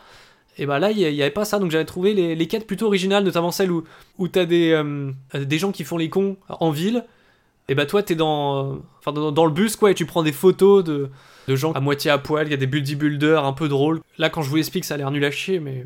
et 0.57 0.65
bah 0.65 0.79
là, 0.79 0.91
il 0.91 0.97
n'y 0.97 1.21
avait 1.21 1.31
pas 1.31 1.45
ça, 1.45 1.59
donc 1.59 1.71
j'avais 1.71 1.85
trouvé 1.85 2.13
les, 2.13 2.47
quêtes 2.47 2.65
plutôt 2.65 2.85
originales, 2.87 3.23
notamment 3.23 3.51
celles 3.51 3.71
où, 3.71 3.83
où 4.17 4.27
t'as 4.27 4.45
des, 4.45 4.71
euh, 4.71 5.11
des 5.33 5.57
gens 5.57 5.71
qui 5.71 5.83
font 5.83 5.97
les 5.97 6.09
cons 6.09 6.37
en 6.47 6.71
ville. 6.71 7.03
Et 7.67 7.75
bah 7.75 7.85
toi, 7.85 8.03
t'es 8.03 8.15
dans, 8.15 8.79
dans, 9.05 9.45
le 9.45 9.51
bus, 9.51 9.75
quoi, 9.75 9.91
et 9.91 9.95
tu 9.95 10.05
prends 10.05 10.23
des 10.23 10.31
photos 10.31 10.83
de, 10.83 11.09
de 11.47 11.55
gens 11.55 11.73
à 11.73 11.81
moitié 11.81 12.11
à 12.11 12.17
poil, 12.17 12.47
il 12.47 12.51
y 12.51 12.53
a 12.53 12.57
des 12.57 12.67
builders 12.67 13.43
un 13.43 13.53
peu 13.53 13.67
drôles. 13.67 14.01
Là, 14.17 14.29
quand 14.29 14.43
je 14.43 14.49
vous 14.49 14.57
explique, 14.57 14.85
ça 14.85 14.93
a 14.93 14.97
l'air 14.97 15.11
nul 15.11 15.25
à 15.25 15.31
chier, 15.31 15.59
mais, 15.59 15.85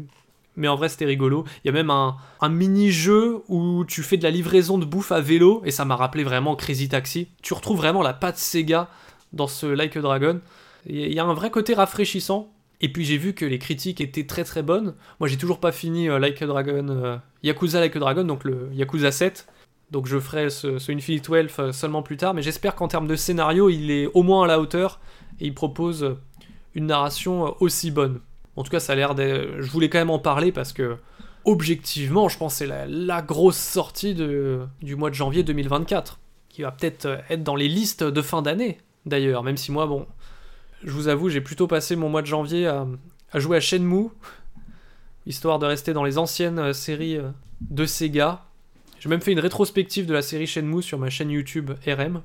mais 0.55 0.67
en 0.67 0.75
vrai, 0.75 0.89
c'était 0.89 1.05
rigolo. 1.05 1.45
Il 1.63 1.67
y 1.67 1.69
a 1.69 1.73
même 1.73 1.89
un, 1.89 2.17
un 2.41 2.49
mini-jeu 2.49 3.41
où 3.47 3.85
tu 3.85 4.03
fais 4.03 4.17
de 4.17 4.23
la 4.23 4.29
livraison 4.29 4.77
de 4.77 4.85
bouffe 4.85 5.11
à 5.11 5.21
vélo, 5.21 5.61
et 5.65 5.71
ça 5.71 5.85
m'a 5.85 5.95
rappelé 5.95 6.23
vraiment 6.23 6.55
Crazy 6.55 6.89
Taxi. 6.89 7.29
Tu 7.41 7.53
retrouves 7.53 7.77
vraiment 7.77 8.03
la 8.03 8.13
patte 8.13 8.37
Sega 8.37 8.89
dans 9.33 9.47
ce 9.47 9.65
Like 9.65 9.95
a 9.97 10.01
Dragon. 10.01 10.41
Il 10.85 11.13
y 11.13 11.19
a 11.19 11.25
un 11.25 11.33
vrai 11.33 11.49
côté 11.49 11.73
rafraîchissant 11.73 12.51
et 12.81 12.89
puis 12.91 13.03
j'ai 13.03 13.17
vu 13.17 13.33
que 13.33 13.45
les 13.45 13.59
critiques 13.59 14.01
étaient 14.01 14.25
très 14.25 14.43
très 14.43 14.63
bonnes. 14.63 14.95
Moi 15.19 15.27
j'ai 15.27 15.37
toujours 15.37 15.59
pas 15.59 15.71
fini 15.71 16.09
euh, 16.09 16.19
Like 16.19 16.41
a 16.41 16.47
Dragon, 16.47 16.87
euh, 16.89 17.17
Yakuza 17.43 17.79
Like 17.79 17.95
a 17.95 17.99
Dragon, 17.99 18.23
donc 18.23 18.43
le 18.43 18.69
Yakuza 18.73 19.11
7. 19.11 19.47
Donc 19.91 20.05
je 20.05 20.19
ferai 20.19 20.49
ce, 20.49 20.91
Infinite 20.91 21.27
Wealth 21.29 21.59
euh, 21.59 21.71
seulement 21.71 22.01
plus 22.01 22.17
tard. 22.17 22.33
Mais 22.33 22.41
j'espère 22.41 22.75
qu'en 22.75 22.87
termes 22.87 23.07
de 23.07 23.15
scénario, 23.15 23.69
il 23.69 23.91
est 23.91 24.07
au 24.13 24.23
moins 24.23 24.45
à 24.45 24.47
la 24.47 24.59
hauteur 24.59 24.99
et 25.39 25.47
il 25.47 25.53
propose 25.53 26.15
une 26.73 26.85
narration 26.85 27.55
aussi 27.59 27.91
bonne. 27.91 28.21
En 28.55 28.63
tout 28.63 28.71
cas, 28.71 28.79
ça 28.79 28.93
a 28.93 28.95
l'air 28.95 29.15
d'être. 29.15 29.61
Je 29.61 29.71
voulais 29.71 29.89
quand 29.89 29.99
même 29.99 30.09
en 30.09 30.19
parler 30.19 30.51
parce 30.51 30.71
que 30.71 30.97
objectivement, 31.45 32.29
je 32.29 32.37
pense 32.37 32.53
que 32.53 32.65
c'est 32.65 32.87
la, 32.87 33.21
grosse 33.21 33.57
sortie 33.57 34.13
du 34.13 34.95
mois 34.95 35.09
de 35.09 35.15
janvier 35.15 35.43
2024, 35.43 36.19
qui 36.49 36.61
va 36.61 36.71
peut-être 36.71 37.21
être 37.29 37.43
dans 37.43 37.55
les 37.55 37.69
listes 37.69 38.03
de 38.03 38.21
fin 38.21 38.41
d'année 38.41 38.77
d'ailleurs, 39.05 39.43
même 39.43 39.57
si 39.57 39.71
moi, 39.71 39.85
bon, 39.87 40.05
je 40.83 40.91
vous 40.91 41.07
avoue, 41.07 41.29
j'ai 41.29 41.41
plutôt 41.41 41.67
passé 41.67 41.95
mon 41.95 42.09
mois 42.09 42.21
de 42.21 42.27
janvier 42.27 42.67
à, 42.67 42.87
jouer 43.35 43.57
à 43.57 43.59
Shenmue, 43.59 44.09
histoire 45.25 45.59
de 45.59 45.65
rester 45.65 45.93
dans 45.93 46.03
les 46.03 46.17
anciennes 46.17 46.59
euh, 46.59 46.73
séries 46.73 47.17
euh, 47.17 47.29
de 47.61 47.85
Sega. 47.85 48.45
J'ai 48.99 49.09
même 49.09 49.21
fait 49.21 49.31
une 49.31 49.39
rétrospective 49.39 50.05
de 50.05 50.13
la 50.13 50.21
série 50.21 50.47
Shenmue 50.47 50.81
sur 50.81 50.97
ma 50.97 51.09
chaîne 51.09 51.31
YouTube 51.31 51.71
RM. 51.85 52.21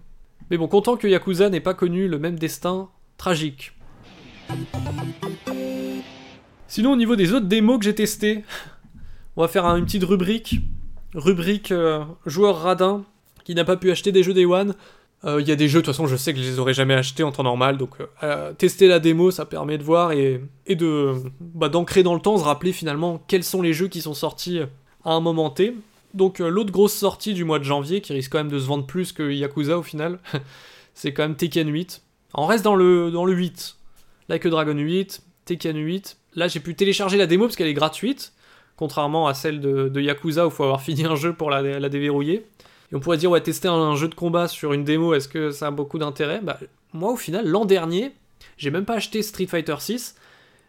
Mais 0.51 0.57
bon, 0.57 0.69
content 0.69 0.97
que 0.97 1.07
Yakuza 1.07 1.49
n'ait 1.49 1.61
pas 1.61 1.75
connu 1.75 2.09
le 2.09 2.19
même 2.19 2.39
destin 2.39 2.89
tragique. 3.17 3.73
Sinon, 6.69 6.93
au 6.93 6.97
niveau 6.97 7.17
des 7.17 7.33
autres 7.33 7.47
démos 7.47 7.79
que 7.79 7.85
j'ai 7.85 7.95
testées, 7.95 8.45
on 9.37 9.43
va 9.43 9.49
faire 9.49 9.65
une 9.67 9.85
petite 9.85 10.05
rubrique. 10.05 10.61
Rubrique 11.15 11.71
euh, 11.71 12.05
joueur 12.27 12.61
radin 12.61 13.05
qui 13.45 13.55
n'a 13.55 13.65
pas 13.65 13.77
pu 13.77 13.91
acheter 13.91 14.11
des 14.11 14.23
jeux 14.23 14.35
Day 14.35 14.45
One. 14.45 14.75
Euh, 15.27 15.41
il 15.41 15.49
y 15.49 15.53
a 15.53 15.57
des 15.57 15.69
jeux, 15.69 15.81
de 15.81 15.87
toute 15.87 15.95
façon, 15.95 16.07
je 16.07 16.17
sais 16.17 16.35
que 16.35 16.41
je 16.41 16.45
les 16.45 16.59
aurais 16.59 16.75
jamais 16.75 16.95
achetés 16.95 17.23
en 17.23 17.33
temps 17.33 17.43
normal, 17.43 17.79
donc 17.79 18.01
euh, 18.01 18.07
euh, 18.23 18.53
tester 18.53 18.89
la 18.89 18.99
démo, 18.99 19.31
ça 19.31 19.47
permet 19.47 19.79
de 19.79 19.83
voir 19.83 20.13
et, 20.13 20.43
de 20.69 21.15
bah, 21.41 21.69
d'ancrer 21.69 22.03
dans 22.03 22.15
le 22.15 22.21
temps, 22.21 22.37
se 22.37 22.45
rappeler 22.45 22.73
finalement 22.73 23.23
quels 23.27 23.45
sont 23.45 23.63
les 23.63 23.73
jeux 23.73 23.89
qui 23.89 24.03
sont 24.03 24.15
sortis 24.15 24.61
à 25.05 25.13
un 25.13 25.21
moment 25.21 25.51
T. 25.51 25.75
Donc 26.13 26.39
l'autre 26.39 26.71
grosse 26.71 26.93
sortie 26.93 27.35
du 27.35 27.45
mois 27.45 27.59
de 27.59 27.65
janvier, 27.65 28.01
qui 28.01 28.13
risque 28.13 28.31
quand 28.31 28.39
même 28.39 28.51
de 28.51 28.59
se 28.59 28.67
vendre 28.67 28.87
plus 28.87 29.13
que 29.13 29.33
Yakuza 29.33 29.79
au 29.79 29.83
final, 29.83 30.19
c'est 30.95 31.13
quand 31.13 31.23
même 31.23 31.37
Tekken 31.37 31.69
8. 31.69 32.03
On 32.35 32.47
reste 32.47 32.65
dans 32.65 32.77
le, 32.77 33.11
dans 33.11 33.25
le 33.25 33.33
8. 33.33 33.77
Like 34.29 34.45
a 34.47 34.51
Dragon 34.51 34.77
8, 34.77 35.23
Tekken 35.47 35.77
8. 35.77 36.19
Là, 36.35 36.49
j'ai 36.49 36.61
pu 36.61 36.75
télécharger 36.75 37.17
la 37.17 37.27
démo 37.27 37.45
parce 37.45 37.57
qu'elle 37.57 37.69
est 37.69 37.75
gratuite, 37.75 38.33
contrairement 38.77 39.27
à 39.27 39.35
celle 39.35 39.61
de, 39.61 40.01
Yakuza 40.01 40.47
où 40.47 40.51
il 40.51 40.55
faut 40.55 40.65
avoir 40.65 40.83
fini 40.83 41.05
un 41.05 41.17
jeu 41.17 41.33
pour 41.33 41.51
la 41.51 41.89
déverrouiller. 41.89 42.45
Et 42.93 42.97
on 42.97 43.01
pourrait 43.01 43.17
dire, 43.17 43.31
ouais, 43.31 43.41
tester 43.41 43.69
un, 43.69 43.97
jeu 43.97 44.09
de 44.09 44.15
combat 44.15 44.49
sur 44.49 44.73
une 44.73 44.85
démo, 44.85 45.15
est-ce 45.15 45.29
que 45.29 45.51
ça 45.51 45.69
a 45.69 45.71
beaucoup 45.71 45.99
d'intérêt? 45.99 46.41
Bah, 46.43 46.59
moi, 46.93 47.13
au 47.13 47.17
final, 47.17 47.47
l'an 47.47 47.65
dernier, 47.65 48.13
j'ai 48.57 48.71
même 48.71 48.85
pas 48.85 48.95
acheté 48.95 49.23
Street 49.23 49.47
Fighter 49.47 49.77
6, 49.79 50.17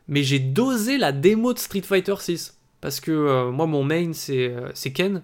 mais 0.08 0.24
j'ai 0.24 0.40
dosé 0.40 0.98
la 0.98 1.12
démo 1.12 1.54
de 1.54 1.60
Street 1.60 1.82
Fighter 1.82 2.16
6. 2.18 2.58
Parce 2.82 3.00
que 3.00 3.12
euh, 3.12 3.52
moi, 3.52 3.66
mon 3.66 3.84
main, 3.84 4.12
euh, 4.30 4.70
c'est 4.74 4.92
Ken. 4.92 5.24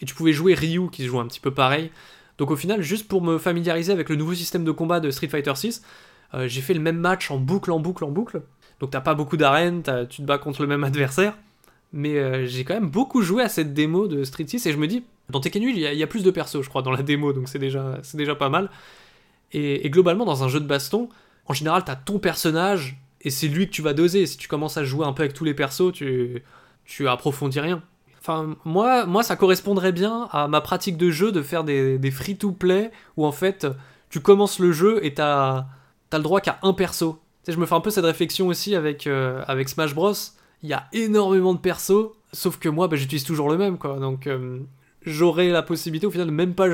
et 0.00 0.04
tu 0.06 0.14
pouvais 0.14 0.32
jouer 0.32 0.54
Ryu 0.54 0.90
qui 0.90 1.02
se 1.02 1.08
joue 1.08 1.20
un 1.20 1.26
petit 1.26 1.40
peu 1.40 1.52
pareil. 1.52 1.90
Donc 2.38 2.50
au 2.50 2.56
final, 2.56 2.82
juste 2.82 3.08
pour 3.08 3.22
me 3.22 3.38
familiariser 3.38 3.92
avec 3.92 4.08
le 4.08 4.16
nouveau 4.16 4.34
système 4.34 4.64
de 4.64 4.70
combat 4.70 5.00
de 5.00 5.10
Street 5.10 5.28
Fighter 5.28 5.54
6, 5.54 5.82
euh, 6.34 6.48
j'ai 6.48 6.60
fait 6.60 6.74
le 6.74 6.80
même 6.80 6.98
match 6.98 7.30
en 7.30 7.38
boucle, 7.38 7.70
en 7.70 7.78
boucle, 7.78 8.04
en 8.04 8.10
boucle. 8.10 8.42
Donc 8.80 8.90
t'as 8.90 9.00
pas 9.00 9.14
beaucoup 9.14 9.36
d'arènes, 9.36 9.82
tu 10.10 10.22
te 10.22 10.26
bats 10.26 10.38
contre 10.38 10.62
le 10.62 10.68
même 10.68 10.84
adversaire. 10.84 11.36
Mais 11.92 12.18
euh, 12.18 12.46
j'ai 12.46 12.64
quand 12.64 12.74
même 12.74 12.90
beaucoup 12.90 13.22
joué 13.22 13.42
à 13.42 13.48
cette 13.48 13.72
démo 13.72 14.06
de 14.08 14.24
Street 14.24 14.46
6 14.46 14.66
et 14.66 14.72
je 14.72 14.76
me 14.76 14.86
dis, 14.86 15.04
dans 15.30 15.40
Tekken 15.40 15.62
8, 15.64 15.72
il 15.76 15.80
y, 15.80 16.02
a 16.02 16.06
plus 16.06 16.22
de 16.22 16.30
persos, 16.30 16.62
je 16.62 16.68
crois, 16.68 16.82
dans 16.82 16.92
la 16.92 17.02
démo, 17.02 17.32
donc 17.32 17.48
c'est 17.48 17.58
déjà, 17.58 17.98
déjà 18.14 18.34
pas 18.34 18.48
mal. 18.48 18.70
Et, 19.52 19.88
globalement, 19.90 20.24
dans 20.24 20.44
un 20.44 20.48
jeu 20.48 20.60
de 20.60 20.66
baston, 20.66 21.08
en 21.46 21.54
général, 21.54 21.84
t'as 21.84 21.96
ton 21.96 22.18
personnage 22.18 22.96
et 23.22 23.30
c'est 23.30 23.48
lui 23.48 23.66
que 23.66 23.72
tu 23.72 23.82
vas 23.82 23.92
doser. 23.92 24.26
Si 24.26 24.36
tu 24.36 24.48
commences 24.48 24.76
à 24.76 24.84
jouer 24.84 25.06
un 25.06 25.12
peu 25.12 25.22
avec 25.22 25.34
tous 25.34 25.44
les 25.44 25.54
persos, 25.54 25.92
tu, 25.92 26.42
tu 26.84 27.08
approfondis 27.08 27.60
rien. 27.60 27.82
Enfin, 28.20 28.56
moi, 28.64 29.06
moi, 29.06 29.22
ça 29.22 29.36
correspondrait 29.36 29.92
bien 29.92 30.28
à 30.32 30.48
ma 30.48 30.60
pratique 30.60 30.96
de 30.96 31.10
jeu 31.10 31.32
de 31.32 31.42
faire 31.42 31.64
des, 31.64 32.10
free-to-play 32.10 32.90
où 33.16 33.24
en 33.24 33.32
fait, 33.32 33.66
tu 34.10 34.20
commences 34.20 34.58
le 34.58 34.72
jeu 34.72 35.04
et 35.04 35.14
t'as 35.14 35.66
as 36.12 36.18
le 36.18 36.22
droit 36.22 36.40
qu'à 36.40 36.58
un 36.62 36.72
perso. 36.72 37.20
Je 37.46 37.56
me 37.56 37.66
fais 37.66 37.74
un 37.74 37.80
peu 37.80 37.90
cette 37.90 38.04
réflexion 38.04 38.48
aussi 38.48 38.74
avec, 38.74 39.06
euh, 39.06 39.44
avec 39.46 39.68
Smash 39.68 39.94
Bros. 39.94 40.12
Il 40.62 40.68
y 40.68 40.72
a 40.72 40.88
énormément 40.92 41.54
de 41.54 41.58
persos, 41.58 42.10
sauf 42.32 42.58
que 42.58 42.68
moi, 42.68 42.88
bah, 42.88 42.96
j'utilise 42.96 43.24
toujours 43.24 43.48
le 43.48 43.56
même, 43.56 43.78
quoi. 43.78 43.98
Donc, 44.00 44.26
euh, 44.26 44.58
j'aurai 45.06 45.50
la 45.50 45.62
possibilité 45.62 46.06
au 46.06 46.10
final 46.10 46.26
de 46.26 46.32
même 46.32 46.54
pas 46.54 46.66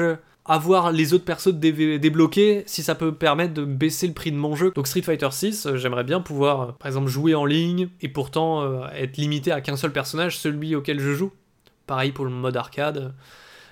avoir 0.44 0.90
les 0.90 1.14
autres 1.14 1.24
persos 1.24 1.54
débloqués 1.54 2.64
si 2.66 2.82
ça 2.82 2.94
peut 2.94 3.14
permettre 3.14 3.54
de 3.54 3.64
baisser 3.64 4.08
le 4.08 4.12
prix 4.12 4.32
de 4.32 4.36
mon 4.36 4.56
jeu. 4.56 4.72
Donc 4.74 4.88
Street 4.88 5.02
Fighter 5.02 5.28
6, 5.30 5.66
euh, 5.66 5.76
j'aimerais 5.76 6.04
bien 6.04 6.20
pouvoir 6.20 6.74
par 6.74 6.88
exemple 6.88 7.08
jouer 7.08 7.34
en 7.34 7.44
ligne 7.44 7.88
et 8.00 8.08
pourtant 8.08 8.86
être 8.90 9.16
limité 9.16 9.52
à 9.52 9.60
qu'un 9.60 9.76
seul 9.76 9.92
personnage, 9.92 10.38
celui 10.38 10.74
auquel 10.74 10.98
je 10.98 11.14
joue. 11.14 11.30
Pareil 11.86 12.12
pour 12.12 12.24
le 12.24 12.30
mode 12.30 12.56
arcade. 12.56 13.14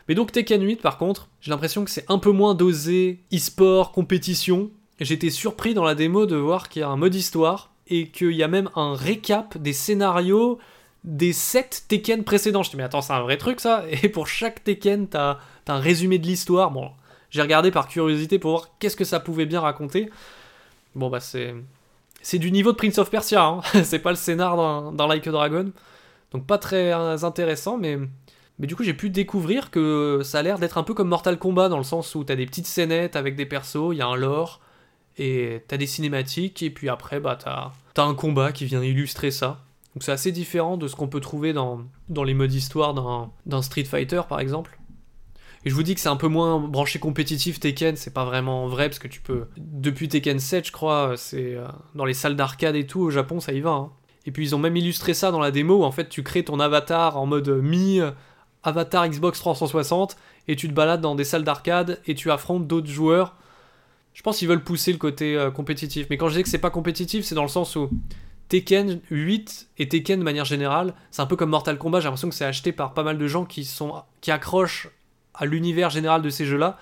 Mais 0.08 0.14
donc 0.14 0.32
Tekken 0.32 0.62
8 0.62 0.80
par 0.80 0.98
contre, 0.98 1.28
j'ai 1.40 1.50
l'impression 1.50 1.84
que 1.84 1.90
c'est 1.90 2.04
un 2.08 2.18
peu 2.18 2.30
moins 2.30 2.54
dosé 2.54 3.20
e-sport, 3.32 3.92
compétition, 3.92 4.70
J'étais 5.00 5.30
surpris 5.30 5.72
dans 5.72 5.84
la 5.84 5.94
démo 5.94 6.26
de 6.26 6.36
voir 6.36 6.68
qu'il 6.68 6.80
y 6.80 6.82
a 6.82 6.88
un 6.88 6.96
mode 6.96 7.14
histoire 7.14 7.72
et 7.88 8.08
qu'il 8.08 8.32
y 8.32 8.42
a 8.42 8.48
même 8.48 8.68
un 8.76 8.94
récap 8.94 9.56
des 9.56 9.72
scénarios 9.72 10.58
des 11.04 11.32
7 11.32 11.84
Tekken 11.88 12.24
précédents. 12.24 12.62
Je 12.62 12.68
me 12.68 12.72
dis, 12.72 12.76
mais 12.78 12.82
attends, 12.84 13.02
c'est 13.02 13.12
un 13.12 13.22
vrai 13.22 13.36
truc 13.36 13.60
ça 13.60 13.84
Et 14.02 14.08
pour 14.08 14.26
chaque 14.28 14.64
Tekken, 14.64 15.08
t'as 15.08 15.38
as 15.66 15.72
un 15.72 15.78
résumé 15.78 16.18
de 16.18 16.26
l'histoire. 16.26 16.70
Bon, 16.70 16.90
j'ai 17.30 17.42
regardé 17.42 17.70
par 17.70 17.88
curiosité 17.88 18.38
pour 18.38 18.50
voir 18.50 18.70
qu'est-ce 18.78 18.96
que 18.96 19.04
ça 19.04 19.20
pouvait 19.20 19.46
bien 19.46 19.60
raconter. 19.60 20.10
Bon, 20.94 21.08
bah, 21.08 21.20
c'est. 21.20 21.54
C'est 22.22 22.38
du 22.38 22.52
niveau 22.52 22.72
de 22.72 22.76
Prince 22.76 22.98
of 22.98 23.10
Persia, 23.10 23.42
hein. 23.42 23.60
c'est 23.84 24.00
pas 24.00 24.10
le 24.10 24.16
scénar 24.16 24.56
dans, 24.56 25.06
Like 25.06 25.26
a 25.26 25.30
Dragon. 25.30 25.72
Donc, 26.32 26.46
pas 26.46 26.58
très 26.58 26.92
intéressant, 26.92 27.78
mais. 27.78 27.98
Mais 28.58 28.66
du 28.66 28.76
coup, 28.76 28.84
j'ai 28.84 28.92
pu 28.92 29.08
découvrir 29.08 29.70
que 29.70 30.20
ça 30.22 30.40
a 30.40 30.42
l'air 30.42 30.58
d'être 30.58 30.76
un 30.76 30.82
peu 30.82 30.92
comme 30.92 31.08
Mortal 31.08 31.38
Kombat 31.38 31.70
dans 31.70 31.78
le 31.78 31.84
sens 31.84 32.14
où 32.14 32.24
t'as 32.24 32.36
des 32.36 32.44
petites 32.44 32.66
scénettes 32.66 33.16
avec 33.16 33.34
des 33.34 33.46
persos, 33.46 33.92
il 33.92 33.96
y 33.96 34.02
a 34.02 34.06
un 34.06 34.16
lore, 34.16 34.60
et 35.16 35.64
t'as 35.66 35.78
des 35.78 35.86
cinématiques, 35.86 36.62
et 36.62 36.68
puis 36.68 36.90
après, 36.90 37.20
bah, 37.20 37.38
t'as 37.42 37.72
as 37.96 38.06
un 38.06 38.14
combat 38.14 38.52
qui 38.52 38.66
vient 38.66 38.82
illustrer 38.82 39.30
ça. 39.30 39.64
Donc 39.94 40.02
c'est 40.02 40.12
assez 40.12 40.32
différent 40.32 40.76
de 40.76 40.88
ce 40.88 40.96
qu'on 40.96 41.08
peut 41.08 41.20
trouver 41.20 41.52
dans, 41.52 41.82
dans 42.08 42.22
les 42.22 42.34
modes 42.34 42.52
histoire 42.52 42.94
d'un 43.46 43.62
Street 43.62 43.84
Fighter, 43.84 44.22
par 44.28 44.40
exemple. 44.40 44.78
Et 45.64 45.70
je 45.70 45.74
vous 45.74 45.82
dis 45.82 45.94
que 45.94 46.00
c'est 46.00 46.08
un 46.08 46.16
peu 46.16 46.28
moins 46.28 46.58
branché 46.58 46.98
compétitif 46.98 47.60
Tekken, 47.60 47.96
c'est 47.96 48.14
pas 48.14 48.24
vraiment 48.24 48.66
vrai, 48.66 48.88
parce 48.88 48.98
que 48.98 49.08
tu 49.08 49.20
peux... 49.20 49.46
Depuis 49.58 50.08
Tekken 50.08 50.38
7, 50.38 50.68
je 50.68 50.72
crois, 50.72 51.14
c'est 51.16 51.54
euh, 51.54 51.66
dans 51.94 52.06
les 52.06 52.14
salles 52.14 52.36
d'arcade 52.36 52.76
et 52.76 52.86
tout, 52.86 53.00
au 53.00 53.10
Japon, 53.10 53.40
ça 53.40 53.52
y 53.52 53.60
va. 53.60 53.70
Hein. 53.72 53.90
Et 54.24 54.30
puis 54.30 54.44
ils 54.44 54.54
ont 54.54 54.58
même 54.58 54.76
illustré 54.76 55.12
ça 55.12 55.30
dans 55.30 55.40
la 55.40 55.50
démo, 55.50 55.80
où 55.80 55.84
en 55.84 55.90
fait 55.90 56.08
tu 56.08 56.22
crées 56.22 56.44
ton 56.44 56.60
avatar 56.60 57.16
en 57.16 57.26
mode 57.26 57.48
mi... 57.48 58.00
Avatar 58.62 59.08
Xbox 59.08 59.38
360 59.38 60.18
et 60.46 60.54
tu 60.54 60.68
te 60.68 60.74
balades 60.74 61.00
dans 61.00 61.14
des 61.14 61.24
salles 61.24 61.44
d'arcade 61.44 61.98
et 62.06 62.14
tu 62.14 62.30
affrontes 62.30 62.66
d'autres 62.66 62.90
joueurs 62.90 63.34
je 64.12 64.22
pense 64.22 64.38
qu'ils 64.38 64.48
veulent 64.48 64.64
pousser 64.64 64.92
le 64.92 64.98
côté 64.98 65.36
euh, 65.36 65.50
compétitif. 65.50 66.06
Mais 66.10 66.16
quand 66.16 66.28
je 66.28 66.36
dis 66.36 66.42
que 66.42 66.48
c'est 66.48 66.58
pas 66.58 66.70
compétitif, 66.70 67.24
c'est 67.24 67.34
dans 67.34 67.42
le 67.42 67.48
sens 67.48 67.76
où 67.76 67.90
Tekken 68.50 69.00
8 69.12 69.68
et 69.78 69.88
Tekken 69.88 70.18
de 70.18 70.24
manière 70.24 70.44
générale, 70.44 70.94
c'est 71.12 71.22
un 71.22 71.26
peu 71.26 71.36
comme 71.36 71.50
Mortal 71.50 71.78
Kombat. 71.78 72.00
J'ai 72.00 72.04
l'impression 72.06 72.28
que 72.28 72.34
c'est 72.34 72.44
acheté 72.44 72.72
par 72.72 72.94
pas 72.94 73.04
mal 73.04 73.16
de 73.16 73.26
gens 73.28 73.44
qui, 73.44 73.64
sont, 73.64 74.02
qui 74.20 74.32
accrochent 74.32 74.88
à 75.34 75.46
l'univers 75.46 75.88
général 75.88 76.20
de 76.20 76.30
ces 76.30 76.44
jeux-là. 76.44 76.76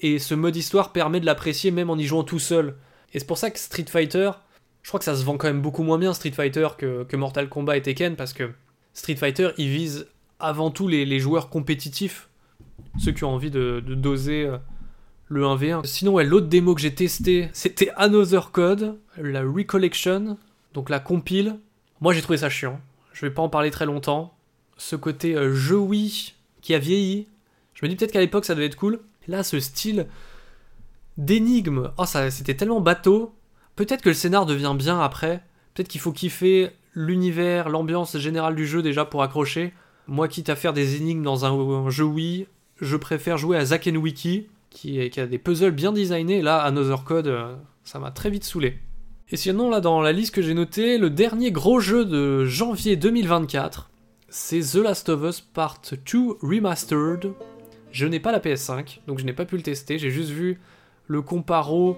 Et 0.00 0.18
ce 0.18 0.34
mode 0.34 0.54
histoire 0.56 0.92
permet 0.92 1.18
de 1.18 1.24
l'apprécier 1.24 1.70
même 1.70 1.88
en 1.88 1.96
y 1.96 2.04
jouant 2.04 2.22
tout 2.22 2.38
seul. 2.38 2.76
Et 3.14 3.18
c'est 3.18 3.26
pour 3.26 3.38
ça 3.38 3.50
que 3.50 3.58
Street 3.58 3.86
Fighter, 3.88 4.30
je 4.82 4.88
crois 4.88 4.98
que 4.98 5.04
ça 5.04 5.16
se 5.16 5.24
vend 5.24 5.38
quand 5.38 5.46
même 5.46 5.62
beaucoup 5.62 5.82
moins 5.82 5.98
bien 5.98 6.12
Street 6.12 6.32
Fighter 6.32 6.68
que, 6.76 7.16
Mortal 7.16 7.48
Kombat 7.48 7.78
et 7.78 7.82
Tekken 7.82 8.14
parce 8.14 8.34
que 8.34 8.50
Street 8.92 9.16
Fighter, 9.16 9.48
il 9.56 9.68
vise 9.68 10.06
avant 10.38 10.70
tout 10.70 10.86
les, 10.86 11.18
joueurs 11.18 11.48
compétitifs, 11.48 12.28
ceux 12.98 13.12
qui 13.12 13.24
ont 13.24 13.30
envie 13.30 13.50
de, 13.50 13.82
de 13.86 13.94
doser 13.94 14.44
euh, 14.44 14.58
le 15.28 15.44
1v1. 15.44 15.86
Sinon, 15.86 16.18
l'autre 16.18 16.48
démo 16.48 16.74
que 16.74 16.82
j'ai 16.82 16.94
testé, 16.94 17.48
c'était 17.54 17.90
Another 17.96 18.50
Code, 18.50 18.98
la 19.16 19.40
Recollection, 19.40 20.36
donc 20.74 20.90
la 20.90 21.00
compile. 21.00 21.58
Moi, 22.00 22.12
j'ai 22.12 22.22
trouvé 22.22 22.38
ça 22.38 22.48
chiant. 22.50 22.80
Je 23.12 23.26
vais 23.26 23.32
pas 23.32 23.42
en 23.42 23.48
parler 23.48 23.70
très 23.70 23.86
longtemps. 23.86 24.34
Ce 24.76 24.96
côté 24.96 25.34
euh, 25.34 25.54
jeu 25.54 25.76
Wii 25.76 26.34
qui 26.62 26.74
a 26.74 26.78
vieilli. 26.78 27.26
Je 27.74 27.84
me 27.84 27.88
dis 27.88 27.96
peut-être 27.96 28.12
qu'à 28.12 28.20
l'époque, 28.20 28.44
ça 28.44 28.54
devait 28.54 28.66
être 28.66 28.76
cool. 28.76 29.00
Là, 29.28 29.42
ce 29.42 29.60
style 29.60 30.06
d'énigme, 31.18 31.90
oh, 31.98 32.06
ça, 32.06 32.30
c'était 32.30 32.54
tellement 32.54 32.80
bateau. 32.80 33.34
Peut-être 33.76 34.02
que 34.02 34.08
le 34.08 34.14
scénar 34.14 34.46
devient 34.46 34.74
bien 34.76 35.00
après. 35.00 35.42
Peut-être 35.74 35.88
qu'il 35.88 36.00
faut 36.00 36.12
kiffer 36.12 36.70
l'univers, 36.94 37.68
l'ambiance 37.68 38.16
générale 38.18 38.54
du 38.54 38.66
jeu 38.66 38.82
déjà 38.82 39.04
pour 39.04 39.22
accrocher. 39.22 39.72
Moi, 40.06 40.28
quitte 40.28 40.48
à 40.48 40.56
faire 40.56 40.72
des 40.72 40.96
énigmes 40.96 41.22
dans 41.22 41.44
un, 41.44 41.88
jeu 41.90 42.04
Wii, 42.04 42.46
je 42.80 42.96
préfère 42.96 43.38
jouer 43.38 43.56
à 43.56 43.64
Zack 43.64 43.88
Wiki 43.94 44.48
qui, 44.70 45.00
a 45.00 45.26
des 45.26 45.38
puzzles 45.38 45.70
bien 45.70 45.92
designés. 45.92 46.42
Là, 46.42 46.62
Another 46.62 47.04
Code, 47.04 47.28
euh, 47.28 47.54
ça 47.84 47.98
m'a 47.98 48.10
très 48.10 48.30
vite 48.30 48.44
saoulé. 48.44 48.78
Et 49.32 49.36
sinon, 49.36 49.70
là, 49.70 49.80
dans 49.80 50.00
la 50.02 50.10
liste 50.10 50.34
que 50.34 50.42
j'ai 50.42 50.54
notée, 50.54 50.98
le 50.98 51.08
dernier 51.08 51.52
gros 51.52 51.78
jeu 51.78 52.04
de 52.04 52.44
janvier 52.46 52.96
2024, 52.96 53.88
c'est 54.28 54.60
The 54.60 54.76
Last 54.76 55.08
of 55.08 55.22
Us 55.22 55.40
Part 55.40 55.82
2 55.92 56.38
Remastered. 56.42 57.30
Je 57.92 58.06
n'ai 58.06 58.18
pas 58.18 58.32
la 58.32 58.40
PS5, 58.40 58.98
donc 59.06 59.20
je 59.20 59.24
n'ai 59.24 59.32
pas 59.32 59.44
pu 59.44 59.56
le 59.56 59.62
tester. 59.62 59.98
J'ai 59.98 60.10
juste 60.10 60.30
vu 60.30 60.60
le 61.06 61.22
comparo 61.22 61.96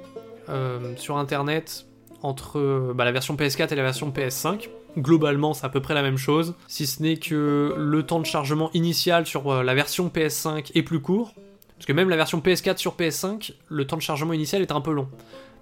euh, 0.50 0.94
sur 0.96 1.16
internet 1.16 1.86
entre 2.22 2.92
bah, 2.94 3.06
la 3.06 3.12
version 3.12 3.34
PS4 3.34 3.72
et 3.72 3.76
la 3.76 3.82
version 3.82 4.10
PS5. 4.10 4.68
Globalement, 4.98 5.54
c'est 5.54 5.64
à 5.64 5.70
peu 5.70 5.80
près 5.80 5.94
la 5.94 6.02
même 6.02 6.18
chose, 6.18 6.54
si 6.68 6.86
ce 6.86 7.02
n'est 7.02 7.16
que 7.16 7.74
le 7.78 8.02
temps 8.02 8.20
de 8.20 8.26
chargement 8.26 8.70
initial 8.74 9.24
sur 9.24 9.50
euh, 9.50 9.62
la 9.62 9.74
version 9.74 10.12
PS5 10.14 10.70
est 10.74 10.82
plus 10.82 11.00
court, 11.00 11.32
parce 11.76 11.86
que 11.86 11.94
même 11.94 12.10
la 12.10 12.16
version 12.16 12.40
PS4 12.40 12.76
sur 12.76 12.94
PS5, 12.94 13.54
le 13.68 13.86
temps 13.86 13.96
de 13.96 14.02
chargement 14.02 14.34
initial 14.34 14.60
est 14.60 14.70
un 14.70 14.82
peu 14.82 14.92
long. 14.92 15.08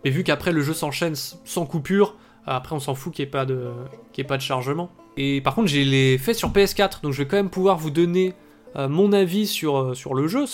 Mais 0.05 0.11
vu 0.11 0.25
qu'après 0.25 0.53
le 0.53 0.63
jeu 0.63 0.73
s'enchaîne 0.73 1.15
sans 1.15 1.67
coupure, 1.67 2.17
après 2.47 2.75
on 2.75 2.81
s'en 2.81 2.95
fout 2.95 3.13
qu'il 3.13 3.25
n'y 3.25 3.29
ait, 3.29 3.31
pas 3.31 3.45
de, 3.45 4.43
chargement. 4.43 4.91
Et 5.17 5.41
par 5.41 5.55
contre, 5.55 5.69
j'ai 5.69 5.85
les 5.85 6.19
fait 6.19 6.35
sur 6.35 6.51
PS4, 6.51 7.03
donc 7.03 7.13
je 7.13 7.23
vais 7.23 7.29
quand 7.29 7.37
même 7.37 7.51
pouvoir 7.51 7.77
vous 7.79 7.91
donner 7.91 8.35
euh, 8.77 8.89
mon 8.89 9.13
avis 9.13 9.47
sur, 9.47 9.77
euh, 9.77 9.95
le 10.15 10.27
jeu. 10.29 10.45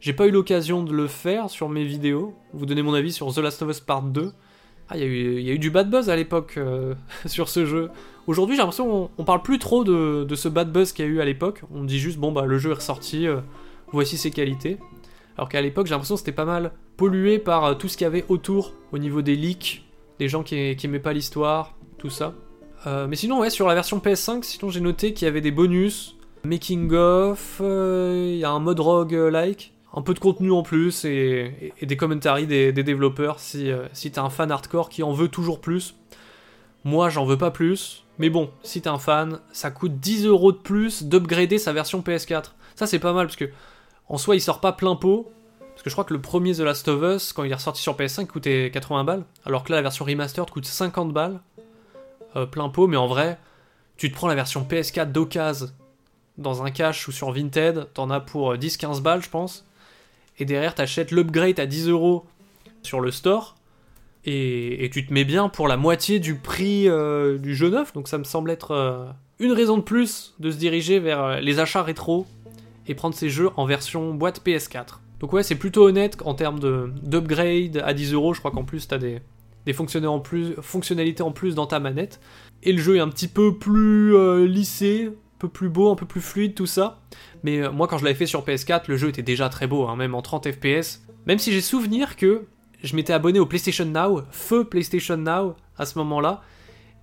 J'ai 0.00 0.12
pas 0.12 0.26
eu 0.26 0.30
l'occasion 0.30 0.82
de 0.82 0.92
le 0.92 1.06
faire 1.06 1.50
sur 1.50 1.68
mes 1.68 1.84
vidéos. 1.84 2.34
Vous 2.52 2.66
donner 2.66 2.82
mon 2.82 2.94
avis 2.94 3.12
sur 3.12 3.32
The 3.32 3.38
Last 3.38 3.62
of 3.62 3.70
Us 3.70 3.80
Part 3.80 4.02
2. 4.02 4.32
Ah, 4.88 4.96
il 4.96 5.40
y, 5.42 5.50
a 5.50 5.52
eu 5.52 5.58
du 5.58 5.70
bad 5.70 5.90
buzz 5.90 6.10
à 6.10 6.16
l'époque 6.16 6.54
euh, 6.58 6.94
sur 7.26 7.48
ce 7.48 7.66
jeu. 7.66 7.90
Aujourd'hui, 8.28 8.54
j'ai 8.54 8.62
l'impression 8.62 8.86
qu'on 8.86 9.10
on 9.18 9.24
parle 9.24 9.42
plus 9.42 9.58
trop 9.58 9.82
de, 9.82 10.24
de 10.24 10.34
ce 10.36 10.48
bad 10.48 10.70
buzz 10.70 10.92
qu'il 10.92 11.04
y 11.04 11.08
a 11.08 11.10
eu 11.10 11.20
à 11.20 11.24
l'époque. 11.24 11.62
On 11.74 11.82
dit 11.82 11.98
juste, 11.98 12.18
bon, 12.18 12.30
bah, 12.30 12.44
le 12.44 12.58
jeu 12.58 12.70
est 12.70 12.74
ressorti, 12.74 13.26
voici 13.90 14.16
ses 14.16 14.30
qualités. 14.30 14.78
Alors 15.36 15.48
qu'à 15.48 15.60
l'époque, 15.60 15.86
j'ai 15.86 15.92
l'impression 15.92 16.14
que 16.14 16.20
c'était 16.20 16.32
pas 16.32 16.44
mal 16.44 16.72
pollué 16.96 17.38
par 17.38 17.64
euh, 17.64 17.74
tout 17.74 17.88
ce 17.88 17.96
qu'il 17.96 18.04
y 18.04 18.08
avait 18.08 18.24
autour, 18.28 18.72
au 18.92 18.98
niveau 18.98 19.22
des 19.22 19.36
leaks, 19.36 19.84
des 20.18 20.28
gens 20.28 20.42
qui, 20.42 20.76
qui 20.76 20.86
aimaient 20.86 20.98
pas 20.98 21.12
l'histoire, 21.12 21.74
tout 21.98 22.10
ça. 22.10 22.34
Euh, 22.86 23.06
mais 23.06 23.16
sinon, 23.16 23.40
ouais, 23.40 23.50
sur 23.50 23.66
la 23.66 23.74
version 23.74 23.98
PS5, 23.98 24.42
sinon 24.42 24.70
j'ai 24.70 24.80
noté 24.80 25.12
qu'il 25.12 25.26
y 25.26 25.28
avait 25.28 25.40
des 25.40 25.50
bonus, 25.50 26.16
making 26.44 26.92
of, 26.94 27.60
euh, 27.60 28.30
il 28.32 28.38
y 28.38 28.44
a 28.44 28.50
un 28.50 28.60
mode 28.60 28.80
rogue-like, 28.80 29.74
un 29.94 30.02
peu 30.02 30.14
de 30.14 30.18
contenu 30.18 30.52
en 30.52 30.62
plus 30.62 31.04
et, 31.04 31.72
des 31.80 31.96
commentaires 31.96 32.36
des, 32.46 32.72
développeurs 32.72 33.40
si, 33.40 33.70
si 33.92 34.10
t'es 34.10 34.18
un 34.18 34.28
fan 34.28 34.50
hardcore 34.50 34.90
qui 34.90 35.02
en 35.02 35.12
veut 35.12 35.28
toujours 35.28 35.60
plus. 35.60 35.96
Moi, 36.84 37.08
j'en 37.08 37.24
veux 37.24 37.38
pas 37.38 37.50
plus, 37.50 38.04
mais 38.18 38.30
bon, 38.30 38.50
si 38.62 38.82
t'es 38.82 38.88
un 38.88 38.98
fan, 38.98 39.40
ça 39.52 39.70
coûte 39.70 39.98
10 39.98 40.26
euros 40.26 40.52
de 40.52 40.58
plus 40.58 41.04
d'upgrader 41.04 41.58
sa 41.58 41.72
version 41.72 42.00
PS4. 42.00 42.52
Ça, 42.74 42.86
c'est 42.86 42.98
pas 42.98 43.12
mal 43.12 43.26
parce 43.26 43.36
que 43.36 43.48
en 44.08 44.18
soi, 44.18 44.36
il 44.36 44.40
sort 44.40 44.60
pas 44.60 44.72
plein 44.72 44.96
pot. 44.96 45.30
Parce 45.76 45.82
que 45.82 45.90
je 45.90 45.94
crois 45.94 46.04
que 46.04 46.14
le 46.14 46.22
premier 46.22 46.54
The 46.54 46.60
Last 46.60 46.88
of 46.88 47.02
Us, 47.02 47.32
quand 47.34 47.44
il 47.44 47.50
est 47.50 47.54
ressorti 47.54 47.82
sur 47.82 47.96
PS5, 47.96 48.26
coûtait 48.26 48.70
80 48.72 49.04
balles. 49.04 49.24
Alors 49.44 49.62
que 49.62 49.72
là, 49.72 49.76
la 49.76 49.82
version 49.82 50.06
remastered 50.06 50.48
coûte 50.48 50.64
50 50.64 51.12
balles. 51.12 51.40
Euh, 52.34 52.46
plein 52.46 52.70
pot, 52.70 52.86
mais 52.86 52.96
en 52.96 53.06
vrai, 53.06 53.38
tu 53.98 54.10
te 54.10 54.16
prends 54.16 54.28
la 54.28 54.34
version 54.34 54.66
PS4 54.68 55.12
d'occasion 55.12 55.68
dans 56.38 56.62
un 56.62 56.70
cache 56.70 57.08
ou 57.08 57.12
sur 57.12 57.30
Vinted, 57.30 57.88
t'en 57.94 58.10
as 58.10 58.20
pour 58.20 58.54
10-15 58.54 59.00
balles, 59.00 59.22
je 59.22 59.30
pense. 59.30 59.66
Et 60.38 60.44
derrière, 60.44 60.74
t'achètes 60.74 61.10
l'upgrade 61.10 61.58
à 61.58 61.66
10 61.66 61.88
euros 61.88 62.26
sur 62.82 63.00
le 63.00 63.10
store. 63.10 63.56
Et, 64.24 64.90
tu 64.92 65.06
te 65.06 65.12
mets 65.12 65.24
bien 65.24 65.48
pour 65.48 65.68
la 65.68 65.76
moitié 65.76 66.18
du 66.18 66.34
prix 66.34 66.88
euh, 66.88 67.38
du 67.38 67.54
jeu 67.54 67.70
neuf. 67.70 67.92
Donc 67.92 68.08
ça 68.08 68.18
me 68.18 68.24
semble 68.24 68.50
être 68.50 68.72
euh, 68.72 69.06
une 69.38 69.52
raison 69.52 69.76
de 69.76 69.82
plus 69.82 70.34
de 70.40 70.50
se 70.50 70.56
diriger 70.56 70.98
vers 70.98 71.40
les 71.40 71.58
achats 71.60 71.82
rétro 71.82 72.26
et 72.86 72.94
prendre 72.94 73.14
ces 73.14 73.28
jeux 73.28 73.50
en 73.56 73.66
version 73.66 74.14
boîte 74.14 74.42
PS4. 74.44 75.00
Donc 75.20 75.32
ouais, 75.32 75.42
c'est 75.42 75.54
plutôt 75.54 75.86
honnête 75.86 76.16
en 76.24 76.34
termes 76.34 76.60
d'upgrade 77.02 77.82
à 77.84 77.94
10 77.94 78.12
euros. 78.12 78.34
Je 78.34 78.40
crois 78.40 78.50
qu'en 78.50 78.64
plus, 78.64 78.86
t'as 78.86 78.98
des, 78.98 79.20
des 79.64 79.72
fonctionnalités 79.72 81.22
en 81.22 81.32
plus 81.32 81.54
dans 81.54 81.66
ta 81.66 81.80
manette. 81.80 82.20
Et 82.62 82.72
le 82.72 82.78
jeu 82.78 82.96
est 82.96 83.00
un 83.00 83.08
petit 83.08 83.28
peu 83.28 83.58
plus 83.58 84.14
euh, 84.14 84.46
lissé, 84.46 85.06
un 85.06 85.38
peu 85.38 85.48
plus 85.48 85.68
beau, 85.68 85.90
un 85.90 85.96
peu 85.96 86.06
plus 86.06 86.20
fluide, 86.20 86.54
tout 86.54 86.66
ça. 86.66 87.00
Mais 87.42 87.62
euh, 87.62 87.72
moi, 87.72 87.86
quand 87.88 87.98
je 87.98 88.04
l'avais 88.04 88.16
fait 88.16 88.26
sur 88.26 88.44
PS4, 88.44 88.84
le 88.88 88.96
jeu 88.96 89.08
était 89.08 89.22
déjà 89.22 89.48
très 89.48 89.66
beau, 89.66 89.86
hein, 89.86 89.96
même 89.96 90.14
en 90.14 90.22
30 90.22 90.50
FPS. 90.52 91.02
Même 91.26 91.38
si 91.38 91.52
j'ai 91.52 91.60
souvenir 91.60 92.16
que 92.16 92.44
je 92.82 92.94
m'étais 92.94 93.12
abonné 93.12 93.40
au 93.40 93.46
PlayStation 93.46 93.84
Now, 93.84 94.22
feu 94.30 94.64
PlayStation 94.64 95.16
Now 95.16 95.54
à 95.78 95.86
ce 95.86 95.98
moment-là, 95.98 96.42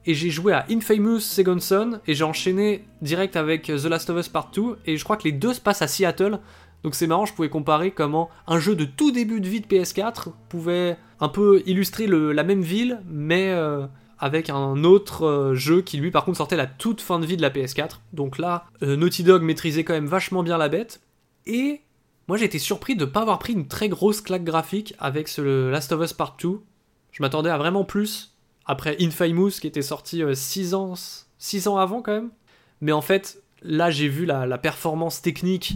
et 0.06 0.14
j'ai 0.14 0.30
joué 0.30 0.54
à 0.54 0.66
Infamous 0.70 1.20
Second 1.20 1.60
Son, 1.60 2.00
et 2.08 2.14
j'ai 2.14 2.24
enchaîné 2.24 2.86
direct 3.02 3.36
avec 3.36 3.64
The 3.64 3.86
Last 3.86 4.10
of 4.10 4.20
Us 4.20 4.30
Part 4.30 4.52
2, 4.56 4.78
et 4.86 4.98
je 4.98 5.04
crois 5.04 5.18
que 5.18 5.24
les 5.24 5.32
deux 5.32 5.54
se 5.54 5.62
passent 5.62 5.82
à 5.82 5.88
Seattle, 5.88 6.40
donc 6.84 6.96
c'est 6.96 7.08
marrant, 7.08 7.26
je 7.26 7.34
pouvais 7.34 7.50
comparer 7.50 7.92
comment 7.92 8.30
un 8.46 8.60
jeu 8.60 8.76
de 8.76 8.86
tout 8.86 9.12
début 9.12 9.40
de 9.40 9.48
vie 9.48 9.62
de 9.62 9.68
PS4 9.68 10.28
pouvait 10.50 10.98
un 11.20 11.30
peu 11.30 11.64
illustrer 11.66 12.08
la 12.08 12.44
même 12.44 12.62
ville, 12.62 13.02
mais 13.10 13.52
euh, 13.52 13.88
avec 14.20 14.50
un 14.50 14.84
autre 14.84 15.26
euh, 15.26 15.56
jeu 15.56 15.82
qui 15.82 15.98
lui 15.98 16.12
par 16.12 16.26
contre 16.26 16.38
sortait 16.38 16.58
la 16.58 16.68
toute 16.68 17.00
fin 17.00 17.20
de 17.20 17.26
vie 17.26 17.38
de 17.38 17.42
la 17.42 17.50
PS4. 17.50 18.00
Donc 18.12 18.38
là, 18.38 18.66
euh, 18.84 18.98
Naughty 18.98 19.24
Dog 19.24 19.44
maîtrisait 19.44 19.86
quand 19.86 19.94
même 19.94 20.08
vachement 20.08 20.44
bien 20.44 20.58
la 20.58 20.68
bête. 20.68 21.02
Et 21.46 21.82
moi 22.28 22.38
j'ai 22.38 22.46
été 22.46 22.60
surpris 22.60 22.98
de 22.98 23.06
ne 23.06 23.10
pas 23.10 23.22
avoir 23.22 23.40
pris 23.40 23.54
une 23.54 23.68
très 23.68 23.88
grosse 23.88 24.20
claque 24.20 24.44
graphique 24.44 24.94
avec 25.00 25.30
ce 25.30 25.70
Last 25.70 25.94
of 25.94 26.04
Us 26.04 26.12
Part 26.12 26.36
2. 26.42 26.60
Je 27.12 27.24
m'attendais 27.24 27.50
à 27.50 27.58
vraiment 27.58 27.86
plus 27.86 28.33
après 28.66 28.98
Infamous 29.02 29.52
qui 29.62 29.68
était 29.68 29.82
sorti 29.82 30.24
6 30.34 30.74
ans, 30.74 30.94
6 31.38 31.68
ans 31.68 31.78
avant 31.78 32.02
quand 32.02 32.14
même. 32.14 32.32
Mais 32.82 32.92
en 32.92 33.02
fait, 33.02 33.42
là 33.62 33.92
j'ai 33.92 34.08
vu 34.08 34.26
la 34.26 34.58
performance 34.58 35.22
technique 35.22 35.76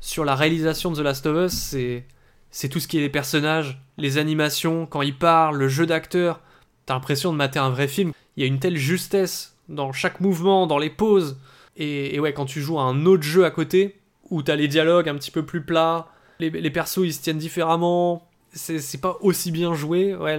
sur 0.00 0.24
la 0.24 0.34
réalisation 0.34 0.90
de 0.90 0.96
The 0.96 1.04
Last 1.04 1.26
of 1.26 1.46
Us, 1.46 1.52
c'est 1.52 2.04
c'est 2.50 2.68
tout 2.68 2.80
ce 2.80 2.88
qui 2.88 2.98
est 2.98 3.02
les 3.02 3.08
personnages, 3.08 3.80
les 3.96 4.18
animations, 4.18 4.86
quand 4.86 5.02
ils 5.02 5.16
parlent, 5.16 5.56
le 5.56 5.68
jeu 5.68 5.86
d'acteur. 5.86 6.40
T'as 6.84 6.94
l'impression 6.94 7.30
de 7.30 7.36
mater 7.36 7.60
un 7.60 7.70
vrai 7.70 7.86
film. 7.86 8.12
Il 8.36 8.40
y 8.40 8.44
a 8.44 8.48
une 8.48 8.58
telle 8.58 8.76
justesse 8.76 9.56
dans 9.68 9.92
chaque 9.92 10.20
mouvement, 10.20 10.66
dans 10.66 10.78
les 10.78 10.90
poses. 10.90 11.38
Et, 11.76 12.18
ouais, 12.18 12.32
quand 12.32 12.46
tu 12.46 12.60
joues 12.60 12.80
à 12.80 12.82
un 12.82 13.06
autre 13.06 13.22
jeu 13.22 13.44
à 13.44 13.50
côté, 13.50 14.00
où 14.30 14.42
t'as 14.42 14.56
les 14.56 14.66
dialogues 14.66 15.08
un 15.08 15.14
petit 15.14 15.30
peu 15.30 15.46
plus 15.46 15.62
plats, 15.62 16.08
les, 16.40 16.50
les 16.50 16.70
persos 16.70 17.04
ils 17.04 17.14
se 17.14 17.22
tiennent 17.22 17.38
différemment, 17.38 18.28
c'est 18.52 19.00
pas 19.00 19.18
aussi 19.20 19.50
bien 19.50 19.74
joué. 19.74 20.14
Ouais, 20.14 20.38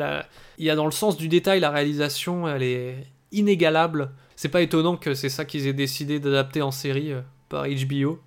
il 0.57 0.65
y 0.65 0.69
a 0.69 0.75
dans 0.75 0.85
le 0.85 0.91
sens 0.91 1.17
du 1.17 1.27
détail, 1.27 1.59
la 1.59 1.69
réalisation, 1.69 2.47
elle 2.47 2.63
est 2.63 3.07
inégalable. 3.31 4.11
C'est 4.35 4.49
pas 4.49 4.61
étonnant 4.61 4.97
que 4.97 5.13
c'est 5.13 5.29
ça 5.29 5.45
qu'ils 5.45 5.67
aient 5.67 5.73
décidé 5.73 6.19
d'adapter 6.19 6.61
en 6.61 6.71
série 6.71 7.13
euh, 7.13 7.21
par 7.49 7.65
HBO 7.67 8.19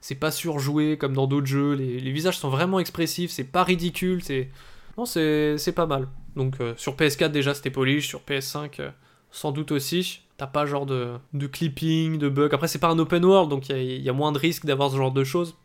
c'est 0.00 0.14
pas 0.14 0.30
surjoué 0.30 0.96
comme 0.96 1.12
dans 1.12 1.26
d'autres 1.26 1.46
jeux, 1.46 1.74
les, 1.74 2.10
visages 2.10 2.38
sont 2.38 2.48
vraiment 2.48 2.80
expressifs, 2.80 3.30
c'est 3.30 3.44
pas 3.44 3.64
ridicule, 3.64 4.22
c'est. 4.22 4.48
Non, 4.96 5.04
c'est 5.04 5.72
pas 5.74 5.86
mal. 5.86 6.08
Donc 6.36 6.60
euh, 6.60 6.74
sur 6.76 6.96
PS4 6.96 7.30
déjà 7.30 7.54
c'était 7.54 7.70
polish, 7.70 8.08
sur 8.08 8.20
PS5 8.20 8.80
euh, 8.80 8.90
sans 9.30 9.52
doute 9.52 9.72
aussi. 9.72 10.22
T'as 10.36 10.46
pas 10.46 10.64
genre 10.64 10.86
de, 10.86 11.16
de 11.34 11.46
clipping, 11.46 12.18
de 12.18 12.28
bug. 12.28 12.54
Après 12.54 12.68
c'est 12.68 12.78
pas 12.78 12.88
un 12.88 12.98
open 12.98 13.24
world 13.24 13.50
donc 13.50 13.68
il 13.68 14.02
y, 14.02 14.08
a 14.08 14.12
moins 14.12 14.32
de 14.32 14.38
risques 14.38 14.66
d'avoir 14.66 14.90
ce 14.90 14.96
genre 14.96 15.12
de 15.12 15.24
choses. 15.24 15.56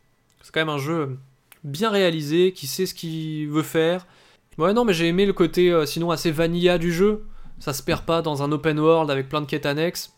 C'est 0.41 0.53
quand 0.53 0.61
même 0.61 0.69
un 0.69 0.77
jeu 0.77 1.17
bien 1.65 1.89
réalisé, 1.89 2.53
qui 2.53 2.67
sait 2.67 2.85
ce 2.85 2.93
qu'il 2.93 3.49
veut 3.49 3.63
faire. 3.63 4.07
Ouais 4.57 4.71
non 4.71 4.85
mais 4.85 4.93
j'ai 4.93 5.07
aimé 5.07 5.25
le 5.25 5.33
côté 5.33 5.69
euh, 5.69 5.85
sinon 5.85 6.11
assez 6.11 6.31
vanilla 6.31 6.77
du 6.77 6.93
jeu. 6.93 7.25
Ça 7.59 7.73
se 7.73 7.83
perd 7.83 8.05
pas 8.05 8.21
dans 8.21 8.43
un 8.43 8.51
open 8.51 8.79
world 8.79 9.09
avec 9.09 9.27
plein 9.27 9.41
de 9.41 9.45
quêtes 9.45 9.65
annexes. 9.65 10.13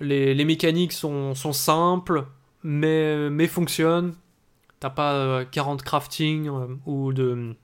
Les, 0.00 0.44
mécaniques 0.44 0.92
sont, 0.92 1.34
simples, 1.34 2.26
mais, 2.62 3.30
mais 3.30 3.46
fonctionne. 3.46 4.14
T'as 4.78 4.90
pas 4.90 5.44
40 5.46 5.80
euh, 5.80 5.84
crafting 5.84 6.48
euh, 6.48 6.66
ou 6.84 7.14
de. 7.14 7.54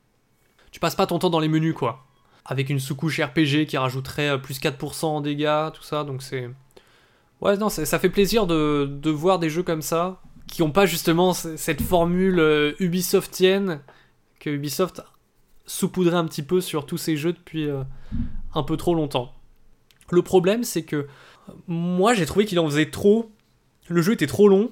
Tu 0.70 0.80
passes 0.80 0.94
pas 0.94 1.06
ton 1.06 1.18
temps 1.18 1.28
dans 1.28 1.40
les 1.40 1.48
menus, 1.48 1.74
quoi. 1.74 2.06
Avec 2.46 2.70
une 2.70 2.80
sous-couche 2.80 3.20
RPG 3.20 3.66
qui 3.66 3.76
rajouterait 3.76 4.40
plus 4.40 4.58
4% 4.58 5.04
en 5.04 5.20
dégâts, 5.20 5.70
tout 5.74 5.82
ça, 5.82 6.04
donc 6.04 6.22
c'est. 6.22 6.48
Ouais, 7.42 7.58
non, 7.58 7.68
ça 7.68 7.98
fait 7.98 8.08
plaisir 8.08 8.46
de, 8.46 8.86
de, 8.90 9.10
voir 9.10 9.38
des 9.38 9.50
jeux 9.50 9.62
comme 9.62 9.82
ça, 9.82 10.22
qui 10.46 10.62
ont 10.62 10.70
pas 10.70 10.86
justement 10.86 11.32
cette 11.32 11.80
formule 11.80 12.74
Ubisoftienne 12.78 13.80
que 14.40 14.50
Ubisoft 14.50 15.02
saupoudrait 15.66 16.16
un 16.16 16.26
petit 16.26 16.42
peu 16.42 16.60
sur 16.60 16.84
tous 16.86 16.98
ces 16.98 17.16
jeux 17.16 17.32
depuis 17.32 17.68
un 18.54 18.62
peu 18.62 18.76
trop 18.76 18.94
longtemps. 18.94 19.32
Le 20.10 20.22
problème, 20.22 20.64
c'est 20.64 20.82
que 20.82 21.06
moi, 21.66 22.12
j'ai 22.12 22.26
trouvé 22.26 22.44
qu'il 22.44 22.58
en 22.60 22.66
faisait 22.66 22.90
trop. 22.90 23.32
Le 23.88 24.02
jeu 24.02 24.12
était 24.12 24.26
trop 24.26 24.48
long 24.48 24.70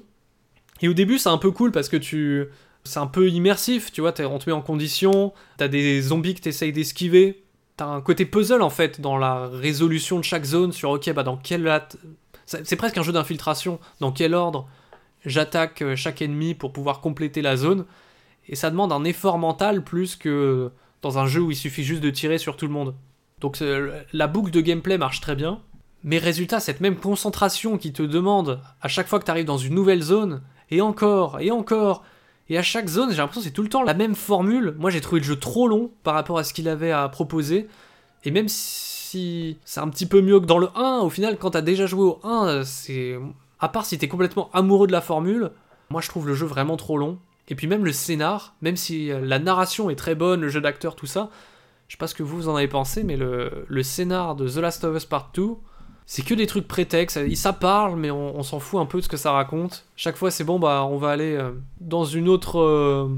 et 0.82 0.88
au 0.88 0.92
début, 0.92 1.18
c'est 1.18 1.28
un 1.28 1.38
peu 1.38 1.50
cool 1.50 1.72
parce 1.72 1.88
que 1.88 1.96
tu. 1.96 2.46
C'est 2.84 2.98
un 2.98 3.06
peu 3.06 3.28
immersif, 3.28 3.92
tu 3.92 4.00
vois, 4.00 4.14
on 4.20 4.38
te 4.38 4.48
met 4.48 4.56
en 4.56 4.62
condition, 4.62 5.34
t'as 5.58 5.68
des 5.68 6.00
zombies 6.00 6.34
que 6.34 6.40
t'essayes 6.40 6.72
d'esquiver, 6.72 7.44
t'as 7.76 7.84
un 7.84 8.00
côté 8.00 8.24
puzzle 8.24 8.62
en 8.62 8.70
fait 8.70 9.02
dans 9.02 9.18
la 9.18 9.48
résolution 9.48 10.16
de 10.16 10.24
chaque 10.24 10.44
zone 10.44 10.72
sur 10.72 10.88
ok, 10.88 11.12
bah 11.12 11.22
dans 11.22 11.36
quel. 11.36 11.82
C'est 12.46 12.76
presque 12.76 12.96
un 12.96 13.02
jeu 13.02 13.12
d'infiltration, 13.12 13.78
dans 14.00 14.12
quel 14.12 14.34
ordre 14.34 14.66
j'attaque 15.24 15.82
euh, 15.82 15.96
chaque 15.96 16.22
ennemi 16.22 16.54
pour 16.54 16.72
pouvoir 16.72 17.00
compléter 17.00 17.42
la 17.42 17.56
zone, 17.56 17.84
et 18.48 18.56
ça 18.56 18.70
demande 18.70 18.92
un 18.92 19.04
effort 19.04 19.38
mental 19.38 19.84
plus 19.84 20.16
que 20.16 20.70
dans 21.02 21.18
un 21.18 21.26
jeu 21.26 21.40
où 21.40 21.50
il 21.50 21.56
suffit 21.56 21.84
juste 21.84 22.02
de 22.02 22.10
tirer 22.10 22.38
sur 22.38 22.56
tout 22.56 22.66
le 22.66 22.72
monde. 22.72 22.94
Donc 23.40 23.58
la 24.12 24.26
boucle 24.26 24.50
de 24.50 24.60
gameplay 24.60 24.98
marche 24.98 25.20
très 25.20 25.34
bien, 25.34 25.60
mais 26.02 26.18
résultat, 26.18 26.60
cette 26.60 26.80
même 26.80 26.96
concentration 26.96 27.78
qui 27.78 27.92
te 27.92 28.02
demande 28.02 28.60
à 28.80 28.88
chaque 28.88 29.06
fois 29.06 29.18
que 29.18 29.24
tu 29.24 29.30
arrives 29.30 29.46
dans 29.46 29.58
une 29.58 29.74
nouvelle 29.74 30.02
zone, 30.02 30.42
et 30.70 30.80
encore, 30.80 31.40
et 31.40 31.50
encore. 31.50 32.04
Et 32.48 32.58
à 32.58 32.62
chaque 32.62 32.88
zone, 32.88 33.10
j'ai 33.10 33.18
l'impression 33.18 33.40
que 33.42 33.46
c'est 33.46 33.52
tout 33.52 33.62
le 33.62 33.68
temps 33.68 33.82
la 33.82 33.94
même 33.94 34.14
formule. 34.14 34.74
Moi, 34.78 34.90
j'ai 34.90 35.00
trouvé 35.00 35.20
le 35.20 35.26
jeu 35.26 35.36
trop 35.36 35.68
long 35.68 35.90
par 36.02 36.14
rapport 36.14 36.38
à 36.38 36.44
ce 36.44 36.52
qu'il 36.52 36.68
avait 36.68 36.90
à 36.90 37.08
proposer. 37.08 37.68
Et 38.24 38.30
même 38.30 38.48
si 38.48 39.58
c'est 39.64 39.80
un 39.80 39.88
petit 39.88 40.06
peu 40.06 40.20
mieux 40.20 40.40
que 40.40 40.46
dans 40.46 40.58
le 40.58 40.68
1, 40.74 41.00
au 41.00 41.10
final, 41.10 41.38
quand 41.38 41.50
t'as 41.50 41.62
déjà 41.62 41.86
joué 41.86 42.02
au 42.02 42.20
1, 42.24 42.64
c'est. 42.64 43.16
À 43.60 43.68
part 43.68 43.84
si 43.84 43.98
t'es 43.98 44.08
complètement 44.08 44.50
amoureux 44.52 44.86
de 44.86 44.92
la 44.92 45.00
formule, 45.00 45.50
moi 45.90 46.00
je 46.00 46.08
trouve 46.08 46.26
le 46.26 46.34
jeu 46.34 46.46
vraiment 46.46 46.76
trop 46.76 46.98
long. 46.98 47.18
Et 47.48 47.54
puis 47.54 47.66
même 47.66 47.84
le 47.84 47.92
scénar, 47.92 48.54
même 48.62 48.76
si 48.76 49.08
la 49.08 49.38
narration 49.38 49.90
est 49.90 49.96
très 49.96 50.14
bonne, 50.14 50.40
le 50.40 50.48
jeu 50.48 50.60
d'acteur, 50.60 50.94
tout 50.94 51.06
ça, 51.06 51.30
je 51.90 51.96
sais 51.96 51.98
pas 51.98 52.06
ce 52.06 52.14
que 52.14 52.22
vous 52.22 52.48
en 52.48 52.54
avez 52.54 52.68
pensé, 52.68 53.02
mais 53.02 53.16
le, 53.16 53.82
scénar 53.82 54.36
de 54.36 54.48
The 54.48 54.58
Last 54.58 54.84
of 54.84 54.96
Us 54.96 55.04
Part 55.06 55.32
2, 55.34 55.48
c'est 56.06 56.22
que 56.22 56.34
des 56.34 56.46
trucs 56.46 56.68
prétextes. 56.68 57.34
Ça 57.34 57.52
parle, 57.52 57.96
mais 57.96 58.12
on, 58.12 58.44
s'en 58.44 58.60
fout 58.60 58.80
un 58.80 58.86
peu 58.86 58.98
de 58.98 59.02
ce 59.02 59.08
que 59.08 59.16
ça 59.16 59.32
raconte. 59.32 59.84
Chaque 59.96 60.14
fois, 60.14 60.30
c'est 60.30 60.44
bon, 60.44 60.60
bah, 60.60 60.86
on 60.88 60.98
va 60.98 61.10
aller 61.10 61.34
euh, 61.34 61.50
dans 61.80 62.04
une 62.04 62.28
autre 62.28 62.60
euh, 62.60 63.08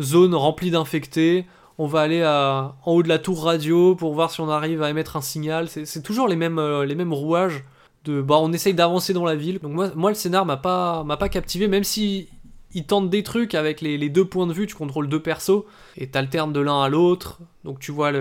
zone 0.00 0.32
remplie 0.36 0.70
d'infectés. 0.70 1.44
On 1.78 1.88
va 1.88 2.02
aller 2.02 2.22
à, 2.22 2.76
en 2.84 2.92
haut 2.92 3.02
de 3.02 3.08
la 3.08 3.18
tour 3.18 3.42
radio 3.42 3.96
pour 3.96 4.14
voir 4.14 4.30
si 4.30 4.40
on 4.40 4.48
arrive 4.48 4.80
à 4.84 4.90
émettre 4.90 5.16
un 5.16 5.20
signal. 5.20 5.68
C'est 5.68 6.02
toujours 6.04 6.28
les 6.28 6.36
mêmes, 6.36 6.60
euh, 6.60 6.86
les 6.86 6.94
mêmes 6.94 7.12
rouages. 7.12 7.64
De, 8.04 8.20
bah, 8.20 8.36
on 8.38 8.52
essaye 8.52 8.74
d'avancer 8.74 9.12
dans 9.12 9.24
la 9.24 9.34
ville. 9.34 9.58
Donc 9.60 9.72
moi, 9.72 9.90
moi 9.94 10.10
le 10.10 10.14
scénar 10.14 10.44
m'a 10.44 10.56
pas, 10.56 11.04
m'a 11.04 11.16
pas 11.16 11.28
captivé, 11.28 11.68
même 11.68 11.84
si 11.84 12.28
il 12.74 12.84
tente 12.84 13.08
des 13.08 13.22
trucs 13.22 13.54
avec 13.54 13.80
les, 13.80 13.96
les, 13.96 14.08
deux 14.08 14.24
points 14.24 14.46
de 14.46 14.52
vue. 14.52 14.66
Tu 14.66 14.74
contrôles 14.74 15.08
deux 15.08 15.22
persos 15.22 15.62
et 15.96 16.08
t'alternes 16.08 16.52
de 16.52 16.60
l'un 16.60 16.82
à 16.82 16.88
l'autre. 16.88 17.40
Donc 17.64 17.78
tu 17.78 17.92
vois 17.92 18.12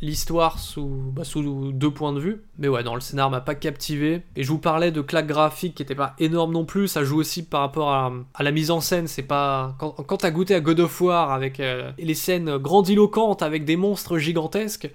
l'histoire 0.00 0.58
sous, 0.58 1.12
bah, 1.14 1.24
sous 1.24 1.72
deux 1.72 1.90
points 1.90 2.12
de 2.12 2.20
vue. 2.20 2.42
Mais 2.58 2.68
ouais, 2.68 2.82
dans 2.82 2.94
le 2.94 3.00
scénar 3.00 3.30
m'a 3.30 3.40
pas 3.40 3.54
captivé. 3.54 4.22
Et 4.36 4.42
je 4.42 4.48
vous 4.48 4.58
parlais 4.58 4.90
de 4.90 5.00
claques 5.00 5.26
graphiques 5.26 5.76
qui 5.76 5.82
étaient 5.82 5.94
pas 5.94 6.14
énormes 6.18 6.52
non 6.52 6.64
plus. 6.64 6.88
Ça 6.88 7.04
joue 7.04 7.18
aussi 7.18 7.44
par 7.44 7.60
rapport 7.60 7.90
à, 7.90 8.12
la 8.40 8.50
mise 8.50 8.70
en 8.70 8.80
scène. 8.80 9.06
C'est 9.06 9.22
pas. 9.22 9.74
Quand, 9.78 9.92
quand 9.92 10.18
t'as 10.18 10.30
goûté 10.30 10.54
à 10.54 10.60
God 10.60 10.80
of 10.80 11.00
War 11.00 11.32
avec 11.32 11.60
euh, 11.60 11.92
les 11.98 12.14
scènes 12.14 12.56
grandiloquentes 12.58 13.42
avec 13.42 13.64
des 13.64 13.76
monstres 13.76 14.18
gigantesques, 14.18 14.90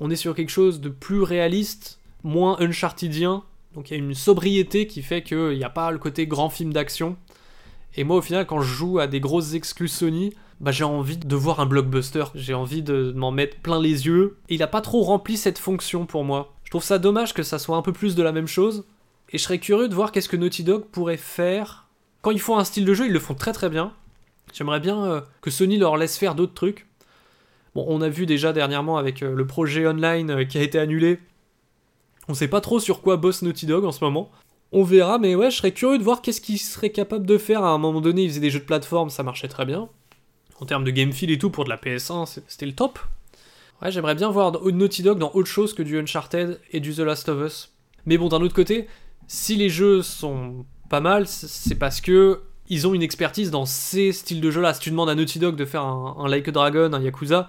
on 0.00 0.10
est 0.10 0.16
sur 0.16 0.34
quelque 0.34 0.50
chose 0.50 0.80
de 0.80 0.88
plus 0.88 1.22
réaliste, 1.22 2.00
moins 2.24 2.56
unchartedien. 2.60 3.44
Donc 3.74 3.90
il 3.90 3.96
y 3.96 3.96
a 3.96 4.02
une 4.02 4.14
sobriété 4.14 4.86
qui 4.86 5.02
fait 5.02 5.22
qu'il 5.22 5.56
n'y 5.56 5.64
a 5.64 5.70
pas 5.70 5.90
le 5.90 5.98
côté 5.98 6.26
grand 6.26 6.50
film 6.50 6.72
d'action. 6.72 7.16
Et 7.96 8.04
moi, 8.04 8.16
au 8.16 8.22
final, 8.22 8.46
quand 8.46 8.60
je 8.60 8.72
joue 8.72 8.98
à 8.98 9.06
des 9.06 9.20
grosses 9.20 9.54
exclus 9.54 9.88
Sony, 9.88 10.32
bah, 10.60 10.70
j'ai 10.70 10.84
envie 10.84 11.16
de 11.16 11.36
voir 11.36 11.60
un 11.60 11.66
blockbuster. 11.66 12.24
J'ai 12.34 12.54
envie 12.54 12.82
de 12.82 13.12
m'en 13.16 13.30
mettre 13.30 13.56
plein 13.58 13.80
les 13.80 14.06
yeux. 14.06 14.38
Et 14.48 14.54
il 14.54 14.62
a 14.62 14.68
pas 14.68 14.80
trop 14.80 15.02
rempli 15.02 15.36
cette 15.36 15.58
fonction 15.58 16.06
pour 16.06 16.24
moi. 16.24 16.54
Je 16.64 16.70
trouve 16.70 16.84
ça 16.84 16.98
dommage 16.98 17.34
que 17.34 17.42
ça 17.42 17.58
soit 17.58 17.76
un 17.76 17.82
peu 17.82 17.92
plus 17.92 18.14
de 18.14 18.22
la 18.22 18.32
même 18.32 18.46
chose. 18.46 18.84
Et 19.30 19.38
je 19.38 19.42
serais 19.42 19.58
curieux 19.58 19.88
de 19.88 19.94
voir 19.94 20.12
qu'est-ce 20.12 20.28
que 20.28 20.36
Naughty 20.36 20.62
Dog 20.64 20.84
pourrait 20.84 21.16
faire. 21.16 21.86
Quand 22.22 22.30
ils 22.30 22.40
font 22.40 22.58
un 22.58 22.64
style 22.64 22.84
de 22.84 22.94
jeu, 22.94 23.06
ils 23.06 23.12
le 23.12 23.18
font 23.18 23.34
très 23.34 23.52
très 23.52 23.70
bien. 23.70 23.92
J'aimerais 24.52 24.80
bien 24.80 25.04
euh, 25.04 25.20
que 25.40 25.50
Sony 25.50 25.78
leur 25.78 25.96
laisse 25.96 26.18
faire 26.18 26.34
d'autres 26.34 26.54
trucs. 26.54 26.86
Bon, 27.74 27.84
on 27.88 28.02
a 28.02 28.08
vu 28.08 28.26
déjà 28.26 28.52
dernièrement 28.52 28.98
avec 28.98 29.22
euh, 29.22 29.34
le 29.34 29.46
projet 29.46 29.86
online 29.86 30.30
euh, 30.30 30.44
qui 30.44 30.58
a 30.58 30.62
été 30.62 30.78
annulé. 30.78 31.18
On 32.30 32.34
sait 32.34 32.46
pas 32.46 32.60
trop 32.60 32.78
sur 32.78 33.02
quoi 33.02 33.16
bosse 33.16 33.42
Naughty 33.42 33.66
Dog 33.66 33.84
en 33.84 33.90
ce 33.90 34.04
moment. 34.04 34.30
On 34.70 34.84
verra, 34.84 35.18
mais 35.18 35.34
ouais, 35.34 35.50
je 35.50 35.56
serais 35.56 35.72
curieux 35.72 35.98
de 35.98 36.04
voir 36.04 36.22
qu'est-ce 36.22 36.40
qu'ils 36.40 36.60
seraient 36.60 36.90
capables 36.90 37.26
de 37.26 37.38
faire. 37.38 37.64
À 37.64 37.70
un 37.70 37.78
moment 37.78 38.00
donné, 38.00 38.22
ils 38.22 38.28
faisaient 38.28 38.40
des 38.40 38.50
jeux 38.50 38.60
de 38.60 38.64
plateforme, 38.64 39.10
ça 39.10 39.24
marchait 39.24 39.48
très 39.48 39.66
bien. 39.66 39.88
En 40.60 40.64
termes 40.64 40.84
de 40.84 40.92
game 40.92 41.12
feel 41.12 41.32
et 41.32 41.38
tout, 41.38 41.50
pour 41.50 41.64
de 41.64 41.70
la 41.70 41.76
PS1, 41.76 42.42
c'était 42.46 42.66
le 42.66 42.72
top. 42.72 43.00
Ouais, 43.82 43.90
j'aimerais 43.90 44.14
bien 44.14 44.30
voir 44.30 44.52
Naughty 44.64 45.02
Dog 45.02 45.18
dans 45.18 45.32
autre 45.34 45.48
chose 45.48 45.74
que 45.74 45.82
du 45.82 45.98
Uncharted 45.98 46.60
et 46.70 46.78
du 46.78 46.94
The 46.94 47.00
Last 47.00 47.28
of 47.28 47.44
Us. 47.44 47.72
Mais 48.06 48.16
bon, 48.16 48.28
d'un 48.28 48.40
autre 48.42 48.54
côté, 48.54 48.86
si 49.26 49.56
les 49.56 49.68
jeux 49.68 50.00
sont 50.00 50.64
pas 50.88 51.00
mal, 51.00 51.26
c'est 51.26 51.74
parce 51.80 52.00
que 52.00 52.42
ils 52.68 52.86
ont 52.86 52.94
une 52.94 53.02
expertise 53.02 53.50
dans 53.50 53.66
ces 53.66 54.12
styles 54.12 54.40
de 54.40 54.52
jeu-là. 54.52 54.72
Si 54.74 54.78
tu 54.78 54.90
demandes 54.90 55.10
à 55.10 55.16
Naughty 55.16 55.40
Dog 55.40 55.56
de 55.56 55.64
faire 55.64 55.82
un, 55.82 56.28
Like 56.28 56.46
a 56.46 56.52
Dragon, 56.52 56.92
un 56.92 57.02
Yakuza, 57.02 57.48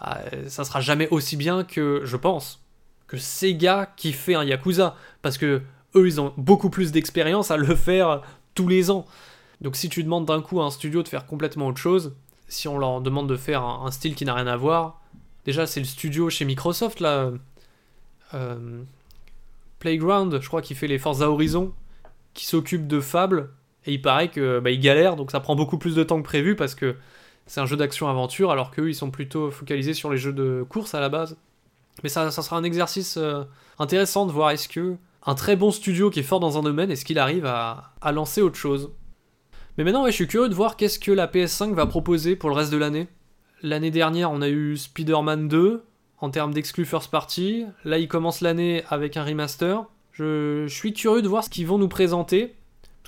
ah, 0.00 0.22
ça 0.48 0.64
sera 0.64 0.80
jamais 0.80 1.08
aussi 1.10 1.36
bien 1.36 1.62
que, 1.62 2.00
je 2.02 2.16
pense, 2.16 2.64
que 3.08 3.16
Sega 3.16 3.92
qui 3.96 4.12
fait 4.12 4.34
un 4.34 4.44
Yakuza. 4.44 4.94
Parce 5.22 5.38
que 5.38 5.62
eux, 5.96 6.06
ils 6.06 6.20
ont 6.20 6.32
beaucoup 6.36 6.70
plus 6.70 6.92
d'expérience 6.92 7.50
à 7.50 7.56
le 7.56 7.74
faire 7.74 8.22
tous 8.54 8.68
les 8.68 8.90
ans. 8.90 9.06
Donc 9.60 9.74
si 9.74 9.88
tu 9.88 10.04
demandes 10.04 10.26
d'un 10.26 10.40
coup 10.40 10.60
à 10.60 10.64
un 10.64 10.70
studio 10.70 11.02
de 11.02 11.08
faire 11.08 11.26
complètement 11.26 11.66
autre 11.66 11.78
chose, 11.78 12.14
si 12.48 12.68
on 12.68 12.78
leur 12.78 13.00
demande 13.00 13.28
de 13.28 13.36
faire 13.36 13.62
un, 13.62 13.90
style 13.90 14.14
qui 14.14 14.24
n'a 14.24 14.34
rien 14.34 14.46
à 14.46 14.56
voir, 14.56 15.00
déjà 15.44 15.66
c'est 15.66 15.80
le 15.80 15.86
studio 15.86 16.30
chez 16.30 16.44
Microsoft 16.44 17.00
là, 17.00 17.32
euh, 18.34 18.82
Playground, 19.78 20.40
je 20.40 20.48
crois, 20.48 20.62
qui 20.62 20.74
fait 20.74 20.86
les 20.86 20.98
Forza 20.98 21.30
Horizon, 21.30 21.72
qui 22.34 22.46
s'occupe 22.46 22.86
de 22.86 23.00
Fable, 23.00 23.50
et 23.86 23.92
il 23.92 24.02
paraît 24.02 24.28
que 24.28 24.60
bah, 24.60 24.74
galère, 24.74 25.16
donc 25.16 25.30
ça 25.30 25.40
prend 25.40 25.56
beaucoup 25.56 25.78
plus 25.78 25.94
de 25.94 26.02
temps 26.02 26.18
que 26.18 26.26
prévu 26.26 26.56
parce 26.56 26.74
que 26.74 26.96
c'est 27.46 27.60
un 27.60 27.66
jeu 27.66 27.76
d'action-aventure, 27.76 28.50
alors 28.50 28.70
qu'eux 28.70 28.88
ils 28.88 28.94
sont 28.94 29.10
plutôt 29.10 29.50
focalisés 29.50 29.94
sur 29.94 30.10
les 30.10 30.18
jeux 30.18 30.32
de 30.32 30.64
course 30.68 30.94
à 30.94 31.00
la 31.00 31.08
base. 31.08 31.36
Mais 32.02 32.08
ça, 32.08 32.30
sera 32.30 32.56
un 32.56 32.64
exercice 32.64 33.16
euh, 33.16 33.44
intéressant 33.78 34.26
de 34.26 34.32
voir 34.32 34.50
est-ce 34.50 34.68
que 34.68 34.96
un 35.26 35.34
très 35.34 35.56
bon 35.56 35.70
studio 35.70 36.10
qui 36.10 36.20
est 36.20 36.24
fort 36.24 36.40
dans 36.40 36.58
un 36.58 36.62
domaine, 36.62 36.90
est-ce 36.90 37.04
qu'il 37.04 37.18
arrive 37.18 37.44
à, 37.44 37.92
lancer 38.12 38.40
autre 38.40 38.56
chose 38.56 38.92
Mais 39.76 39.84
maintenant, 39.84 40.06
je 40.06 40.12
suis 40.12 40.26
curieux 40.26 40.48
de 40.48 40.54
voir 40.54 40.76
qu'est-ce 40.76 40.98
que 40.98 41.12
la 41.12 41.26
PS5 41.26 41.74
va 41.74 41.86
proposer 41.86 42.36
pour 42.36 42.50
le 42.50 42.54
reste 42.54 42.72
de 42.72 42.78
l'année. 42.78 43.08
L'année 43.62 43.90
dernière, 43.90 44.30
on 44.30 44.40
a 44.40 44.48
eu 44.48 44.76
Spider-Man 44.76 45.48
2 45.48 45.84
en 46.20 46.30
termes 46.30 46.54
d'exclus 46.54 46.84
first 46.84 47.10
party. 47.10 47.66
Là, 47.84 47.98
il 47.98 48.08
commence 48.08 48.40
l'année 48.40 48.84
avec 48.88 49.16
un 49.16 49.24
remaster. 49.24 49.84
je 50.12 50.66
suis 50.68 50.92
curieux 50.92 51.22
de 51.22 51.28
voir 51.28 51.44
ce 51.44 51.50
qu'ils 51.50 51.66
vont 51.66 51.78
nous 51.78 51.88
présenter. 51.88 52.54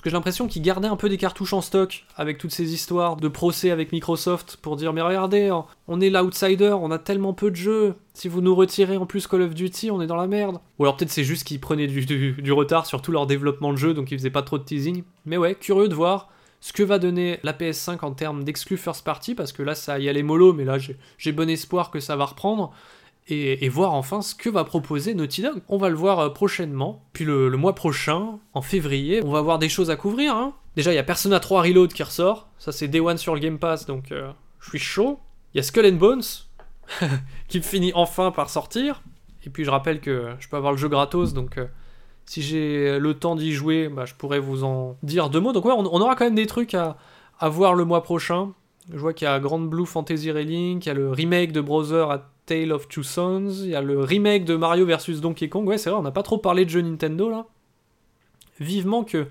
Parce 0.01 0.05
que 0.05 0.09
j'ai 0.09 0.17
l'impression 0.17 0.47
qu'ils 0.47 0.63
gardaient 0.63 0.87
un 0.87 0.95
peu 0.95 1.09
des 1.09 1.17
cartouches 1.19 1.53
en 1.53 1.61
stock 1.61 2.05
avec 2.15 2.39
toutes 2.39 2.49
ces 2.49 2.73
histoires 2.73 3.17
de 3.17 3.27
procès 3.27 3.69
avec 3.69 3.91
Microsoft 3.91 4.57
pour 4.59 4.75
dire 4.75 4.93
mais 4.93 5.01
regardez, 5.01 5.55
on 5.87 6.01
est 6.01 6.09
l'outsider, 6.09 6.71
on 6.71 6.89
a 6.89 6.97
tellement 6.97 7.33
peu 7.33 7.51
de 7.51 7.55
jeux. 7.55 7.93
Si 8.15 8.27
vous 8.27 8.41
nous 8.41 8.55
retirez 8.55 8.97
en 8.97 9.05
plus 9.05 9.27
Call 9.27 9.43
of 9.43 9.53
Duty, 9.53 9.91
on 9.91 10.01
est 10.01 10.07
dans 10.07 10.15
la 10.15 10.25
merde. 10.25 10.57
Ou 10.79 10.85
alors 10.85 10.97
peut-être 10.97 11.11
c'est 11.11 11.23
juste 11.23 11.43
qu'ils 11.43 11.59
prenaient 11.59 11.85
du, 11.85 12.51
retard 12.51 12.87
sur 12.87 13.03
tout 13.03 13.11
leur 13.11 13.27
développement 13.27 13.73
de 13.73 13.77
jeu, 13.77 13.93
donc 13.93 14.09
ils 14.09 14.17
faisaient 14.17 14.31
pas 14.31 14.41
trop 14.41 14.57
de 14.57 14.63
teasing. 14.63 15.03
Mais 15.27 15.37
ouais, 15.37 15.53
curieux 15.53 15.87
de 15.87 15.93
voir 15.93 16.29
ce 16.61 16.73
que 16.73 16.81
va 16.81 16.97
donner 16.97 17.39
la 17.43 17.53
PS5 17.53 18.03
en 18.03 18.11
termes 18.13 18.43
d'exclus 18.43 18.77
first 18.77 19.05
party, 19.05 19.35
parce 19.35 19.51
que 19.51 19.61
là 19.61 19.75
ça 19.75 19.99
y 19.99 20.09
allait 20.09 20.23
mollo, 20.23 20.51
mais 20.51 20.65
là 20.65 20.77
j'ai 20.79 21.31
bon 21.31 21.47
espoir 21.47 21.91
que 21.91 21.99
ça 21.99 22.15
va 22.15 22.25
reprendre 22.25 22.73
et, 23.27 23.69
voir 23.69 23.93
enfin 23.93 24.21
ce 24.21 24.35
que 24.35 24.49
va 24.49 24.63
proposer 24.63 25.13
Naughty 25.13 25.41
Dog. 25.41 25.61
On 25.69 25.77
va 25.77 25.89
le 25.89 25.95
voir 25.95 26.19
euh, 26.19 26.29
prochainement, 26.29 27.05
puis 27.13 27.25
le, 27.25 27.49
mois 27.51 27.75
prochain, 27.75 28.39
en 28.53 28.61
février, 28.61 29.21
on 29.23 29.31
va 29.31 29.39
avoir 29.39 29.59
des 29.59 29.69
choses 29.69 29.89
à 29.89 29.95
couvrir. 29.95 30.35
Hein. 30.35 30.53
Déjà, 30.75 30.91
il 30.91 30.95
y 30.95 30.99
a 30.99 31.03
Persona 31.03 31.39
3 31.39 31.61
Reload 31.63 31.93
qui 31.93 32.03
ressort, 32.03 32.49
ça 32.57 32.71
c'est 32.71 32.87
Day 32.87 32.99
One 32.99 33.17
sur 33.17 33.33
le 33.33 33.39
Game 33.39 33.59
Pass, 33.59 33.85
donc 33.85 34.11
euh, 34.11 34.31
je 34.59 34.69
suis 34.69 34.79
chaud. 34.79 35.19
Il 35.53 35.57
y 35.57 35.59
a 35.59 35.63
Skull 35.63 35.85
and 35.85 35.97
Bones, 35.97 36.23
qui 37.47 37.61
finit 37.61 37.91
enfin 37.95 38.31
par 38.31 38.49
sortir. 38.49 39.01
Et 39.45 39.49
puis 39.49 39.63
je 39.65 39.71
rappelle 39.71 40.01
que 40.01 40.29
je 40.39 40.47
peux 40.47 40.57
avoir 40.57 40.71
le 40.71 40.77
jeu 40.77 40.87
gratos, 40.87 41.33
donc 41.33 41.57
euh, 41.57 41.65
si 42.25 42.41
j'ai 42.41 42.99
le 42.99 43.13
temps 43.13 43.35
d'y 43.35 43.53
jouer, 43.53 43.89
bah, 43.89 44.05
je 44.05 44.13
pourrais 44.13 44.39
vous 44.39 44.63
en 44.63 44.97
dire 45.03 45.29
deux 45.29 45.39
mots. 45.39 45.51
Donc 45.51 45.65
ouais, 45.65 45.73
on, 45.75 45.85
aura 45.85 46.15
quand 46.15 46.25
même 46.25 46.35
des 46.35 46.47
trucs 46.47 46.73
à, 46.75 46.97
voir 47.41 47.73
le 47.73 47.85
mois 47.85 48.03
prochain. 48.03 48.51
Je 48.91 48.97
vois 48.97 49.13
qu'il 49.13 49.25
y 49.25 49.31
a 49.31 49.39
Grand 49.39 49.59
Blue 49.59 49.85
Fantasy 49.85 50.31
Railing, 50.31 50.79
qu'il 50.79 50.89
y 50.89 50.95
a 50.95 50.97
le 50.97 51.11
remake 51.11 51.51
de 51.51 51.61
Brother 51.61 52.11
à 52.11 52.30
Tale 52.51 52.73
of 52.73 52.89
Two 52.89 53.01
Sons, 53.01 53.61
il 53.63 53.69
y 53.69 53.75
a 53.75 53.81
le 53.81 54.01
remake 54.01 54.43
de 54.43 54.57
Mario 54.57 54.85
vs 54.85 55.21
Donkey 55.21 55.47
Kong. 55.47 55.65
Ouais, 55.65 55.77
c'est 55.77 55.89
vrai, 55.89 55.97
on 55.97 56.03
n'a 56.03 56.11
pas 56.11 56.21
trop 56.21 56.37
parlé 56.37 56.65
de 56.65 56.69
jeux 56.69 56.81
Nintendo 56.81 57.29
là. 57.29 57.45
Vivement 58.59 59.05
que 59.05 59.27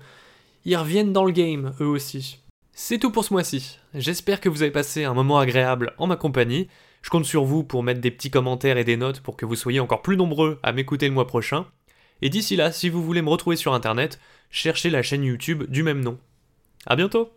ils 0.65 0.75
reviennent 0.75 1.13
dans 1.13 1.23
le 1.23 1.31
game, 1.31 1.71
eux 1.81 1.85
aussi. 1.85 2.39
C'est 2.73 2.97
tout 2.97 3.11
pour 3.11 3.23
ce 3.23 3.31
mois-ci. 3.31 3.77
J'espère 3.93 4.41
que 4.41 4.49
vous 4.49 4.63
avez 4.63 4.71
passé 4.71 5.03
un 5.03 5.13
moment 5.13 5.37
agréable 5.37 5.93
en 5.99 6.07
ma 6.07 6.15
compagnie. 6.15 6.67
Je 7.03 7.11
compte 7.11 7.25
sur 7.25 7.43
vous 7.43 7.63
pour 7.63 7.83
mettre 7.83 8.01
des 8.01 8.09
petits 8.09 8.31
commentaires 8.31 8.79
et 8.79 8.83
des 8.83 8.97
notes 8.97 9.19
pour 9.19 9.37
que 9.37 9.45
vous 9.45 9.55
soyez 9.55 9.79
encore 9.79 10.01
plus 10.01 10.17
nombreux 10.17 10.57
à 10.63 10.71
m'écouter 10.71 11.07
le 11.07 11.13
mois 11.13 11.27
prochain. 11.27 11.67
Et 12.23 12.29
d'ici 12.29 12.55
là, 12.55 12.71
si 12.71 12.89
vous 12.89 13.03
voulez 13.03 13.21
me 13.21 13.29
retrouver 13.29 13.55
sur 13.55 13.75
internet, 13.75 14.19
cherchez 14.49 14.89
la 14.89 15.03
chaîne 15.03 15.23
YouTube 15.23 15.65
du 15.69 15.83
même 15.83 16.03
nom. 16.03 16.17
A 16.87 16.95
bientôt 16.95 17.29